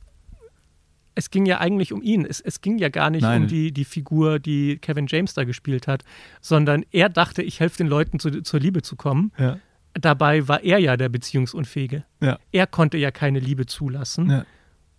Es 1.16 1.30
ging 1.30 1.46
ja 1.46 1.60
eigentlich 1.60 1.94
um 1.94 2.02
ihn. 2.02 2.26
Es, 2.26 2.40
es 2.40 2.62
ging 2.62 2.78
ja 2.78 2.90
gar 2.90 3.10
nicht 3.10 3.22
Nein. 3.22 3.44
um 3.44 3.48
die, 3.48 3.72
die 3.72 3.86
Figur, 3.86 4.40
die 4.40 4.78
Kevin 4.78 5.06
James 5.08 5.34
da 5.34 5.44
gespielt 5.44 5.88
hat, 5.88 6.04
sondern 6.42 6.86
er 6.92 7.10
dachte, 7.10 7.44
ich 7.44 7.60
helfe 7.60 7.78
den 7.78 7.88
Leuten 7.88 8.20
zu, 8.20 8.42
zur 8.42 8.60
Liebe 8.60 8.82
zu 8.82 8.96
kommen. 8.96 9.32
Ja. 9.38 9.60
Dabei 9.94 10.48
war 10.48 10.64
er 10.64 10.80
ja 10.80 10.98
der 10.98 11.10
Beziehungsunfähige. 11.10 12.04
Ja. 12.20 12.40
Er 12.52 12.66
konnte 12.66 12.98
ja 12.98 13.12
keine 13.12 13.40
Liebe 13.40 13.68
zulassen. 13.68 14.30
Ja. 14.30 14.46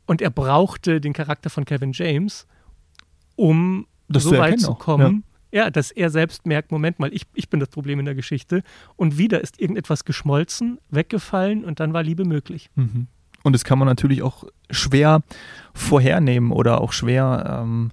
Und 0.07 0.22
er 0.22 0.31
brauchte 0.31 1.00
den 1.00 1.12
Charakter 1.12 1.50
von 1.50 1.64
Kevin 1.64 1.92
James, 1.92 2.46
um 3.37 3.87
Das 4.09 4.22
so 4.22 4.33
weit 4.37 4.61
zu 4.61 4.74
kommen, 4.74 5.24
ja. 5.50 5.70
dass 5.70 5.90
er 5.90 6.11
selbst 6.11 6.46
merkt, 6.46 6.70
Moment 6.70 6.98
mal, 6.98 7.12
ich, 7.12 7.27
ich 7.35 7.48
bin 7.48 7.59
das 7.59 7.70
Problem 7.70 7.98
in 7.98 8.05
der 8.05 8.14
Geschichte. 8.14 8.62
Und 8.96 9.18
wieder 9.18 9.40
ist 9.40 9.61
irgendetwas 9.61 10.05
geschmolzen, 10.05 10.79
weggefallen 10.90 11.64
und 11.64 11.81
dann 11.81 11.92
war 11.92 12.03
Liebe 12.03 12.24
möglich. 12.24 12.70
Mhm. 12.77 13.09
Und 13.45 13.53
das 13.53 13.63
kann 13.63 13.79
man 13.79 13.87
natürlich 13.87 14.23
auch 14.23 14.45
schwer 14.71 15.21
vorhernehmen 15.75 16.51
oder 16.51 16.81
auch 16.81 16.93
schwer 16.93 17.61
ähm, 17.63 17.93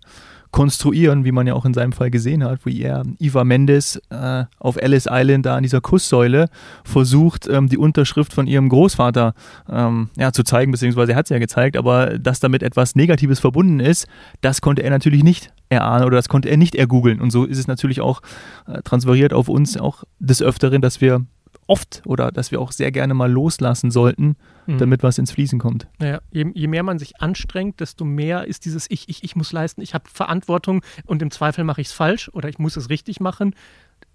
konstruieren, 0.52 1.24
wie 1.24 1.32
man 1.32 1.48
ja 1.48 1.54
auch 1.54 1.66
in 1.66 1.74
seinem 1.74 1.94
Fall 1.94 2.12
gesehen 2.12 2.44
hat, 2.44 2.66
wie 2.66 2.82
er 2.82 3.04
Eva 3.20 3.44
Mendes 3.44 4.02
äh, 4.10 4.46
auf 4.60 4.76
Ellis 4.76 5.08
Island 5.10 5.46
da 5.46 5.56
an 5.56 5.64
dieser 5.64 5.82
Kusssäule 5.82 6.50
versucht, 6.84 7.48
ähm, 7.48 7.70
die 7.70 7.78
Unterschrift 7.78 8.34
von 8.34 8.48
ihrem 8.48 8.70
Großvater 8.70 9.34
ähm, 9.70 10.10
ja, 10.18 10.34
zu 10.34 10.44
zeigen, 10.44 10.72
beziehungsweise 10.72 11.14
er 11.14 11.18
hat 11.18 11.26
es 11.26 11.30
ja 11.30 11.40
gezeigt, 11.40 11.78
aber 11.78 12.20
dass 12.20 12.40
damit 12.42 12.64
etwas 12.64 12.96
Negatives 12.96 13.40
verbunden 13.40 13.80
ist, 13.80 14.08
das 14.42 14.62
konnte 14.62 14.84
er 14.84 14.90
natürlich 14.90 15.24
nicht 15.24 15.54
erahnen 15.70 16.06
oder 16.06 16.18
das 16.18 16.28
konnte 16.28 16.50
er 16.50 16.58
nicht 16.58 16.76
ergoogeln. 16.76 17.22
Und 17.22 17.32
so 17.32 17.46
ist 17.46 17.58
es 17.58 17.68
natürlich 17.68 18.02
auch 18.02 18.22
äh, 18.68 18.82
transferiert 18.82 19.34
auf 19.34 19.48
uns 19.48 19.78
auch 19.78 20.04
des 20.20 20.42
Öfteren, 20.42 20.82
dass 20.82 21.00
wir 21.00 21.26
oft 21.68 22.02
oder 22.06 22.32
dass 22.32 22.52
wir 22.52 22.60
auch 22.60 22.72
sehr 22.72 22.92
gerne 22.92 23.14
mal 23.14 23.32
loslassen 23.32 23.92
sollten, 23.92 24.36
Mhm. 24.68 24.78
damit 24.78 25.04
was 25.04 25.18
ins 25.18 25.32
Fließen 25.32 25.58
kommt. 25.58 25.88
Naja, 26.00 26.22
je, 26.32 26.52
je 26.54 26.68
mehr 26.68 26.84
man 26.84 27.00
sich 27.00 27.20
anstrengt, 27.22 27.80
desto 27.80 28.06
mehr 28.06 28.46
ist 28.46 28.66
dieses 28.66 28.86
Ich, 28.90 29.10
ich, 29.10 29.24
ich 29.24 29.36
muss 29.36 29.52
leisten, 29.52 29.82
ich 29.82 29.94
habe 29.94 30.10
Verantwortung 30.10 30.84
und 31.06 31.22
im 31.22 31.32
Zweifel 31.32 31.64
mache 31.64 31.82
ich 31.82 31.88
es 31.88 31.94
falsch 31.94 32.30
oder 32.34 32.48
ich 32.50 32.60
muss 32.60 32.78
es 32.78 32.90
richtig 32.90 33.20
machen. 33.20 33.56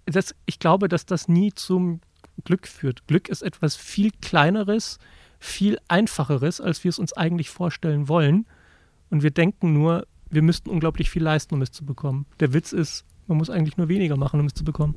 Das, 0.05 0.35
ich 0.45 0.59
glaube, 0.59 0.87
dass 0.87 1.05
das 1.05 1.27
nie 1.27 1.51
zum 1.53 1.99
Glück 2.45 2.67
führt. 2.67 3.07
Glück 3.07 3.27
ist 3.27 3.41
etwas 3.41 3.75
viel 3.75 4.11
Kleineres, 4.21 4.99
viel 5.39 5.77
Einfacheres, 5.89 6.61
als 6.61 6.83
wir 6.83 6.89
es 6.89 6.99
uns 6.99 7.11
eigentlich 7.13 7.49
vorstellen 7.49 8.07
wollen. 8.07 8.45
Und 9.09 9.23
wir 9.23 9.31
denken 9.31 9.73
nur, 9.73 10.07
wir 10.29 10.41
müssten 10.41 10.69
unglaublich 10.69 11.09
viel 11.09 11.23
leisten, 11.23 11.55
um 11.55 11.61
es 11.61 11.71
zu 11.71 11.85
bekommen. 11.85 12.25
Der 12.39 12.53
Witz 12.53 12.71
ist, 12.71 13.05
man 13.27 13.37
muss 13.37 13.49
eigentlich 13.49 13.75
nur 13.77 13.89
weniger 13.89 14.15
machen, 14.17 14.39
um 14.39 14.45
es 14.45 14.53
zu 14.53 14.63
bekommen. 14.63 14.95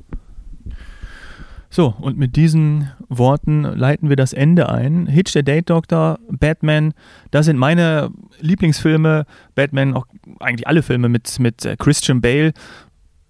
So, 1.73 1.95
und 2.01 2.17
mit 2.17 2.35
diesen 2.35 2.91
Worten 3.07 3.63
leiten 3.63 4.09
wir 4.09 4.17
das 4.17 4.33
Ende 4.33 4.67
ein. 4.67 5.07
Hitch, 5.07 5.31
der 5.31 5.43
Date 5.43 5.69
Doctor, 5.69 6.19
Batman, 6.29 6.93
das 7.31 7.45
sind 7.45 7.57
meine 7.57 8.11
Lieblingsfilme. 8.41 9.25
Batman, 9.55 9.93
auch 9.93 10.05
eigentlich 10.41 10.67
alle 10.67 10.83
Filme 10.83 11.07
mit, 11.07 11.39
mit 11.39 11.63
äh, 11.63 11.77
Christian 11.79 12.19
Bale. 12.19 12.51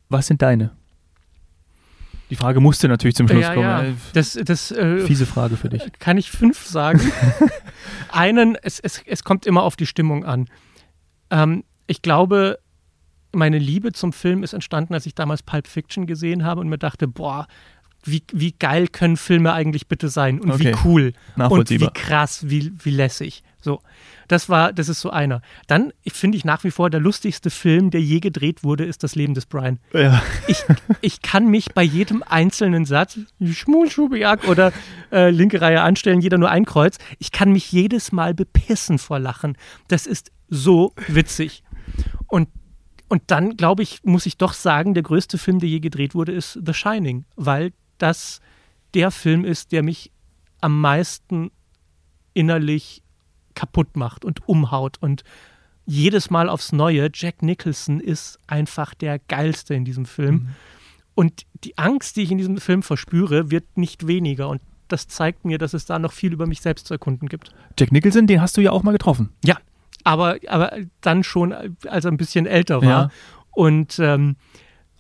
Was 0.10 0.26
sind 0.26 0.42
deine? 0.42 0.72
Die 2.32 2.36
Frage 2.36 2.62
musste 2.62 2.88
natürlich 2.88 3.16
zum 3.16 3.28
Schluss 3.28 3.44
ja, 3.44 3.54
kommen. 3.54 3.66
ja. 3.66 3.84
Äh, 3.84 3.94
Das, 4.14 4.34
das 4.34 4.72
äh, 4.72 5.02
Fiese 5.02 5.28
Frage 5.28 5.56
für 5.56 5.70
dich. 5.70 5.84
kann 6.00 6.18
ich 6.18 6.32
fünf 6.32 6.66
sagen. 6.66 7.00
Einen, 8.12 8.56
es, 8.64 8.80
es, 8.80 9.04
es 9.06 9.24
kommt 9.24 9.46
immer 9.46 9.62
auf 9.62 9.76
die 9.76 9.86
Stimmung 9.86 10.26
an. 10.26 10.48
Ähm, 11.30 11.64
ich 11.86 12.02
glaube, 12.02 12.58
meine 13.34 13.60
Liebe 13.60 13.92
zum 13.92 14.14
Film 14.14 14.42
ist 14.44 14.54
entstanden, 14.54 14.96
als 14.96 15.06
ich 15.06 15.14
damals 15.14 15.44
Pulp 15.44 15.68
Fiction 15.68 16.08
gesehen 16.08 16.44
habe 16.44 16.62
und 16.62 16.70
mir 16.70 16.80
dachte, 16.80 17.08
boah, 17.08 17.48
wie, 18.04 18.24
wie 18.32 18.52
geil 18.54 18.88
können 18.88 19.18
Filme 19.18 19.54
eigentlich 19.54 19.88
bitte 19.88 20.10
sein 20.10 20.40
und 20.40 20.52
Okay. 20.52 20.74
wie 20.74 20.88
cool 20.88 21.14
und 21.38 21.70
wie 21.70 21.88
krass, 21.94 22.50
wie, 22.50 22.72
wie 22.84 22.90
lässig. 22.92 23.44
So, 23.64 23.80
das 24.28 24.50
war, 24.50 24.74
das 24.74 24.90
ist 24.90 25.02
so 25.02 25.12
einer. 25.12 25.44
Dann 25.68 25.94
ich- 26.04 26.14
finde 26.14 26.36
ich 26.36 26.46
nach 26.46 26.64
wie 26.64 26.72
vor 26.72 26.90
der 26.90 27.00
lustigste 27.00 27.52
Film, 27.52 27.92
der 27.92 28.02
je 28.02 28.20
gedreht 28.20 28.64
wurde, 28.64 28.86
ist 28.86 29.04
das 29.04 29.14
Leben 29.14 29.36
des 29.36 29.46
Brian. 29.46 29.78
Ja. 29.94 30.24
Ich, 30.48 30.64
ich 31.02 31.22
kann 31.22 31.46
mich 31.48 31.74
bei 31.76 31.84
jedem 31.84 32.24
einzelnen 32.24 32.86
Satz, 32.86 33.20
Schmulschubiak 33.40 34.48
oder 34.48 34.74
äh, 35.12 35.30
linke 35.30 35.62
Reihe 35.62 35.82
anstellen, 35.84 36.22
jeder 36.22 36.40
nur 36.40 36.50
ein 36.50 36.66
Kreuz, 36.66 36.98
ich 37.20 37.32
kann 37.32 37.52
mich 37.52 37.72
jedes 37.72 38.12
Mal 38.12 38.34
bepissen 38.34 38.98
vor 38.98 39.20
Lachen. 39.20 39.56
Das 39.88 40.08
ist 40.08 40.32
so 40.50 40.94
witzig. 41.08 41.64
Und, 42.28 42.50
und 43.10 43.22
dann, 43.28 43.58
glaube 43.58 43.84
ich, 43.84 44.00
muss 44.04 44.26
ich 44.26 44.38
doch 44.38 44.54
sagen, 44.54 44.96
der 44.96 45.04
größte 45.04 45.38
Film, 45.38 45.60
der 45.60 45.70
je 45.70 45.80
gedreht 45.82 46.16
wurde, 46.16 46.32
ist 46.32 46.58
The 46.66 46.74
Shining, 46.74 47.26
weil 47.36 47.74
das 48.02 48.42
der 48.94 49.12
Film 49.12 49.46
ist, 49.46 49.72
der 49.72 49.84
mich 49.84 50.12
am 50.60 50.80
meisten 50.80 51.52
innerlich 52.34 53.04
kaputt 53.56 53.96
macht 53.96 54.26
und 54.26 54.48
umhaut 54.48 54.98
und 55.00 55.24
jedes 55.86 56.30
Mal 56.30 56.48
aufs 56.48 56.72
Neue, 56.72 57.10
Jack 57.14 57.42
Nicholson 57.42 58.00
ist 58.00 58.40
einfach 58.48 58.94
der 58.94 59.20
geilste 59.20 59.74
in 59.74 59.84
diesem 59.84 60.06
Film. 60.06 60.50
Und 61.16 61.46
die 61.64 61.78
Angst, 61.78 62.16
die 62.16 62.22
ich 62.22 62.32
in 62.32 62.38
diesem 62.38 62.58
Film 62.58 62.84
verspüre, 62.84 63.52
wird 63.52 63.78
nicht 63.78 64.08
weniger. 64.08 64.48
Und 64.48 64.62
das 64.88 65.08
zeigt 65.08 65.44
mir, 65.44 65.58
dass 65.58 65.74
es 65.74 65.86
da 65.86 66.00
noch 66.00 66.14
viel 66.14 66.34
über 66.34 66.48
mich 66.48 66.62
selbst 66.62 66.88
zu 66.88 66.94
erkunden 66.94 67.28
gibt. 67.28 67.52
Jack 67.78 67.92
Nicholson, 67.92 68.28
den 68.28 68.42
hast 68.42 68.56
du 68.58 68.62
ja 68.62 68.72
auch 68.72 68.84
mal 68.84 68.92
getroffen. 68.92 69.30
Ja, 69.44 69.58
aber, 70.04 70.38
aber 70.48 70.78
dann 71.02 71.24
schon, 71.24 71.54
als 71.88 72.06
er 72.06 72.12
ein 72.12 72.18
bisschen 72.18 72.46
älter 72.46 72.82
war. 72.82 72.88
Ja. 72.88 73.10
Und 73.52 74.00
ähm, 74.00 74.38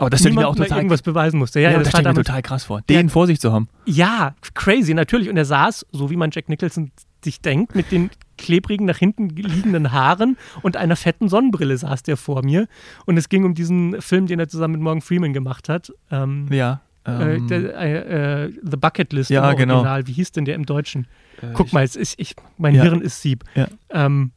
Aber 0.01 0.09
das 0.09 0.19
stelle 0.19 0.33
ich 0.33 0.39
mir 0.39 0.47
auch 0.47 0.55
total, 0.55 0.77
irgendwas 0.79 1.01
beweisen 1.01 1.37
musste. 1.37 1.59
Ja, 1.59 1.69
ja, 1.69 1.71
ja, 1.77 1.79
das 1.83 1.91
das 1.91 2.01
ich 2.01 2.07
mir 2.07 2.13
total 2.13 2.41
krass 2.41 2.63
vor, 2.65 2.81
den 2.81 3.09
vor 3.09 3.27
sich 3.27 3.39
zu 3.39 3.51
haben. 3.53 3.69
ja, 3.85 4.35
crazy, 4.53 4.93
natürlich. 4.93 5.29
Und 5.29 5.37
er 5.37 5.45
saß, 5.45 5.85
so 5.91 6.09
wie 6.09 6.15
man 6.15 6.31
Jack 6.33 6.49
Nicholson 6.49 6.91
sich 7.23 7.39
denkt, 7.41 7.75
mit 7.75 7.91
den 7.91 8.09
klebrigen, 8.39 8.85
nach 8.87 8.97
hinten 8.97 9.29
liegenden 9.29 9.91
Haaren 9.91 10.37
und 10.63 10.75
einer 10.75 10.95
fetten 10.95 11.29
Sonnenbrille 11.29 11.77
saß 11.77 12.01
der 12.01 12.17
vor 12.17 12.43
mir. 12.43 12.67
Und 13.05 13.17
es 13.17 13.29
ging 13.29 13.43
um 13.45 13.53
diesen 13.53 14.01
Film, 14.01 14.25
den 14.25 14.39
er 14.39 14.47
zusammen 14.47 14.73
mit 14.73 14.81
Morgan 14.81 15.01
Freeman 15.01 15.31
gemacht 15.33 15.69
hat. 15.69 15.91
Ähm, 16.09 16.47
Ja. 16.51 16.81
äh, 17.07 17.35
ähm, 17.35 17.47
der, 17.47 17.77
äh, 17.77 18.45
äh, 18.45 18.53
The 18.63 18.77
Bucket 18.77 19.13
List 19.13 19.29
Ja, 19.29 19.51
im 19.51 19.55
genau. 19.57 19.75
Original. 19.75 20.07
Wie 20.07 20.13
hieß 20.13 20.31
denn 20.31 20.45
der 20.45 20.55
im 20.55 20.65
Deutschen? 20.65 21.05
äh, 21.43 21.47
Guck 21.53 21.67
ich- 21.67 21.73
mal, 21.73 21.83
es 21.83 21.95
ist, 21.95 22.15
ich, 22.19 22.33
mein 22.57 22.73
Ja. 22.73 22.81
Hirn 22.83 23.01
ist 23.01 23.21
Sieb. 23.21 23.43
Ja. 23.53 23.67
Ähm, 23.91 24.31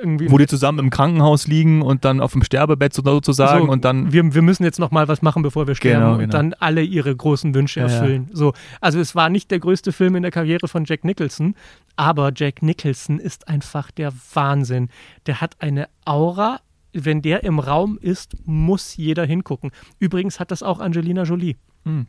irgendwie 0.00 0.30
Wo 0.30 0.38
die 0.38 0.46
zusammen 0.46 0.78
im 0.78 0.90
Krankenhaus 0.90 1.46
liegen 1.46 1.82
und 1.82 2.04
dann 2.04 2.20
auf 2.20 2.32
dem 2.32 2.42
Sterbebett 2.42 2.92
so- 2.94 3.02
sozusagen 3.04 3.66
So, 3.66 3.72
und 3.72 3.84
dann. 3.84 4.12
wir, 4.12 4.34
wir 4.34 4.42
müssen 4.42 4.64
jetzt 4.64 4.78
noch 4.78 4.90
mal 4.90 5.08
was 5.08 5.22
machen, 5.22 5.42
bevor 5.42 5.66
wir 5.66 5.74
sterben 5.74 6.00
Genau, 6.00 6.12
und 6.14 6.18
genau. 6.20 6.32
dann 6.32 6.54
alle 6.54 6.82
ihre 6.82 7.14
großen 7.14 7.54
Wünsche 7.54 7.80
Ja, 7.80 7.86
ja. 7.86 7.92
erfüllen. 7.94 8.28
So, 8.32 8.52
also 8.80 8.98
es 9.00 9.14
war 9.14 9.28
nicht 9.28 9.50
der 9.50 9.58
größte 9.60 9.92
Film 9.92 10.16
in 10.16 10.22
der 10.22 10.30
Karriere 10.32 10.68
von 10.68 10.84
Jack 10.84 11.04
Nicholson, 11.04 11.54
aber 11.96 12.32
Jack 12.34 12.62
Nicholson 12.62 13.18
ist 13.18 13.48
einfach 13.48 13.90
der 13.90 14.12
Wahnsinn. 14.34 14.88
Der 15.26 15.40
hat 15.40 15.56
eine 15.60 15.88
Aura. 16.04 16.60
Wenn 16.94 17.22
der 17.22 17.42
im 17.44 17.58
Raum 17.58 17.98
ist, 18.00 18.36
muss 18.44 18.96
jeder 18.98 19.24
hingucken. 19.24 19.70
Übrigens 19.98 20.38
hat 20.40 20.50
das 20.50 20.62
auch 20.62 20.78
Angelina 20.78 21.22
Jolie. 21.22 21.56
Hm. 21.86 22.06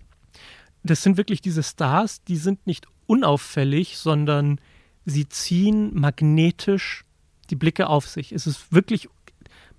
Das 0.83 1.01
sind 1.03 1.15
wirklich 1.15 1.39
diese 1.39 1.63
Stars, 1.63 2.21
die 2.25 2.35
sind 2.35 2.67
nicht 2.67 2.85
unauffällig, 3.05 3.97
sondern 3.97 4.59
sie 5.05 5.29
ziehen 5.29 5.91
magnetisch 5.97 7.05
die 7.53 7.59
Blicke 7.59 7.87
auf 7.87 8.07
sich. 8.07 8.31
Es 8.31 8.47
ist 8.47 8.73
wirklich, 8.73 9.09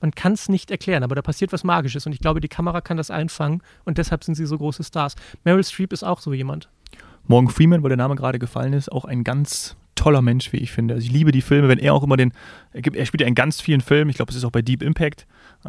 man 0.00 0.12
kann 0.12 0.32
es 0.32 0.48
nicht 0.48 0.70
erklären, 0.70 1.02
aber 1.02 1.16
da 1.16 1.22
passiert 1.22 1.52
was 1.52 1.64
Magisches 1.64 2.06
und 2.06 2.12
ich 2.12 2.20
glaube, 2.20 2.40
die 2.40 2.48
Kamera 2.48 2.80
kann 2.80 2.96
das 2.96 3.10
einfangen 3.10 3.62
und 3.84 3.98
deshalb 3.98 4.22
sind 4.22 4.36
sie 4.36 4.46
so 4.46 4.56
große 4.56 4.84
Stars. 4.84 5.16
Meryl 5.42 5.64
Streep 5.64 5.92
ist 5.92 6.04
auch 6.04 6.20
so 6.20 6.32
jemand. 6.32 6.68
Morgan 7.26 7.50
Freeman, 7.50 7.82
weil 7.82 7.88
der 7.88 7.96
Name 7.96 8.14
gerade 8.14 8.38
gefallen 8.38 8.74
ist, 8.74 8.92
auch 8.92 9.04
ein 9.04 9.24
ganz 9.24 9.76
toller 9.94 10.22
Mensch, 10.22 10.52
wie 10.52 10.58
ich 10.58 10.72
finde. 10.72 10.94
Also 10.94 11.06
ich 11.06 11.12
liebe 11.12 11.32
die 11.32 11.42
Filme, 11.42 11.68
wenn 11.68 11.78
er 11.78 11.94
auch 11.94 12.02
immer 12.02 12.16
den, 12.16 12.32
er, 12.72 12.82
gibt, 12.82 12.96
er 12.96 13.06
spielt 13.06 13.20
ja 13.22 13.26
in 13.26 13.34
ganz 13.34 13.60
vielen 13.60 13.80
Filmen, 13.80 14.10
ich 14.10 14.16
glaube, 14.16 14.30
es 14.30 14.36
ist 14.36 14.44
auch 14.44 14.50
bei 14.50 14.62
Deep 14.62 14.82
Impact, 14.82 15.26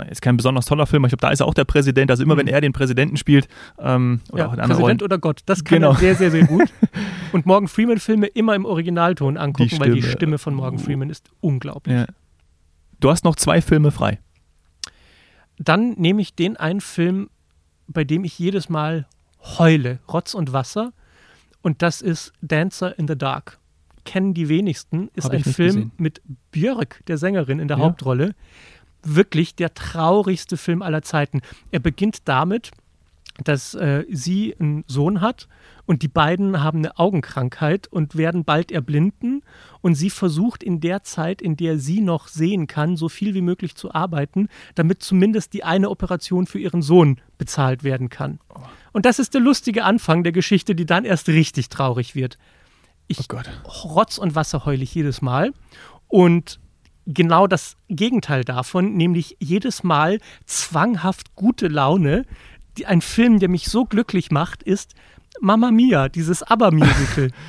ist 0.10 0.22
kein 0.22 0.36
besonders 0.38 0.66
toller 0.66 0.86
Film, 0.88 1.04
aber 1.04 1.08
ich 1.08 1.12
glaube, 1.18 1.22
da 1.28 1.32
ist 1.32 1.40
er 1.40 1.46
auch 1.48 1.54
der 1.54 1.64
Präsident, 1.66 2.12
also 2.12 2.24
immer 2.24 2.36
Mhm. 2.36 2.40
wenn 2.40 2.48
er 2.48 2.62
den 2.62 2.74
Präsidenten 2.74 3.18
spielt, 3.18 3.48
ähm, 3.80 4.20
oder 4.32 4.40
Ja, 4.44 4.48
auch 4.50 4.54
in 4.54 4.60
anderen 4.60 4.82
Präsident 4.82 5.02
Rollen. 5.02 5.02
oder 5.02 5.18
Gott, 5.20 5.42
das 5.46 5.64
kann 5.64 5.78
Genau. 5.80 5.92
er 5.92 5.96
sehr, 5.98 6.16
sehr, 6.16 6.32
sehr 6.32 6.46
gut. 6.46 6.70
und 7.32 7.46
Morgan 7.46 7.68
Freeman-Filme 7.68 8.28
immer 8.28 8.56
im 8.56 8.66
Originalton 8.66 9.38
angucken, 9.38 9.70
Die 9.70 9.80
weil 9.80 9.92
die 9.94 10.02
Stimme. 10.02 10.12
Stimme 10.16 10.38
von 10.38 10.54
Morgan 10.56 10.80
Freeman 10.80 11.10
ist 11.10 11.30
unglaublich. 11.42 11.96
Ja. 11.96 12.06
Du 13.00 13.10
hast 13.10 13.24
noch 13.24 13.36
zwei 13.36 13.62
Filme 13.62 13.92
frei. 13.92 14.20
Dann 15.58 15.92
nehme 15.92 16.22
ich 16.22 16.36
den 16.36 16.58
einen 16.58 16.82
Film, 16.82 17.30
bei 17.88 18.04
dem 18.04 18.24
ich 18.24 18.38
jedes 18.38 18.68
Mal 18.70 19.08
heule, 19.58 20.00
Rotz 20.12 20.34
und 20.34 20.52
Wasser. 20.54 20.92
Und 21.62 21.82
das 21.82 22.02
ist 22.02 22.34
Dancer 22.42 22.98
in 23.00 23.08
the 23.08 23.18
Dark. 23.18 23.60
Kennen 24.06 24.34
die 24.34 24.48
wenigsten. 24.50 25.10
Ist 25.16 25.26
Hab 25.26 25.34
ein 25.34 25.44
Film 25.44 25.68
gesehen. 25.68 25.92
mit 25.98 26.22
Björk, 26.52 27.02
der 27.08 27.18
Sängerin, 27.18 27.60
in 27.60 27.68
der 27.68 27.78
Ja. 27.78 27.84
Hauptrolle. 27.84 28.34
Wirklich 29.04 29.56
der 29.56 29.74
traurigste 29.74 30.58
Film 30.58 30.82
aller 30.82 31.02
Zeiten. 31.02 31.42
Er 31.72 31.80
beginnt 31.80 32.28
damit, 32.28 32.72
dass 33.44 33.74
äh, 33.76 34.06
sie 34.10 34.56
einen 34.58 34.86
Sohn 34.88 35.20
hat 35.20 35.48
und 35.86 36.02
die 36.02 36.08
beiden 36.08 36.64
haben 36.64 36.80
eine 36.80 36.98
Augenkrankheit 36.98 37.88
und 37.88 38.16
werden 38.16 38.46
bald 38.46 38.72
erblinden 38.72 39.42
und 39.82 39.96
sie 39.96 40.10
versucht 40.10 40.64
in 40.64 40.80
der 40.80 41.04
Zeit, 41.04 41.42
in 41.42 41.58
der 41.58 41.78
sie 41.78 42.00
noch 42.00 42.30
sehen 42.30 42.66
kann, 42.66 42.96
so 42.96 43.10
viel 43.10 43.34
wie 43.34 43.42
möglich 43.42 43.76
zu 43.76 43.94
arbeiten, 43.94 44.48
damit 44.76 45.04
zumindest 45.04 45.54
die 45.54 45.64
eine 45.66 45.90
Operation 45.90 46.48
für 46.48 46.60
ihren 46.60 46.82
Sohn 46.82 47.20
bezahlt 47.38 47.84
werden 47.84 48.08
kann. 48.10 48.40
Und 48.94 49.06
das 49.06 49.20
ist 49.20 49.34
der 49.34 49.42
lustige 49.42 49.84
Anfang 49.84 50.24
der 50.24 50.32
Geschichte, 50.32 50.74
die 50.74 50.86
dann 50.86 51.04
erst 51.04 51.28
richtig 51.28 51.68
traurig 51.68 52.16
wird. 52.16 52.38
Ich 53.08 53.20
Oh 53.20 53.26
Gott. 53.28 53.50
Rotz 53.84 54.18
und 54.18 54.36
Wasser 54.36 54.66
heule 54.66 54.84
ich 54.84 54.94
jedes 54.96 55.22
Mal. 55.22 55.54
Und 56.08 56.60
genau 57.06 57.48
das 57.48 57.76
Gegenteil 57.90 58.44
davon, 58.44 58.96
nämlich 58.96 59.38
jedes 59.40 59.84
Mal 59.84 60.20
zwanghaft 60.46 61.36
gute 61.36 61.68
Laune. 61.68 62.26
Die, 62.78 62.86
ein 62.86 63.02
Film, 63.02 63.40
der 63.40 63.50
mich 63.50 63.66
so 63.68 63.86
glücklich 63.86 64.32
macht, 64.32 64.64
ist 64.64 64.96
Mamma 65.40 65.72
Mia, 65.72 66.10
dieses 66.10 66.44
ABBA-Musical. 66.44 67.32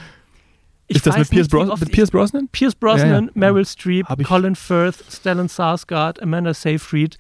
Ich 0.89 0.99
ist 0.99 1.07
das 1.09 1.17
mit 1.19 1.31
Pierce, 1.31 1.49
Bros 1.49 1.81
mit 1.81 1.91
Pierce 1.91 2.13
Brosnan? 2.13 2.47
Pierce 2.53 2.77
Brosnan, 2.77 3.09
Ja, 3.11 3.19
ja. 3.23 3.31
Meryl 3.35 3.67
Streep, 3.67 4.07
Hab 4.09 4.21
ich- 4.21 4.27
Colin 4.29 4.55
Firth, 4.55 5.03
Stellan 5.11 5.49
Skarsgård, 5.49 6.23
Amanda 6.23 6.55
Seyfried. 6.55 7.19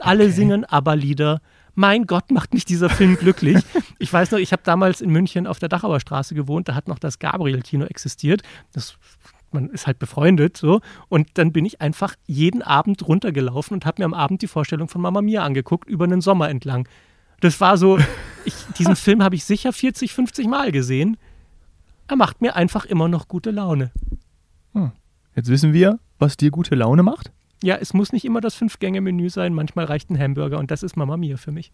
Alle 0.00 0.24
Okay. 0.24 0.32
singen 0.34 0.66
ABBA-Lieder. 0.66 1.40
Mein 1.76 2.06
Gott, 2.06 2.30
macht 2.30 2.54
mich 2.54 2.64
dieser 2.64 2.88
Film 2.88 3.16
glücklich. 3.16 3.62
ich 3.98 4.12
weiß 4.12 4.30
noch, 4.32 4.38
ich 4.38 4.50
habe 4.52 4.62
damals 4.64 5.00
in 5.00 5.10
München 5.10 5.46
auf 5.46 5.58
der 5.58 5.68
Dachauer 5.68 6.00
Straße 6.00 6.34
gewohnt. 6.34 6.68
Da 6.68 6.74
hat 6.74 6.88
noch 6.88 6.98
das 6.98 7.18
Gabriel-Kino 7.18 7.84
existiert. 7.84 8.42
Das, 8.72 8.96
man 9.52 9.68
ist 9.68 9.86
halt 9.86 9.98
befreundet 9.98 10.56
so. 10.56 10.80
Und 11.08 11.28
dann 11.34 11.52
bin 11.52 11.64
ich 11.66 11.80
einfach 11.82 12.14
jeden 12.26 12.62
Abend 12.62 13.06
runtergelaufen 13.06 13.74
und 13.74 13.86
habe 13.86 14.00
mir 14.00 14.06
am 14.06 14.14
Abend 14.14 14.40
die 14.42 14.48
Vorstellung 14.48 14.88
von 14.88 15.02
Mama 15.02 15.20
Mia 15.20 15.44
angeguckt, 15.44 15.88
über 15.88 16.04
einen 16.04 16.22
Sommer 16.22 16.48
entlang. 16.48 16.88
Das 17.40 17.60
war 17.60 17.76
so, 17.76 17.98
ich, 18.46 18.54
diesen 18.78 18.96
Film 18.96 19.22
habe 19.22 19.34
ich 19.34 19.44
sicher 19.44 19.72
40, 19.72 20.14
50 20.14 20.48
Mal 20.48 20.72
gesehen. 20.72 21.18
Er 22.08 22.16
macht 22.16 22.40
mir 22.40 22.56
einfach 22.56 22.86
immer 22.86 23.08
noch 23.08 23.28
gute 23.28 23.50
Laune. 23.50 23.92
Jetzt 25.34 25.50
wissen 25.50 25.74
wir, 25.74 25.98
was 26.18 26.38
dir 26.38 26.50
gute 26.50 26.74
Laune 26.74 27.02
macht. 27.02 27.30
Ja, 27.62 27.76
es 27.76 27.94
muss 27.94 28.12
nicht 28.12 28.24
immer 28.24 28.40
das 28.40 28.54
Fünf-Gänge-Menü 28.54 29.30
sein, 29.30 29.54
manchmal 29.54 29.86
reicht 29.86 30.10
ein 30.10 30.18
Hamburger 30.18 30.58
und 30.58 30.70
das 30.70 30.82
ist 30.82 30.96
Mama 30.96 31.16
Mia 31.16 31.36
für 31.36 31.52
mich. 31.52 31.72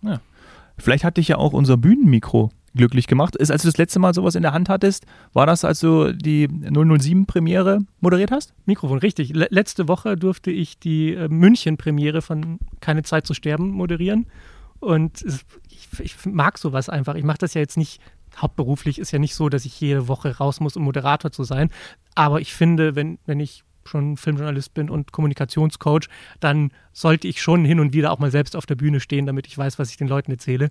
Vielleicht 0.78 1.04
hat 1.04 1.16
dich 1.16 1.28
ja 1.28 1.36
auch 1.36 1.52
unser 1.52 1.76
Bühnenmikro 1.76 2.50
glücklich 2.74 3.06
gemacht. 3.06 3.36
Ist, 3.36 3.50
als 3.50 3.62
du 3.62 3.68
das 3.68 3.76
letzte 3.76 3.98
Mal 3.98 4.14
sowas 4.14 4.34
in 4.34 4.42
der 4.42 4.52
Hand 4.52 4.68
hattest, 4.68 5.06
war 5.32 5.46
das, 5.46 5.64
als 5.64 5.80
du 5.80 6.12
die 6.12 6.48
007-Premiere 6.48 7.80
moderiert 8.00 8.30
hast? 8.30 8.54
Mikrofon, 8.64 8.98
richtig. 8.98 9.34
Le 9.34 9.48
letzte 9.50 9.88
Woche 9.88 10.16
durfte 10.16 10.50
ich 10.50 10.78
die 10.78 11.14
äh, 11.14 11.28
München-Premiere 11.28 12.22
von 12.22 12.58
Keine 12.80 13.02
Zeit 13.02 13.26
zu 13.26 13.34
sterben 13.34 13.70
moderieren 13.70 14.26
und 14.80 15.22
es, 15.22 15.44
ich, 15.68 16.00
ich 16.00 16.16
mag 16.26 16.58
sowas 16.58 16.88
einfach. 16.88 17.14
Ich 17.14 17.24
mache 17.24 17.38
das 17.38 17.54
ja 17.54 17.60
jetzt 17.60 17.76
nicht 17.76 18.00
hauptberuflich, 18.36 18.98
ist 18.98 19.10
ja 19.10 19.18
nicht 19.18 19.34
so, 19.34 19.48
dass 19.48 19.66
ich 19.66 19.78
jede 19.80 20.08
Woche 20.08 20.38
raus 20.38 20.60
muss, 20.60 20.76
um 20.76 20.84
Moderator 20.84 21.30
zu 21.30 21.44
sein, 21.44 21.70
aber 22.14 22.40
ich 22.40 22.54
finde, 22.54 22.96
wenn, 22.96 23.18
wenn 23.26 23.40
ich 23.40 23.62
schon 23.88 24.16
Filmjournalist 24.16 24.74
bin 24.74 24.90
und 24.90 25.12
Kommunikationscoach, 25.12 26.08
dann 26.40 26.72
sollte 26.92 27.28
ich 27.28 27.40
schon 27.40 27.64
hin 27.64 27.80
und 27.80 27.92
wieder 27.92 28.12
auch 28.12 28.18
mal 28.18 28.30
selbst 28.30 28.56
auf 28.56 28.66
der 28.66 28.74
Bühne 28.74 29.00
stehen, 29.00 29.26
damit 29.26 29.46
ich 29.46 29.56
weiß, 29.56 29.78
was 29.78 29.90
ich 29.90 29.96
den 29.96 30.08
Leuten 30.08 30.30
erzähle. 30.30 30.70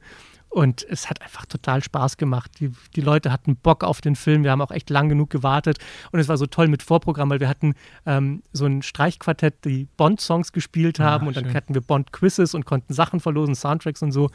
Und 0.50 0.86
es 0.90 1.10
hat 1.10 1.22
einfach 1.22 1.46
total 1.46 1.82
Spaß 1.82 2.18
gemacht. 2.18 2.52
Die, 2.60 2.72
die 2.96 3.02
Leute 3.02 3.32
hatten 3.32 3.56
Bock 3.56 3.86
auf 3.86 4.02
den 4.02 4.18
Film. 4.18 4.44
Wir 4.44 4.52
haben 4.52 4.62
auch 4.62 4.72
echt 4.72 4.90
lang 4.90 5.08
genug 5.08 5.30
gewartet. 5.30 5.78
Und 6.12 6.20
es 6.20 6.28
war 6.28 6.36
so 6.36 6.46
toll 6.46 6.68
mit 6.68 6.84
Vorprogramm, 6.84 7.30
weil 7.30 7.40
wir 7.40 7.48
hatten 7.48 7.74
ähm, 8.06 8.44
so 8.52 8.66
ein 8.66 8.82
Streichquartett, 8.82 9.64
die 9.64 9.88
Bond-Songs 9.96 10.52
gespielt 10.52 11.00
haben. 11.00 11.24
Ah, 11.24 11.28
und 11.30 11.38
dann 11.38 11.46
schön. 11.46 11.54
hatten 11.54 11.74
wir 11.74 11.82
Bond-Quizzes 11.82 12.54
und 12.54 12.66
konnten 12.66 12.94
Sachen 12.94 13.22
verlosen, 13.22 13.56
Soundtracks 13.56 14.02
und 14.02 14.12
so. 14.12 14.30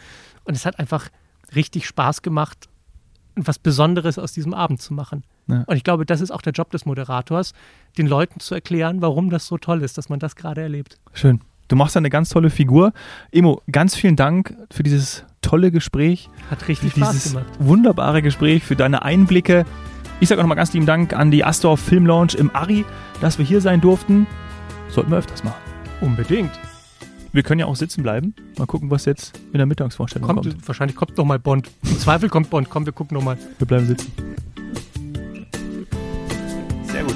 Und 0.45 0.55
es 0.55 0.65
hat 0.65 0.79
einfach 0.79 1.11
richtig 1.55 1.87
Spaß 1.87 2.23
gemacht, 2.23 2.71
was 3.37 3.59
Besonderes 3.59 4.19
aus 4.19 4.33
diesem 4.33 4.55
Abend 4.55 4.81
zu 4.81 4.95
machen. 4.95 5.25
Ja. 5.47 5.65
Und 5.67 5.77
ich 5.77 5.85
glaube, 5.85 6.07
das 6.07 6.21
ist 6.21 6.31
auch 6.31 6.43
der 6.43 6.53
Job 6.53 6.71
des 6.71 6.87
Moderators, 6.87 7.53
den 7.99 8.07
Leuten 8.07 8.41
zu 8.41 8.55
erklären, 8.55 9.03
warum 9.03 9.31
das 9.31 9.47
so 9.47 9.59
toll 9.59 9.83
ist, 9.83 9.99
dass 9.99 10.09
man 10.09 10.19
das 10.19 10.37
gerade 10.37 10.63
erlebt. 10.63 10.99
Schön. 11.13 11.41
Du 11.69 11.77
machst 11.77 11.97
da 11.97 11.99
eine 11.99 12.11
ganz 12.11 12.29
tolle 12.29 12.51
Figur. 12.51 12.93
Emo, 13.33 13.61
ganz 13.71 13.97
vielen 13.97 14.17
Dank 14.17 14.57
für 14.71 14.83
dieses 14.83 15.25
tolle 15.43 15.71
Gespräch. 15.71 16.31
Hat 16.51 16.69
richtig 16.69 16.93
für 16.93 17.01
Spaß 17.01 17.13
dieses 17.13 17.33
gemacht. 17.33 17.47
wunderbare 17.59 18.23
Gespräch, 18.23 18.63
für 18.63 18.77
deine 18.77 19.03
Einblicke. 19.03 19.65
Ich 20.21 20.29
sage 20.29 20.41
auch 20.41 20.45
nochmal 20.45 20.57
ganz 20.57 20.73
lieben 20.73 20.87
Dank 20.87 21.13
an 21.13 21.31
die 21.31 21.45
Astor 21.45 21.77
Film 21.77 22.07
Lounge 22.07 22.35
im 22.39 22.55
Ari, 22.55 22.85
dass 23.21 23.39
wir 23.39 23.45
hier 23.45 23.61
sein 23.61 23.81
durften. 23.81 24.27
Sollten 24.89 25.11
wir 25.11 25.19
öfters 25.19 25.45
machen. 25.45 25.61
Unbedingt. 26.01 26.53
Wir 27.37 27.43
können 27.43 27.59
ja 27.59 27.67
auch 27.67 27.77
sitzen 27.77 28.03
bleiben. 28.03 28.35
Mal 28.57 28.65
gucken, 28.65 28.91
was 28.91 29.05
jetzt 29.05 29.39
in 29.53 29.59
der 29.59 29.67
Mittagsvorstellung 29.67 30.27
kommt. 30.27 30.45
kommt. 30.45 30.67
Wahrscheinlich 30.67 30.97
kommt 30.97 31.19
noch 31.19 31.27
mal 31.27 31.39
Bond. 31.39 31.71
Im 31.83 31.99
Zweifel 31.99 32.31
kommt 32.31 32.49
Bond. 32.49 32.71
Komm, 32.71 32.87
wir 32.87 32.95
gucken 32.95 33.15
noch 33.15 33.23
mal. 33.23 33.37
Wir 33.59 33.67
bleiben 33.67 33.87
sitzen. 33.87 34.11
Sehr 36.85 37.05
gut. 37.05 37.15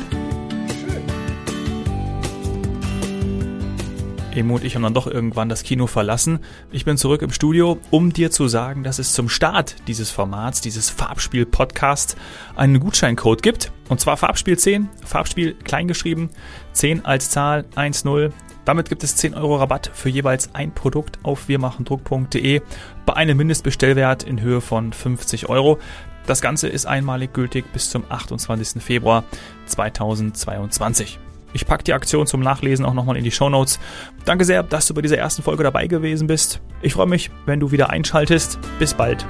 Emo 4.34 4.56
und 4.56 4.64
ich 4.64 4.74
haben 4.74 4.82
dann 4.82 4.92
doch 4.92 5.06
irgendwann 5.06 5.48
das 5.48 5.62
Kino 5.62 5.86
verlassen. 5.86 6.40
Ich 6.70 6.84
bin 6.84 6.98
zurück 6.98 7.22
im 7.22 7.32
Studio, 7.32 7.78
um 7.90 8.12
dir 8.12 8.30
zu 8.30 8.46
sagen, 8.46 8.84
dass 8.84 8.98
es 8.98 9.14
zum 9.14 9.30
Start 9.30 9.76
dieses 9.86 10.10
Formats, 10.10 10.60
dieses 10.60 10.90
Farbspiel-Podcasts, 10.90 12.16
einen 12.56 12.78
Gutscheincode 12.78 13.42
gibt. 13.42 13.72
Und 13.88 14.00
zwar 14.00 14.18
Farbspiel 14.18 14.58
10, 14.58 14.90
Farbspiel 15.02 15.54
kleingeschrieben, 15.54 16.28
10 16.74 17.06
als 17.06 17.30
Zahl, 17.30 17.64
1-0. 17.74 18.32
Damit 18.70 18.88
gibt 18.88 19.02
es 19.02 19.16
10 19.16 19.34
Euro 19.34 19.56
Rabatt 19.56 19.90
für 19.92 20.10
jeweils 20.10 20.54
ein 20.54 20.70
Produkt 20.72 21.18
auf 21.24 21.48
wirmachendruck.de 21.48 22.60
bei 23.04 23.12
einem 23.14 23.36
Mindestbestellwert 23.36 24.22
in 24.22 24.40
Höhe 24.40 24.60
von 24.60 24.92
50 24.92 25.48
Euro. 25.48 25.80
Das 26.28 26.40
Ganze 26.40 26.68
ist 26.68 26.86
einmalig 26.86 27.32
gültig 27.32 27.64
bis 27.72 27.90
zum 27.90 28.04
28. 28.08 28.80
Februar 28.80 29.24
2022. 29.66 31.18
Ich 31.52 31.66
packe 31.66 31.82
die 31.82 31.94
Aktion 31.94 32.28
zum 32.28 32.42
Nachlesen 32.42 32.84
auch 32.84 32.94
nochmal 32.94 33.16
in 33.16 33.24
die 33.24 33.32
Show 33.32 33.48
Notes. 33.48 33.80
Danke 34.24 34.44
sehr, 34.44 34.62
dass 34.62 34.86
du 34.86 34.94
bei 34.94 35.02
dieser 35.02 35.18
ersten 35.18 35.42
Folge 35.42 35.64
dabei 35.64 35.88
gewesen 35.88 36.28
bist. 36.28 36.60
Ich 36.80 36.92
freue 36.92 37.08
mich, 37.08 37.32
wenn 37.46 37.58
du 37.58 37.72
wieder 37.72 37.90
einschaltest. 37.90 38.60
Bis 38.78 38.94
bald. 38.94 39.26